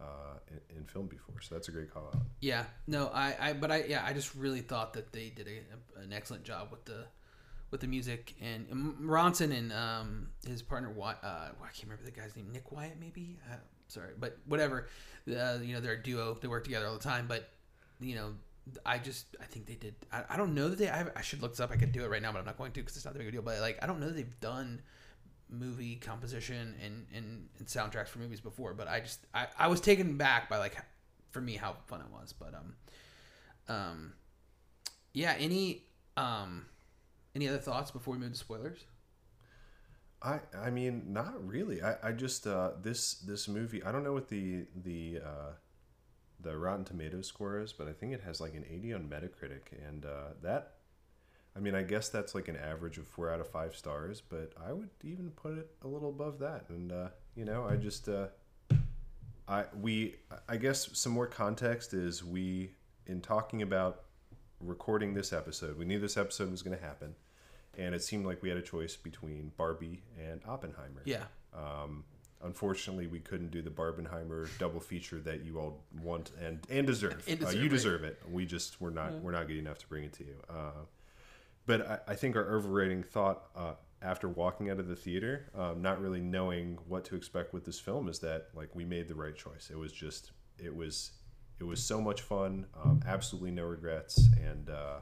[0.00, 3.52] uh, in, in film before so that's a great call out Yeah, no, I, I,
[3.52, 6.84] but I, yeah, I just really thought that they did a, an excellent job with
[6.84, 7.04] the,
[7.70, 8.68] with the music and
[9.02, 12.96] Ronson and um his partner Wyatt, uh, I can't remember the guy's name, Nick Wyatt
[13.00, 13.38] maybe.
[13.50, 13.56] Uh,
[13.88, 14.88] sorry, but whatever.
[15.28, 16.36] Uh, you know, they're a duo.
[16.40, 17.26] They work together all the time.
[17.26, 17.48] But
[18.00, 18.34] you know,
[18.84, 19.94] I just I think they did.
[20.12, 20.90] I, I don't know that they.
[20.90, 21.70] I, I should look this up.
[21.70, 23.18] I could do it right now, but I'm not going to because it's not that
[23.20, 23.42] big a deal.
[23.42, 24.82] But like, I don't know that they've done
[25.48, 28.74] movie composition and, and, and soundtracks for movies before.
[28.74, 30.76] But I just I, I was taken back by like
[31.30, 32.32] for me how fun it was.
[32.32, 32.74] But um
[33.68, 34.12] um
[35.12, 35.34] yeah.
[35.38, 35.84] Any
[36.16, 36.66] um
[37.34, 38.84] any other thoughts before we move to spoilers?
[40.22, 41.82] I I mean not really.
[41.82, 43.82] I, I just uh, this this movie.
[43.82, 45.52] I don't know what the the uh,
[46.40, 49.72] the Rotten Tomatoes score is, but I think it has like an 80 on Metacritic,
[49.86, 50.73] and uh, that.
[51.56, 54.52] I mean, I guess that's like an average of four out of five stars, but
[54.66, 56.64] I would even put it a little above that.
[56.68, 58.26] And uh, you know, I just uh,
[59.46, 60.16] I we
[60.48, 62.72] I guess some more context is we
[63.06, 64.04] in talking about
[64.60, 65.78] recording this episode.
[65.78, 67.14] We knew this episode was going to happen,
[67.78, 71.02] and it seemed like we had a choice between Barbie and Oppenheimer.
[71.04, 71.24] Yeah.
[71.54, 72.04] Um,
[72.42, 77.24] unfortunately, we couldn't do the Barbenheimer double feature that you all want and and deserve.
[77.28, 77.70] And uh, deserve, you right.
[77.70, 78.22] deserve it.
[78.30, 80.36] We just we're not we're not good enough to bring it to you.
[80.48, 80.84] Uh,
[81.66, 83.72] but I, I think our overrating thought uh,
[84.02, 87.80] after walking out of the theater, um, not really knowing what to expect with this
[87.80, 89.70] film, is that like we made the right choice.
[89.70, 91.12] It was just it was
[91.58, 92.66] it was so much fun.
[92.82, 95.00] Um, absolutely no regrets, and uh,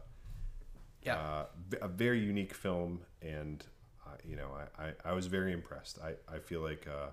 [1.03, 1.17] Yeah.
[1.17, 1.45] uh,
[1.81, 3.01] a very unique film.
[3.21, 3.65] And
[4.07, 5.99] uh, you know, I, I, I was very impressed.
[6.03, 7.11] I, I feel like uh,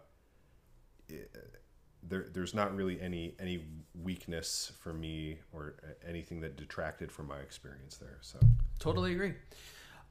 [1.07, 1.35] it,
[2.03, 3.65] there there's not really any any
[4.01, 5.75] weakness for me or
[6.07, 8.17] anything that detracted from my experience there.
[8.21, 8.39] So.
[8.79, 9.33] Totally agree.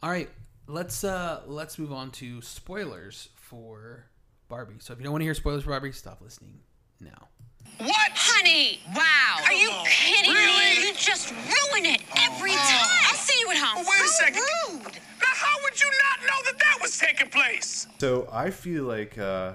[0.02, 0.28] All right,
[0.66, 4.04] let's uh let's move on to spoilers for
[4.48, 4.76] Barbie.
[4.78, 6.60] So if you don't want to hear spoilers for Barbie, stop listening
[7.00, 7.28] now.
[7.78, 8.10] What?
[8.14, 8.80] Honey!
[8.94, 9.38] Wow!
[9.44, 10.78] Are you kidding Really?
[10.80, 10.88] me?
[10.88, 12.86] You just ruin it every time.
[13.08, 13.84] I'll see you at home.
[13.86, 14.42] Wait a So second.
[14.68, 14.82] Rude.
[15.20, 17.86] Now, how would you not know that that was taking place?
[17.98, 19.52] So I feel like uh,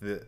[0.00, 0.24] the,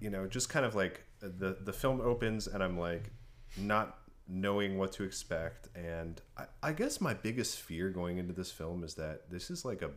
[0.00, 3.10] you know, just kind of like the the film opens and I'm like
[3.56, 3.98] not
[4.28, 8.84] knowing what to expect, and I, I guess my biggest fear going into this film
[8.84, 9.90] is that this is like a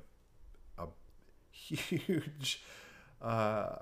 [0.77, 0.87] a
[1.51, 2.63] huge.
[3.21, 3.75] Uh,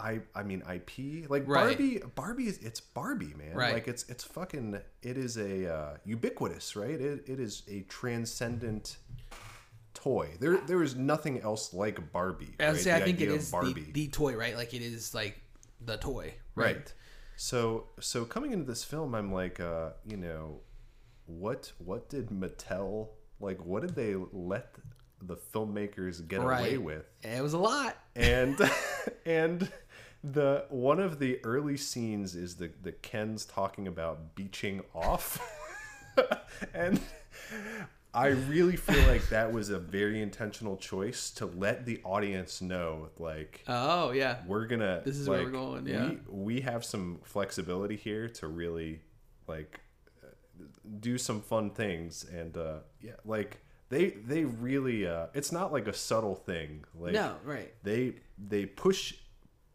[0.00, 1.76] I, I mean IP like Right.
[1.76, 3.74] Barbie Barbie is it's Barbie man Right.
[3.74, 8.96] like it's it's fucking it is a uh, ubiquitous right it, it is a transcendent
[10.02, 12.76] toy there there is nothing else like Barbie I, right?
[12.76, 14.56] say, I The think it is the, the toy, right?
[14.56, 15.40] Like it is like
[15.80, 16.92] the toy, right
[17.36, 20.60] so so coming into this film i'm like uh you know
[21.26, 23.08] what what did mattel
[23.40, 24.74] like what did they let
[25.22, 26.60] the filmmakers get Right.
[26.60, 27.96] away with It was a lot.
[28.14, 28.56] and
[29.26, 29.70] and
[30.22, 35.40] the one of the early scenes is the the ken's talking about beaching off
[36.74, 37.00] and
[38.14, 43.08] i really feel like that was a very intentional choice to let the audience know
[43.18, 44.38] like Oh yeah.
[44.46, 46.10] we're gonna This is where we're going, yeah.
[46.28, 49.00] we, we have some flexibility here to really
[49.48, 49.80] like
[51.00, 55.86] do some fun things and uh yeah like they they really uh it's not like
[55.88, 57.72] a subtle thing like No, right.
[57.82, 59.14] they they push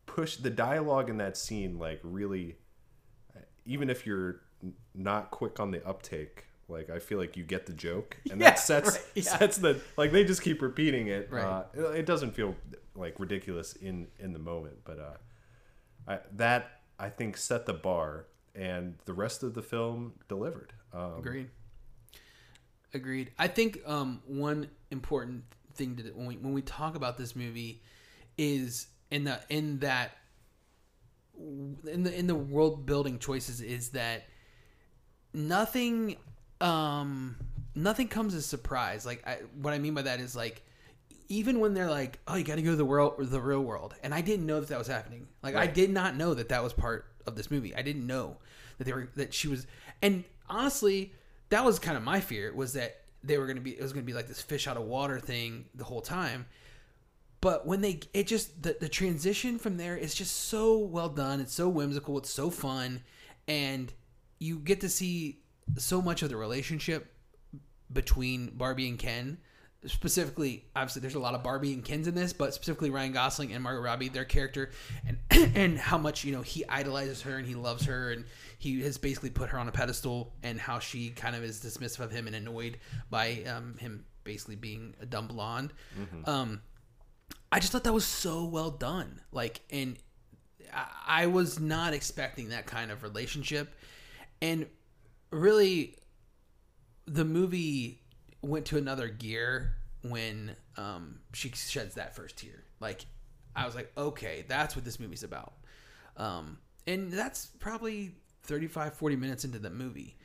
[0.06, 2.58] push the dialogue in that scene like really
[3.66, 4.42] even if you're
[4.96, 8.50] not quick on the uptake like i feel like you get the joke and Yeah,
[8.52, 9.38] that sets right, yeah.
[9.38, 11.44] sets the like they just keep repeating it Right.
[11.44, 12.56] uh, it, it doesn't feel
[12.96, 15.18] like ridiculous in in the moment but uh
[16.12, 18.26] I, that i think set the bar
[18.56, 21.50] and the rest of the film delivered um, Agreed.
[22.94, 23.32] Agreed.
[23.38, 25.44] I think um, one important
[25.76, 27.84] thing to when we when we talk about this movie
[28.38, 30.18] is in the in that
[31.86, 34.24] in the in the world building choices is that
[35.34, 36.16] nothing
[36.62, 37.36] um
[37.76, 39.06] nothing comes as surprise.
[39.06, 40.64] Like I, what I mean by that is like
[41.30, 43.96] even when they're like, "Oh, you got to go to the world, the real world,"
[44.04, 45.28] and I didn't know that that was happening.
[45.44, 47.76] Like I did not know that that was part of this movie.
[47.76, 48.38] I didn't know
[48.78, 49.68] that they were that she was.
[50.02, 51.14] And honestly,
[51.50, 53.94] that was kind of my fear was that they were going to be it was
[53.94, 56.46] going to be like this fish out of water thing the whole time
[57.42, 61.40] but when they it just the, the transition from there is just so well done
[61.40, 63.02] it's so whimsical it's so fun
[63.48, 63.92] and
[64.40, 65.40] you get to see
[65.78, 67.14] so much of the relationship
[67.92, 69.38] between barbie and ken
[69.86, 73.54] specifically obviously there's a lot of barbie and kens in this but specifically ryan gosling
[73.54, 74.72] and margot robbie their character
[75.06, 75.18] and
[75.56, 78.26] and how much you know he idolizes her and he loves her and
[78.58, 82.00] he has basically put her on a pedestal and how she kind of is dismissive
[82.00, 82.78] of him and annoyed
[83.10, 85.72] by um, him basically being a dumb blonde
[86.26, 86.60] um
[87.52, 89.22] I just thought that was so well done.
[89.32, 89.98] Like, and
[90.74, 93.74] I, I was not expecting that kind of relationship.
[94.42, 94.68] And
[95.32, 95.96] really,
[97.06, 98.02] the movie
[98.42, 102.64] went to another gear when um, she sheds that first tear.
[102.80, 103.06] Like,
[103.56, 105.54] I was like, okay, that's what this movie's about.
[106.16, 110.16] Um, and that's probably 35, 40 minutes into the movie.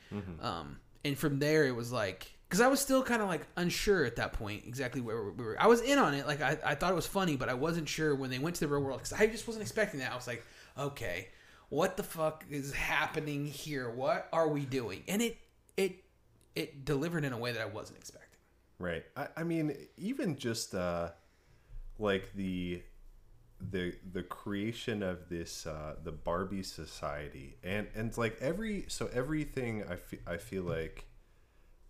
[0.44, 4.04] Um, and from there, it was like, because I was still kind of like unsure
[4.04, 5.56] at that point exactly where we were.
[5.58, 6.26] I was in on it.
[6.26, 8.60] Like, I, I thought it was funny, but I wasn't sure when they went to
[8.60, 10.12] the real world because I just wasn't expecting that.
[10.12, 10.44] I was like,
[10.78, 11.28] okay,
[11.72, 13.88] what the fuck is happening here?
[13.88, 15.04] What are we doing?
[15.08, 15.38] And it,
[15.78, 16.04] it,
[16.54, 18.38] it delivered in a way that I wasn't expecting.
[18.78, 19.02] Right.
[19.16, 21.12] I, I mean, even just uh,
[21.98, 22.82] like the
[23.70, 29.84] the the creation of this uh, the Barbie society and and like every so everything
[29.88, 31.06] I fe- I feel like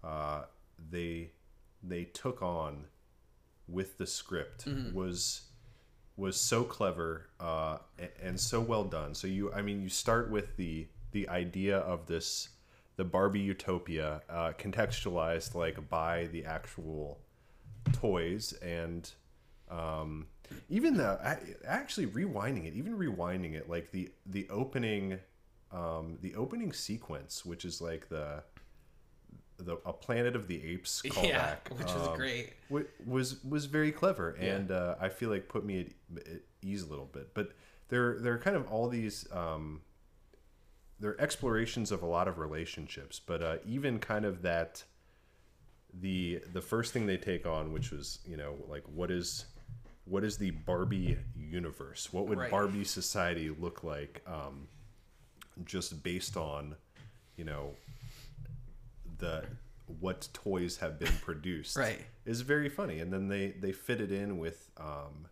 [0.04, 0.42] uh,
[0.90, 1.32] they
[1.82, 2.84] they took on
[3.66, 5.42] with the script was
[6.23, 7.78] was so clever uh,
[8.23, 9.12] and so well done.
[9.15, 12.49] So you, I mean, you start with the the idea of this
[12.97, 17.19] the Barbie utopia uh, contextualized like by the actual
[17.93, 19.11] toys and
[19.69, 20.27] um,
[20.69, 25.19] even the I- actually rewinding it, even rewinding it, like the the opening
[25.73, 28.44] um, the opening sequence, which is like the
[29.64, 32.52] the a Planet of the Apes callback, Yeah, which was um, great.
[32.68, 35.80] wa- was was very clever and uh, I feel like put me
[36.16, 37.34] at, at ease a little bit.
[37.34, 37.52] But
[37.89, 39.80] there there are kind of all these um,
[41.01, 44.84] they're explorations of a lot of relationships, but uh, even kind of that
[46.01, 49.47] the the first thing they take on, which was you know like what is
[50.05, 52.12] what is the Barbie universe?
[52.12, 52.51] What would Right.
[52.51, 54.20] Barbie society look like?
[54.26, 54.66] Um,
[55.64, 56.74] just based on
[57.36, 57.70] you know
[59.23, 59.44] the
[60.01, 62.01] what toys have been produced Right.
[62.27, 63.01] is very funny.
[63.01, 65.27] And then they they fit it in with um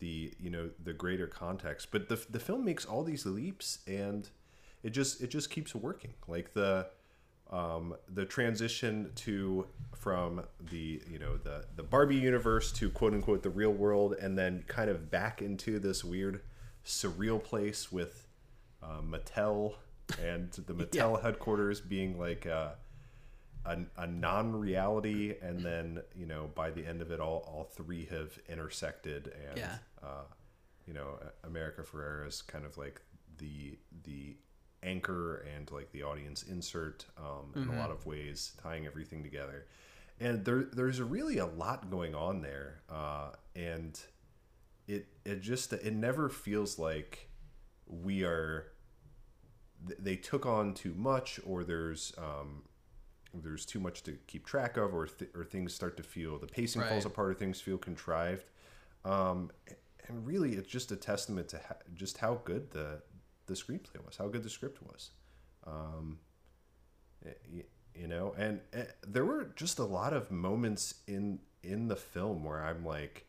[0.00, 1.88] the you know the greater context.
[1.92, 4.28] But the the film makes all these leaps and
[4.82, 6.14] it just it just keeps working.
[6.26, 6.88] Like the
[7.50, 13.42] um the transition to from the you know the the Barbie universe to quote unquote
[13.42, 16.40] the real world and then kind of back into this weird
[16.84, 18.26] surreal place with
[18.82, 19.74] uh, Mattel
[20.24, 22.70] and the Mattel headquarters being like uh
[23.64, 28.06] a, a non-reality and then you know by the end of it all all three
[28.06, 29.76] have intersected and Yeah.
[30.02, 30.24] uh,
[30.86, 33.00] you know america ferrera is kind of like
[33.38, 34.36] the the
[34.82, 39.66] anchor and like the audience insert um, in a lot of ways tying everything together
[40.18, 44.00] and there there's really a lot going on there uh, and
[44.88, 47.28] it it just it never feels like
[47.86, 48.72] we are
[49.98, 52.62] they took on too much or there's um,
[53.34, 56.46] there's too much to keep track of or th- or things start to feel the
[56.46, 58.44] pacing falls apart or things feel contrived
[59.04, 59.50] um,
[60.08, 63.00] and really it's just a testament to ha- just how good the
[63.46, 65.10] the screenplay was how good the script was
[65.66, 66.18] um,
[67.94, 72.44] you know and uh, there were just a lot of moments in in the film
[72.44, 73.26] where i'm like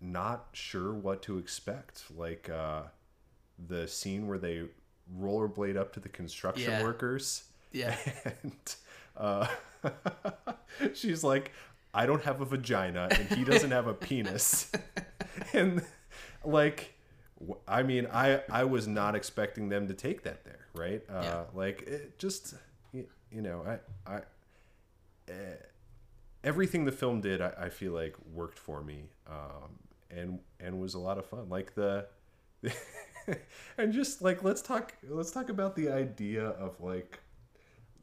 [0.00, 2.82] not sure what to expect like uh
[3.68, 4.62] the scene where they
[5.18, 6.82] rollerblade up to the construction Yeah.
[6.82, 7.96] workers Yeah.
[8.42, 8.74] and
[9.16, 9.46] uh
[10.94, 11.52] she's like
[11.94, 14.70] i don't have a vagina and he doesn't have a penis.
[15.54, 15.82] And
[16.44, 16.94] like
[17.66, 21.02] I mean i i was not expecting them to take that there right?
[21.08, 21.42] Uh Yeah.
[21.54, 22.54] like it just
[22.92, 24.20] you know i i
[25.28, 25.56] eh,
[26.44, 29.78] everything the film did I, I feel like worked for me um
[30.10, 31.48] and and was a lot of fun.
[31.48, 32.06] Like the
[33.78, 37.20] and just like let's talk let's talk about the idea of like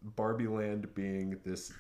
[0.02, 1.72] Barbie Land being this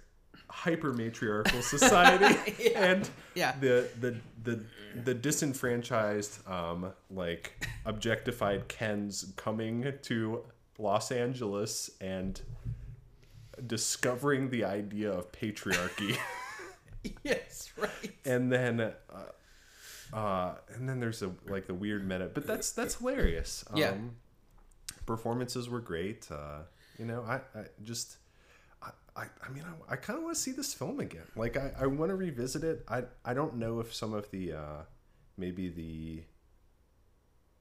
[0.48, 3.54] hyper matriarchal society and Yeah.
[3.60, 4.64] the the the
[5.04, 10.44] the disenfranchised um like objectified Kens coming to
[10.78, 12.41] Los Angeles and
[13.66, 16.18] discovering the idea of patriarchy
[17.24, 18.12] yes, right.
[18.26, 18.91] and then uh,
[20.16, 23.90] uh and then there's a like the weird meta but that's that's hilarious Yeah.
[23.91, 24.12] um
[25.06, 26.60] performances were great uh
[26.99, 28.17] you know i i just
[28.81, 31.26] I, I, I mean, I, I kind of want to see this film again.
[31.35, 32.85] Like, I, I want to revisit it.
[32.88, 34.84] I, I don't know if some of the, uh,
[35.35, 36.23] maybe the,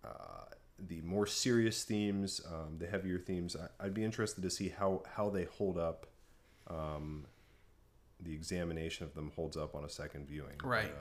[0.09, 0.45] uh,
[0.79, 5.03] the more serious themes, um, the heavier themes, I, I'd be interested to see how,
[5.17, 6.07] how they hold up.
[6.69, 7.27] Um,
[8.21, 10.61] the examination of them holds up on a second viewing.
[10.63, 10.93] Right.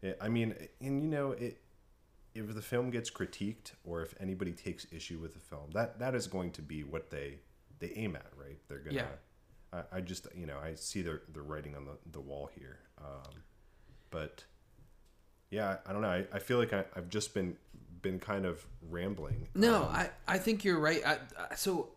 [0.00, 1.60] But, uh, it, I mean, and you know, it,
[2.34, 6.14] if the film gets critiqued or if anybody takes issue with the film, that that
[6.14, 7.38] is going to be what they
[7.82, 8.58] they aim at, right?
[8.68, 8.96] They're gonna.
[8.96, 9.06] Yeah.
[9.92, 12.78] I, I just you know I see the the writing on the, the wall here,
[12.98, 13.32] um,
[14.10, 14.44] but
[15.50, 16.08] yeah, I don't know.
[16.08, 17.56] I, I feel like I, I've just been
[18.00, 19.48] been kind of rambling.
[19.54, 21.02] No, Um, I, I think you're right.
[21.06, 21.18] I,
[21.50, 21.90] I- so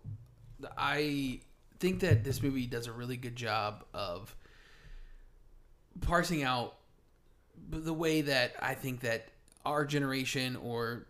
[0.78, 1.40] I
[1.80, 4.36] think that this movie does a really good job of
[6.02, 6.76] parsing out
[7.70, 9.30] the way that I think that
[9.66, 11.08] our generation or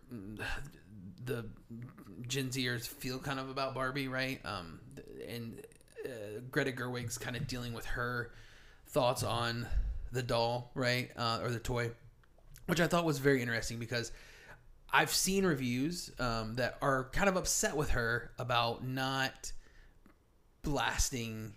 [1.24, 1.46] the
[2.26, 4.40] Gen Zers feel kind of about Barbie, right?
[4.44, 4.80] Um,
[5.28, 5.62] and
[6.04, 8.30] uh, Greta Gerwig's kind of dealing with her
[8.88, 9.66] thoughts on
[10.12, 11.90] the doll, right, uh, or the toy,
[12.66, 14.12] which I thought was very interesting because
[14.92, 19.52] I've seen reviews um, that are kind of upset with her about not
[20.62, 21.54] blasting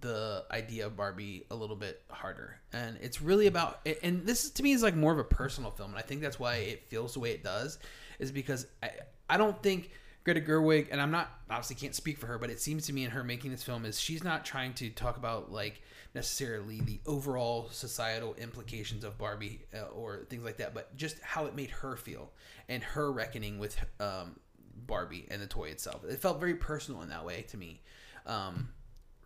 [0.00, 2.60] the idea of Barbie a little bit harder.
[2.72, 5.90] And it's really about and this to me is like more of a personal film
[5.90, 7.78] and I think that's why it feels the way it does
[8.18, 8.90] is because I
[9.32, 9.90] I don't think
[10.24, 13.04] Greta Gerwig and I'm not obviously can't speak for her but it seems to me
[13.04, 15.80] in her making this film is she's not trying to talk about like
[16.14, 21.46] necessarily the overall societal implications of Barbie uh, or things like that but just how
[21.46, 22.30] it made her feel
[22.68, 24.38] and her reckoning with um,
[24.86, 26.04] Barbie and the toy itself.
[26.04, 27.80] It felt very personal in that way to me.
[28.26, 28.68] Um,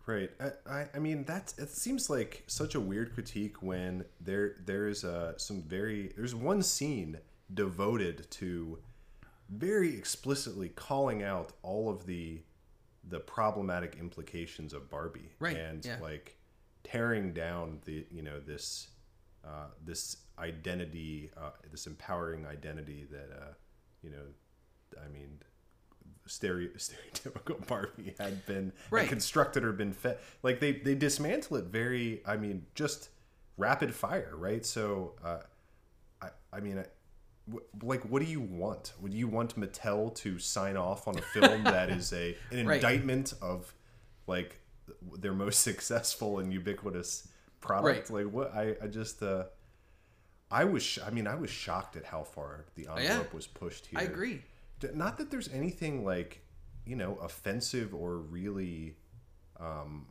[0.05, 0.31] Right.
[0.39, 5.03] I, I, I mean, that's it seems like such a weird critique when there there's
[5.03, 7.17] uh, some very there's one scene
[7.53, 8.79] devoted to
[9.49, 12.41] very explicitly calling out all of the
[13.09, 15.97] the problematic implications of Barbie Right, and yeah.
[16.01, 16.37] like
[16.83, 18.87] tearing down the you know this
[19.45, 23.53] uh, this identity uh, this empowering identity that uh,
[24.03, 24.23] you know
[25.03, 25.39] I mean
[26.25, 29.01] stereo, stereotypical Barbie had been Right.
[29.01, 30.17] and constructed or been fed.
[30.43, 32.21] Like they they dismantle it very.
[32.25, 33.09] I mean, just
[33.55, 34.65] rapid fire, right?
[34.65, 35.39] So, uh,
[36.21, 36.83] I I mean,
[37.81, 38.93] like, what do you want?
[39.01, 42.75] Would you want Mattel to sign off on a film that is a an Right.
[42.75, 43.73] indictment of
[44.27, 44.59] like
[45.17, 47.27] their most successful and ubiquitous
[47.61, 48.09] product?
[48.11, 48.53] Like, what?
[48.53, 49.21] I I just.
[49.23, 49.45] uh
[50.49, 53.87] I was, sh- I mean, I was shocked at how far the envelope was pushed
[53.87, 53.99] here.
[53.99, 54.43] I agree.
[54.93, 56.41] Not that there's anything like,
[56.85, 58.95] you know, offensive or really,
[59.59, 60.05] um,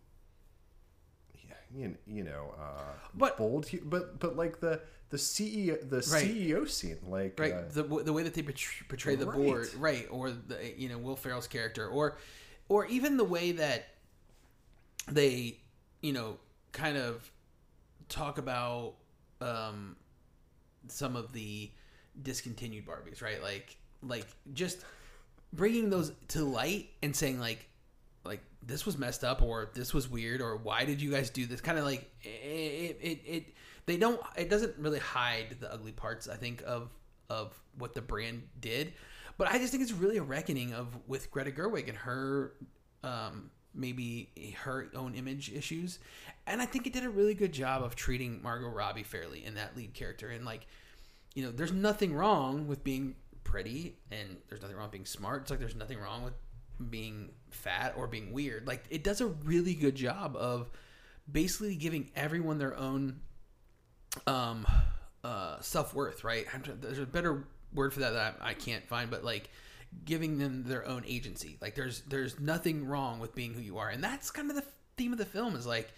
[1.75, 3.67] you, you know, uh, But- bold.
[3.85, 4.81] But but like the
[5.11, 6.27] the CEO the Right.
[6.27, 7.53] CEO scene, like right.
[7.53, 9.37] uh, the the way that they portray, portray the Right.
[9.37, 9.75] board.
[9.75, 10.07] Right.
[10.11, 11.87] Or the you know Will Ferrell's character.
[11.89, 12.19] Or
[12.69, 13.89] or even the way that
[15.09, 15.59] they
[16.03, 16.39] you know
[16.73, 17.31] kind of
[18.09, 18.95] talk about
[19.41, 19.97] um
[20.89, 21.71] some of the
[22.23, 23.43] discontinued Barbies right?
[23.43, 24.79] Like like just
[25.53, 27.69] bringing those to light and saying like
[28.25, 31.47] like this was messed up or this was weird or why did you guys do
[31.47, 31.61] this?
[31.61, 33.45] Kind of like it, it it
[33.87, 36.91] they don't it doesn't really hide the ugly parts i think of
[37.31, 38.93] of what the brand did
[39.39, 42.53] but i just think it's really a reckoning of with greta gerwig and her
[43.03, 44.31] um maybe
[44.63, 45.99] her own image issues
[46.47, 49.55] and i think it did a really good job of treating margot robbie fairly in
[49.55, 50.67] that lead character and like
[51.37, 53.15] you know, there's nothing wrong with being
[53.45, 55.43] pretty and there's nothing wrong with being smart.
[55.43, 56.33] It's like there's nothing wrong with
[56.91, 58.67] being fat or being weird.
[58.67, 60.71] Like it does a really good job of
[61.31, 63.21] basically giving everyone their own
[64.27, 64.67] um
[65.25, 66.47] uh self-worth, right?
[66.47, 67.45] Trying- There's a better
[67.75, 69.51] word for that that I I can't find, but like
[70.05, 71.57] giving them their own agency.
[71.61, 73.89] Like there's there's nothing wrong with being who you are.
[73.89, 74.65] And that's kind of the
[74.97, 75.89] theme of the film is like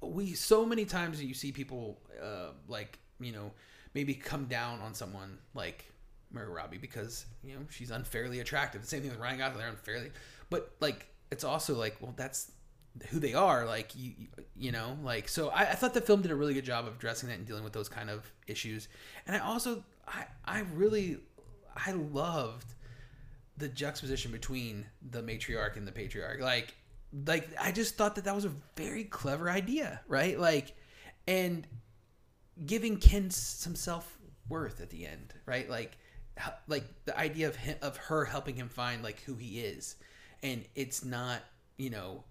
[0.00, 3.50] we so many times you see people uh like, you know,
[3.94, 5.84] maybe come down on someone like
[6.30, 8.82] Margot Robbie because you know she's unfairly attractive.
[8.82, 10.10] The same thing with Ryan Gosling, they're unfairly,
[10.50, 12.52] but like it's also like well that's
[13.10, 13.64] who they are.
[13.66, 14.12] Like you,
[14.56, 15.48] you- know, like so.
[15.50, 17.64] I, I thought the film did a really good job of addressing that and dealing
[17.64, 18.88] with those kind of issues.
[19.26, 21.18] And I also, I, I really,
[21.76, 22.74] I loved
[23.56, 26.40] the juxtaposition between the matriarch and the patriarch.
[26.40, 26.74] Like,
[27.26, 30.38] like I just thought that that was a very clever idea, right?
[30.38, 30.74] Like,
[31.26, 31.66] and
[32.66, 34.18] giving Ken some self
[34.48, 35.68] worth at the end, right?
[35.68, 35.96] Like,
[36.66, 39.96] like the idea of him, of her helping him find like who he is,
[40.42, 41.40] and it's not
[41.76, 42.24] you know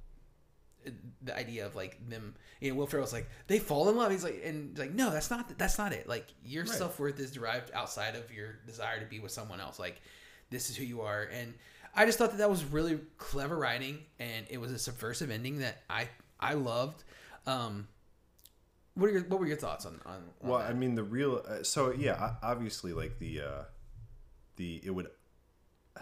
[1.22, 2.35] the idea of like them.
[2.61, 4.11] You know, Will Ferrell's like they fall in love.
[4.11, 6.07] He's like, and he's like, no, that's not that's not it.
[6.07, 6.73] Like your Right.
[6.73, 9.80] self worth is derived outside of your desire to be with someone else.
[9.80, 10.01] Like
[10.49, 11.53] this is who you are, and
[11.95, 15.59] I just thought that that was really clever writing, and it was a subversive ending
[15.59, 16.07] that I
[16.39, 17.03] I loved.
[17.45, 17.88] Um,
[18.95, 20.15] what are your what were your thoughts on on?
[20.15, 20.69] on Well, that?
[20.69, 21.43] I mean, the real.
[21.47, 23.64] Uh, so yeah, obviously, like the uh,
[24.55, 25.07] the it would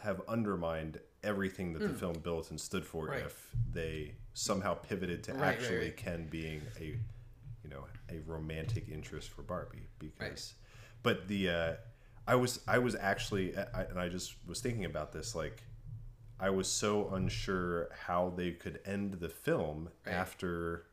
[0.03, 3.11] have undermined everything that the film built and stood for Hmm.
[3.11, 3.25] Right.
[3.25, 5.97] if they somehow pivoted to Right, right, actually right.
[5.97, 6.83] Ken being a
[7.63, 10.53] you know a romantic interest for Barbie because,
[11.01, 11.73] but the uh,
[12.27, 15.63] I was I was actually I, and I just was thinking about this like.
[16.37, 20.15] I was so unsure how they could end the film Right.
[20.15, 20.83] after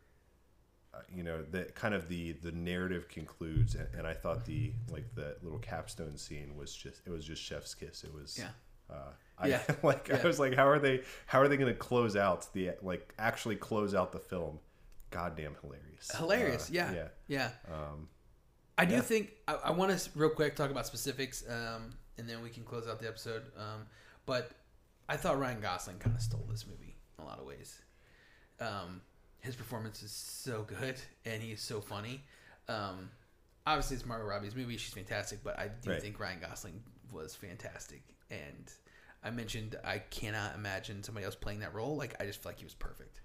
[0.94, 4.72] uh, you know the kind of the the narrative concludes and, and i thought the
[4.90, 8.50] like the little capstone scene was just it was just chef's kiss it was Yeah.
[8.94, 9.10] uh
[9.42, 9.62] I, Yeah.
[9.82, 10.20] like Yeah.
[10.22, 13.12] i was like how are they how are they going to close out the like
[13.18, 14.58] actually close out the film
[15.10, 16.68] goddamn hilarious hilarious.
[16.70, 17.50] Uh, yeah, yeah yeah.
[17.72, 18.08] um
[18.78, 19.00] I do yeah.
[19.02, 22.64] think I, I want to real quick talk about specifics, um, and then we can
[22.64, 23.42] close out the episode.
[23.56, 23.86] Um,
[24.24, 24.50] but
[25.10, 27.78] I thought Ryan Gosling kind of stole this movie in a lot of ways.
[28.60, 29.02] Um,
[29.40, 30.96] his performance is so good,
[31.26, 32.22] and he's so funny.
[32.66, 33.10] Um,
[33.66, 35.44] obviously, it's Margot Robbie's movie; she's fantastic.
[35.44, 36.00] But I do Right.
[36.00, 36.82] think Ryan Gosling
[37.12, 38.72] was fantastic, and
[39.24, 41.96] I mentioned I cannot imagine somebody else playing that role.
[41.96, 43.20] Like I just feel like he was perfect.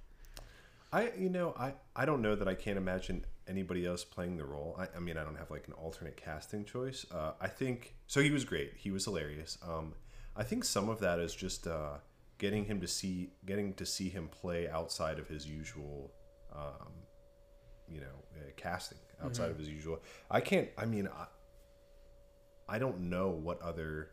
[0.91, 4.45] I you know I I don't know that I can't imagine anybody else playing the
[4.45, 4.75] role.
[4.79, 7.05] I, I mean I don't have like an alternate casting choice.
[7.11, 8.21] Uh, I think so.
[8.21, 8.73] He was great.
[8.77, 9.57] He was hilarious.
[9.67, 9.93] Um,
[10.35, 11.97] I think some of that is just uh,
[12.37, 16.11] getting him to see getting to see him play outside of his usual,
[16.55, 16.93] um,
[17.89, 19.99] you know, uh, casting outside of his usual.
[20.29, 20.69] I can't.
[20.77, 21.25] I mean I,
[22.69, 24.09] I don't know what other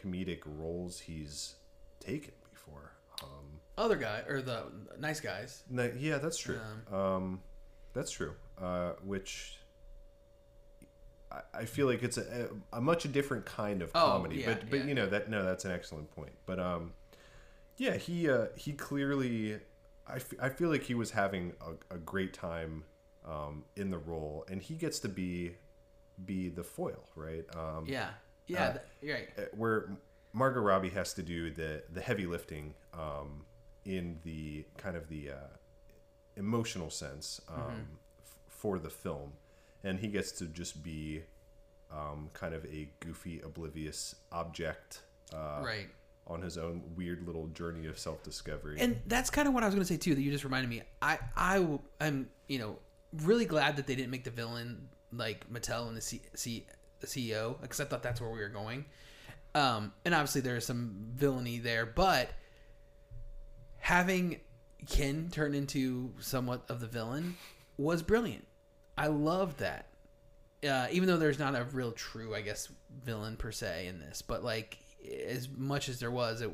[0.00, 1.56] comedic roles he's
[2.00, 2.92] taken before.
[3.22, 4.64] Um, Other guy or the
[4.98, 5.62] nice guys.
[5.70, 6.60] no, yeah, that's true.
[6.92, 7.40] Um,
[7.92, 8.34] that's true.
[8.60, 9.58] Uh, which
[11.30, 14.36] I, I feel like it's a, a much different kind of Oh, comedy.
[14.36, 14.84] yeah, but but yeah.
[14.86, 16.32] you know that no, that's an excellent point.
[16.46, 16.92] But um,
[17.76, 19.58] yeah, he uh, he clearly,
[20.06, 21.52] I, f- I feel like he was having
[21.90, 22.84] a, a great time
[23.26, 25.52] um, in the role, and he gets to be
[26.24, 27.44] be the foil, right?
[27.54, 28.08] Um, Yeah,
[28.46, 29.28] yeah, Uh, right.
[29.38, 29.88] uh, where
[30.32, 33.44] Margot Robbie has to do the the heavy lifting um,
[33.84, 35.34] in the kind of the uh,
[36.36, 37.80] emotional sense um, Mm-hmm.
[38.22, 39.32] f- for the film,
[39.84, 41.22] and he gets to just be
[41.90, 45.02] um, kind of a goofy, oblivious object
[45.32, 45.88] uh, right.
[46.26, 48.76] on his own weird little journey of self discovery.
[48.80, 50.14] and that's kind of what I was going to say too.
[50.14, 50.82] That you just reminded me.
[51.00, 52.78] I I am, you know
[53.24, 56.66] really glad that they didn't make the villain like Mattel and the C, C
[57.00, 58.84] the CEO because I thought that's where we were going.
[59.54, 62.30] Um, and obviously there is some villainy there, but
[63.78, 64.40] having
[64.86, 67.36] Ken turn into somewhat of the villain
[67.78, 68.46] was brilliant.
[68.98, 69.86] I loved that.
[70.66, 72.68] Uh, even though there's not a real true, I guess,
[73.04, 74.78] villain per se in this, but like
[75.28, 76.50] as much as there was, it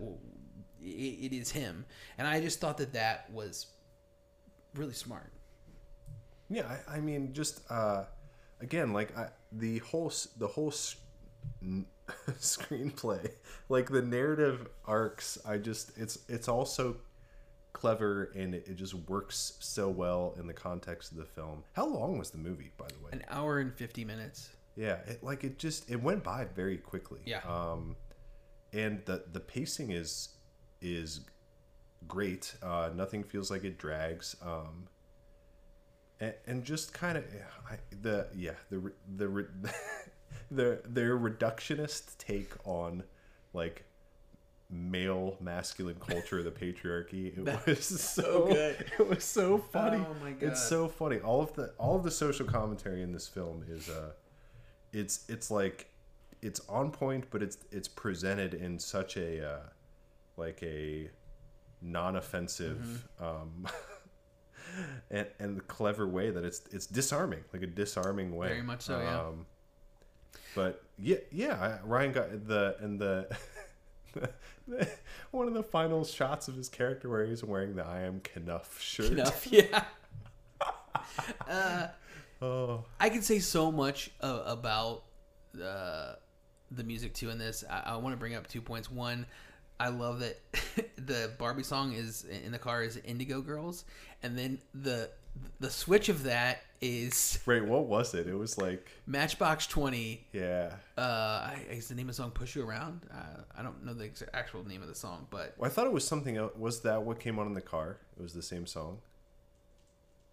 [0.81, 1.87] it, it is him,
[2.19, 3.67] and I just thought that that was
[4.75, 5.33] really smart.
[6.51, 8.05] Yeah, I, I mean, just uh,
[8.63, 10.97] again, like I, the whole the whole s-
[11.63, 11.87] n-
[12.33, 13.31] screenplay,
[13.69, 15.39] like the narrative arcs.
[15.47, 16.97] I just it's it's all so
[17.73, 21.65] clever and it, it just works so well in the context of the film.
[21.73, 23.11] How long was the movie, by the way?
[23.13, 24.51] An hour and fifty minutes.
[24.77, 27.21] Yeah, it like it just it went by very quickly.
[27.27, 27.41] Yeah.
[27.47, 27.97] Um,
[28.73, 30.31] and the the pacing is
[30.81, 31.21] is
[32.09, 32.55] great.
[32.63, 34.35] Uh, nothing feels like it drags.
[34.43, 34.89] Um,
[36.23, 37.25] and, and just kind of
[38.03, 39.45] the yeah the the
[40.51, 43.03] the their reductionist take on
[43.53, 43.85] like
[44.71, 48.87] male masculine culture the patriarchy it was so good.
[48.99, 50.51] it was so funny Oh my God.
[50.53, 53.91] it's so funny all of the all of the social commentary in this film is
[53.91, 54.13] uh
[54.93, 55.89] it's it's like
[56.41, 59.59] it's on point but it's it's presented in such a uh
[60.39, 61.11] like a
[61.83, 63.25] non-offensive Mm-hmm.
[63.25, 63.67] um
[65.11, 68.83] and and the clever way that it's it's disarming like a disarming way Very much
[68.83, 69.21] so, yeah.
[69.21, 69.47] um
[70.55, 73.29] but yeah yeah ryan got the and the
[75.31, 78.81] one of the final shots of his character where he's wearing the i am Kenough
[78.81, 79.85] shirt Enough, yeah.
[82.43, 85.05] oh I can say so much uh, about
[85.63, 86.15] uh,
[86.71, 87.65] the music too in this.
[87.69, 88.91] I, I want to bring up two points.
[88.91, 89.27] One,
[89.85, 90.39] I love that
[90.97, 93.85] the Barbie song is in the car is Indigo Girls,
[94.23, 95.11] and then the
[95.61, 98.27] the switch of that is Wait, what was it?
[98.27, 100.27] It was like, Matchbox Twenty.
[100.33, 100.73] yeah.
[100.99, 103.01] Uh, I- is the name of the song "Push You Around"?
[103.13, 105.93] Uh, I don't know the actual name of the song, but Well, I thought it
[105.93, 106.53] was something else.
[106.57, 107.99] Was that what came on in the car?
[108.19, 108.99] It was the same song.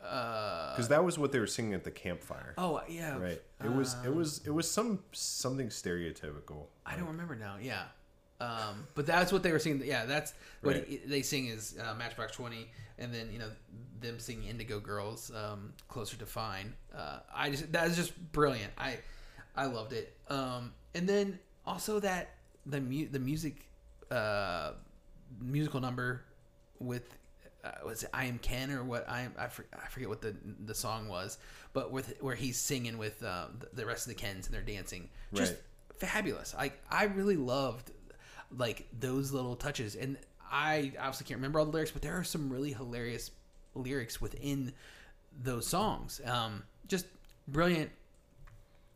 [0.04, 2.54] uh, Because that was what they were singing at the campfire.
[2.58, 3.42] oh yeah, Right.
[3.64, 3.96] It was.
[4.06, 4.42] It was.
[4.46, 6.66] It was some something stereotypical.
[6.86, 7.56] I don't remember now.
[7.62, 7.84] Yeah,
[8.42, 9.86] Um, but that's what they were singing.
[9.86, 10.88] Yeah, that's what Right.
[10.88, 13.52] he- they sing is uh, Matchbox Twenty, and then you know
[14.00, 16.74] them singing Indigo Girls, um, closer to fine.
[16.96, 18.72] Uh, I just that is just brilliant.
[18.78, 19.00] I
[19.56, 20.16] I loved it.
[20.30, 22.30] Um, and then also that
[22.66, 23.66] the mu- the music
[24.10, 24.72] uh,
[25.42, 26.22] musical number
[26.80, 27.18] with
[27.64, 30.22] uh, was it I am Ken or what I am I, for, I forget what
[30.22, 30.34] the
[30.66, 31.38] the song was,
[31.74, 35.10] but with where he's singing with the, the rest of the Kens and they're dancing,
[35.34, 35.62] just Right.
[36.00, 36.56] fabulous.
[36.58, 37.92] I I really loved
[38.58, 40.18] like those little touches, and
[40.52, 43.32] I obviously can't remember all the lyrics, but there are some really hilarious
[43.76, 44.74] lyrics within
[45.44, 46.20] those songs.
[46.26, 47.06] Um, just
[47.48, 47.92] brilliant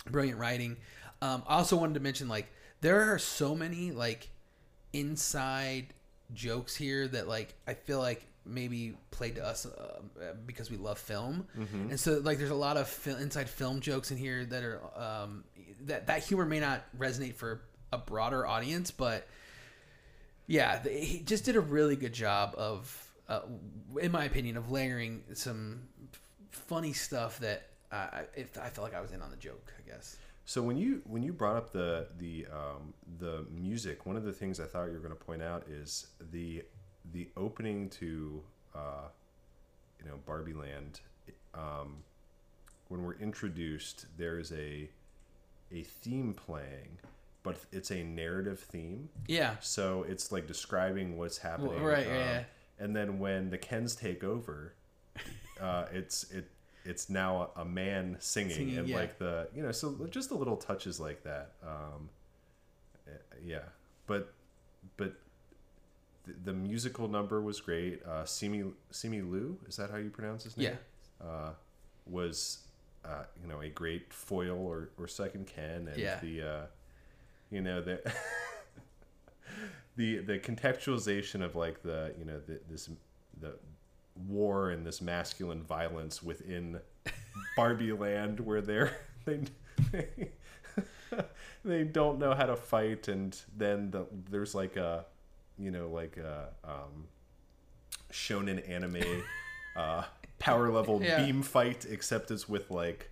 [0.10, 0.78] brilliant writing.
[1.22, 2.48] Um, I also wanted to mention like
[2.82, 4.30] there are so many like
[4.92, 5.88] inside
[6.34, 10.02] jokes here that like I feel like maybe played to us uh,
[10.46, 11.48] because we love film,
[11.92, 14.82] and so like there's a lot of fil- inside film jokes in here that are
[14.96, 15.44] um,
[15.86, 17.62] that that humor may not resonate for
[17.92, 19.28] a broader audience, but
[20.48, 23.42] yeah, he just did a really good job of, uh,
[24.00, 25.82] in my opinion, of layering some
[26.52, 29.72] funny stuff that I, it, I felt like I was in on the joke.
[29.78, 30.18] I guess.
[30.46, 34.34] So when you when you brought up the the um, the music, one of the
[34.34, 36.64] things I thought you were going to point out is the
[37.14, 38.42] the opening to
[38.76, 39.08] uh,
[40.00, 41.00] you know Barbie Land.
[41.54, 41.98] Um,
[42.90, 44.90] when we're introduced, there's a
[45.72, 47.00] a theme playing,
[47.44, 49.10] but it's a narrative theme.
[49.28, 49.56] Yeah.
[49.60, 51.82] So it's like describing what's happening.
[51.84, 52.44] right, um, yeah.
[52.80, 54.74] And then when the Kens take over,
[55.62, 56.50] uh, it's it
[56.86, 58.96] it's now a, a man singing, Singing, and yeah.
[58.96, 61.52] like the you know so just the little touches like that.
[61.66, 62.10] Um,
[63.08, 63.12] eh,
[63.46, 63.60] yeah,
[64.08, 64.34] but
[64.98, 65.14] but
[66.26, 68.04] the, the musical number was great.
[68.06, 70.78] Uh, Simi Simu Liu is that how you pronounce his name?
[71.22, 71.26] Yeah.
[71.28, 71.50] Uh,
[72.06, 72.60] was
[73.06, 76.20] uh, you know a great foil or, or second Ken and Yeah.
[76.22, 76.66] the uh,
[77.54, 78.02] you know the
[79.96, 82.90] the the contextualization of like the you know the, this
[83.40, 83.54] the
[84.28, 86.80] war and this masculine violence within
[87.56, 89.40] Barbie Land where they're they
[89.92, 90.08] they,
[91.64, 95.06] they don't know how to fight and then the, there's like a
[95.60, 97.08] you know like a um,
[98.12, 99.04] shonen anime
[99.76, 100.04] uh,
[100.40, 101.24] power level Yeah.
[101.24, 103.10] beam fight except it's with like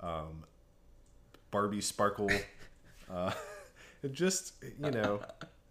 [0.00, 0.44] um,
[1.50, 2.30] Barbie sparkle
[3.12, 3.32] uh,
[4.02, 5.20] it just you know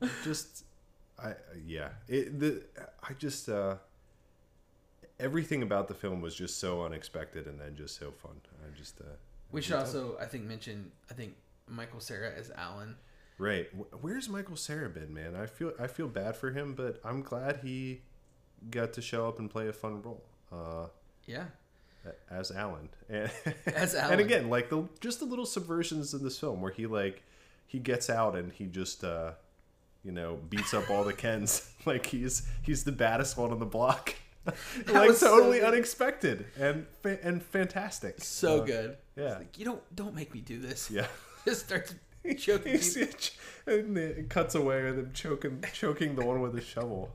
[0.24, 0.66] just
[1.22, 1.34] I
[1.66, 2.64] yeah it the
[3.04, 3.76] I just uh
[5.20, 9.00] everything about the film was just so unexpected and then just so fun I just
[9.02, 9.06] uh
[9.52, 11.36] We should also, I think, mention I think
[11.68, 12.96] Michael Cera as Alan.
[13.38, 13.68] right
[14.02, 17.60] where's Michael Cera been man I feel I feel bad for him but I'm glad
[17.64, 18.02] he
[18.70, 20.88] got to show up and play a fun role uh
[21.26, 21.46] Yeah.
[22.30, 22.90] as Alan.
[23.10, 23.30] And,
[23.68, 27.22] As and again, like the just the little subversions in this film where he like
[27.70, 29.32] he gets out and he just uh
[30.04, 33.66] you know beats up all the Kens like he's he's the baddest one on the
[33.66, 34.16] block.
[34.88, 35.68] like so totally good.
[35.74, 38.24] unexpected and fa- and fantastic.
[38.24, 38.98] So Uh, good.
[39.16, 39.38] yeah.
[39.38, 40.90] Like, you don't don't make me do this.
[40.90, 41.08] Yeah.
[41.46, 41.94] Just starts
[42.38, 43.32] choking He's-
[43.68, 47.12] and it cuts away with him choking choking the one with the shovel.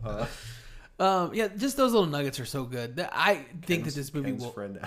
[1.01, 2.97] Um, yeah, just those little nuggets are so good.
[2.97, 4.53] That- I think that this movie Ken's will.
[4.53, 4.79] friend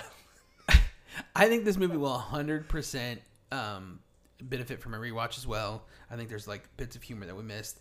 [1.36, 3.18] I think this movie will 100%
[3.52, 4.00] um,
[4.42, 5.84] benefit from a rewatch as well.
[6.10, 7.80] I think there's like bits of humor that we missed.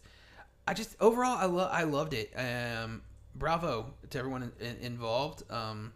[0.66, 2.33] I just overall I love I loved it.
[2.37, 3.03] Um,
[3.35, 5.43] bravo to everyone in, in- involved.
[5.51, 5.93] Um,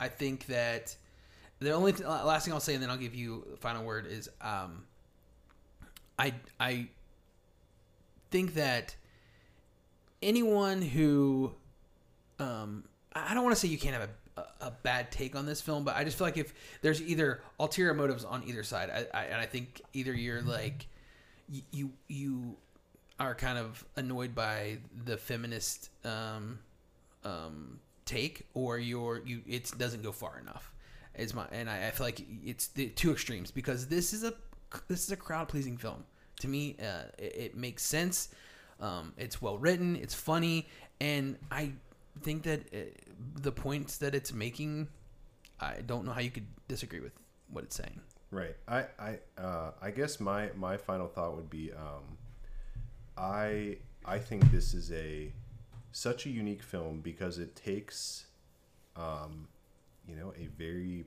[0.00, 0.94] I think that
[1.58, 4.06] the only th- last thing I'll say, and then I'll give you the final word
[4.06, 4.84] is um,
[6.18, 6.88] I I
[8.30, 8.94] think that
[10.22, 11.52] anyone who
[12.38, 14.08] um, I don't want to say you can't have
[14.60, 17.94] a, bad take on this film, but I just feel like if there's either ulterior
[17.94, 20.86] motives on either side, I, I, and I think either you're like
[21.52, 22.56] y- you you
[23.20, 26.58] are kind of annoyed by the feminist um,
[27.24, 30.72] um, take, or you're you it doesn't go far enough.
[31.14, 34.34] Is my and I, I feel like it's the two extremes because this is a
[34.88, 36.04] this is a crowd pleasing film.
[36.40, 38.28] To me, uh, it, it makes sense.
[38.80, 39.96] Um, it's well written.
[39.96, 40.68] It's funny,
[41.00, 41.72] and I
[42.22, 42.78] think that uh
[43.40, 44.88] the points that it's making,
[45.60, 47.12] I don't know how you could disagree with
[47.50, 48.00] what it's saying.
[48.30, 48.56] Right.
[48.66, 52.18] I I uh, I guess my my final thought would be um,
[53.16, 55.32] I I think this is a
[55.92, 58.26] such a unique film because it takes
[58.96, 59.48] um,
[60.06, 61.06] you know a very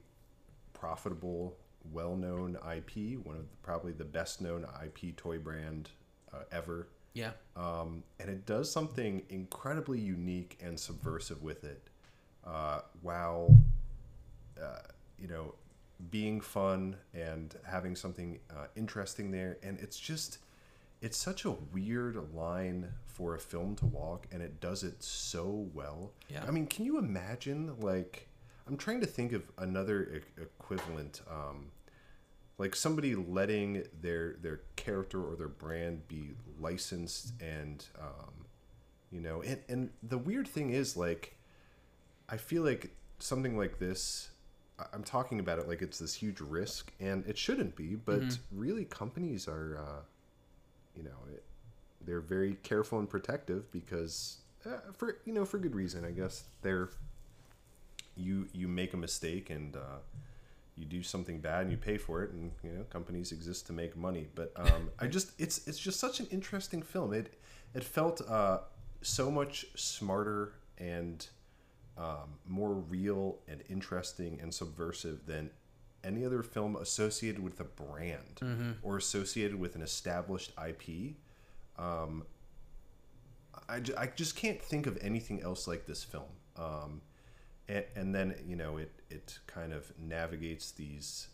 [0.74, 1.58] profitable,
[1.92, 5.90] well-known IP, one of the, probably the best-known IP toy brand
[6.34, 11.82] uh, ever Yeah, um, and it does something incredibly unique and subversive with it,
[12.46, 13.56] uh, while
[14.62, 14.80] uh,
[15.20, 15.56] you know
[16.10, 19.58] being fun and having something uh, interesting there.
[19.62, 20.40] And it's just
[21.02, 25.68] it's such a weird line for a film to walk, and it does it so
[25.74, 26.12] well.
[26.30, 26.44] Yeah.
[26.48, 27.80] I mean, can you imagine?
[27.80, 28.28] Like,
[28.68, 31.22] I'm trying to think of another e- equivalent.
[31.30, 31.72] Um,
[32.57, 38.45] like somebody letting their their character or their brand be licensed and um,
[39.11, 41.36] you know and and the weird thing is like
[42.30, 44.30] i feel like something like this
[44.94, 48.86] i'm talking about it like it's this huge risk and it shouldn't be but really
[48.86, 50.02] companies are uh,
[50.95, 51.44] you know it,
[52.06, 56.44] they're very careful and protective because uh, for you know for good reason i guess.
[56.61, 56.90] They're
[58.15, 59.99] you you make a mistake and uh,
[60.77, 63.73] you do something bad and you pay for it and you know companies exist to
[63.73, 64.27] make money.
[64.34, 67.14] But um, i just it's it's just such an interesting film.
[67.14, 67.34] It
[67.73, 68.60] it felt uh,
[69.02, 71.26] so much smarter and
[71.98, 75.52] um, more real and interesting and subversive than
[76.03, 78.39] any other film associated with a brand
[78.81, 81.15] or associated with an established ip
[81.77, 82.23] um,
[83.69, 86.23] I, I just can't think of anything else like this film.
[86.57, 87.02] Um,
[87.72, 91.27] and, and then you know it it kind of navigates these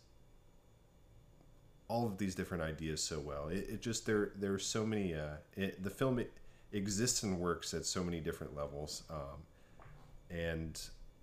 [1.90, 3.48] all of these different ideas so well.
[3.48, 6.22] It, it just there there are so many uh it, the film
[6.74, 9.40] exists and works at so many different levels um
[10.30, 10.82] and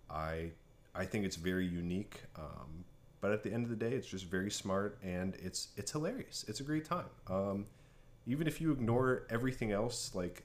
[0.09, 0.51] i
[0.95, 2.83] i think it's very unique um
[3.21, 6.45] but at the end of the day it's just very smart and it's it's hilarious.
[6.49, 7.11] It's a great time.
[7.29, 7.67] Um
[8.27, 10.45] even if you ignore everything else like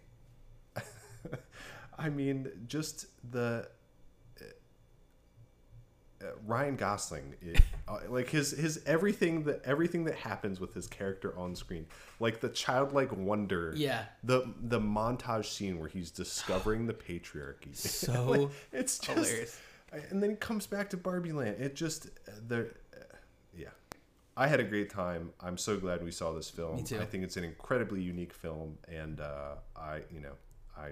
[1.98, 3.68] i mean just the
[6.46, 11.38] Ryan Gosling, it, uh, like his his everything that everything that happens with his character
[11.38, 11.86] on screen,
[12.20, 14.06] like the childlike wonder, Yeah.
[14.24, 19.60] the the montage scene where he's discovering the patriarchy, So Like, it's just, hilarious.
[20.10, 21.56] and then he comes back to Barbie Land.
[21.60, 22.08] It just
[22.48, 22.62] the,
[22.94, 22.98] uh,
[23.58, 23.70] yeah,
[24.38, 25.32] I had a great time.
[25.42, 26.78] I'm so glad we saw this film.
[26.78, 27.00] Me too.
[27.00, 30.34] I think it's an incredibly unique film, and uh, I you know
[30.78, 30.90] I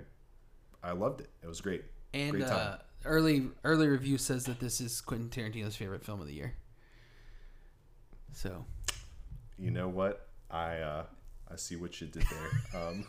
[0.83, 1.29] I loved it.
[1.43, 1.83] It was great.
[2.13, 2.79] And great time.
[3.05, 6.53] Uh, early early review says that this is Quentin Tarantino's favorite film of the year.
[8.33, 8.65] So
[9.57, 11.03] you know what I uh
[11.51, 12.81] I see what you did there.
[12.89, 13.05] Um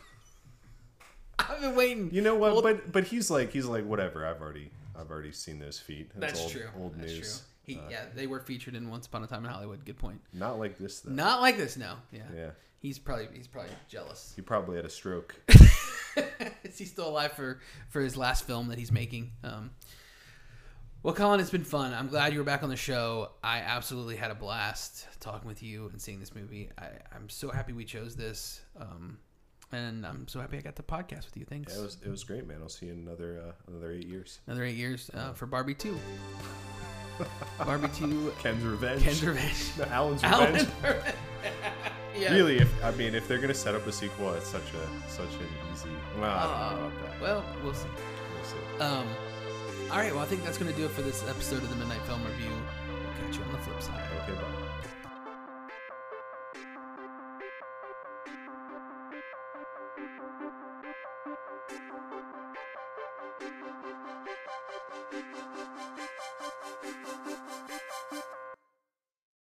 [1.37, 2.09] I've been waiting.
[2.11, 4.25] you know what but but he's like he's like whatever.
[4.25, 6.11] I've already I've already seen those feet.
[6.15, 6.65] That's old, true.
[6.77, 7.35] Old That's news.
[7.35, 7.45] Uh, True.
[7.69, 9.85] He, yeah, they were featured in Once Upon a Time in Hollywood.
[9.85, 10.19] Good point.
[10.33, 11.11] Not like this though.
[11.11, 11.95] Not like this, no.
[12.11, 12.23] Yeah.
[12.35, 12.49] Yeah.
[12.81, 14.33] He's probably he's probably jealous.
[14.35, 15.35] He probably had a stroke.
[16.63, 19.31] Is he still alive for for his last film that he's making?
[19.43, 19.71] Um,
[21.03, 21.93] well, Colin, it's been fun.
[21.93, 23.31] I'm glad you were back on the show.
[23.43, 26.69] I absolutely had a blast talking with you and seeing this movie.
[26.77, 29.17] I, I'm so happy we chose this, um,
[29.71, 31.45] and I'm so happy I got the podcast with you.
[31.45, 31.73] Thanks.
[31.73, 32.57] Yeah, it was it was great, man.
[32.61, 34.39] I'll see you in another uh, another eight years.
[34.47, 35.97] Another eight years uh, for Barbie Two.
[37.57, 38.33] Barbie Two.
[38.39, 39.03] Ken's revenge.
[39.03, 39.71] Ken's Revenge.
[39.77, 40.53] No, Alan's Alan.
[40.53, 41.13] revenge.
[42.17, 42.33] Yeah.
[42.33, 45.33] Really, if I mean, if they're gonna set up a sequel, it's such a such
[45.35, 45.89] an easy.
[46.19, 47.21] Well, I don't Uh, know about that.
[47.21, 47.87] well, we'll see.
[48.35, 48.83] We'll see.
[48.83, 49.07] Um,
[49.91, 50.13] all right.
[50.13, 52.23] Well, I think that's going to do it for this episode of the Midnight Film
[52.23, 52.51] Review.
[52.91, 54.03] We'll catch you on the flip side.
[54.23, 54.68] Okay, bye.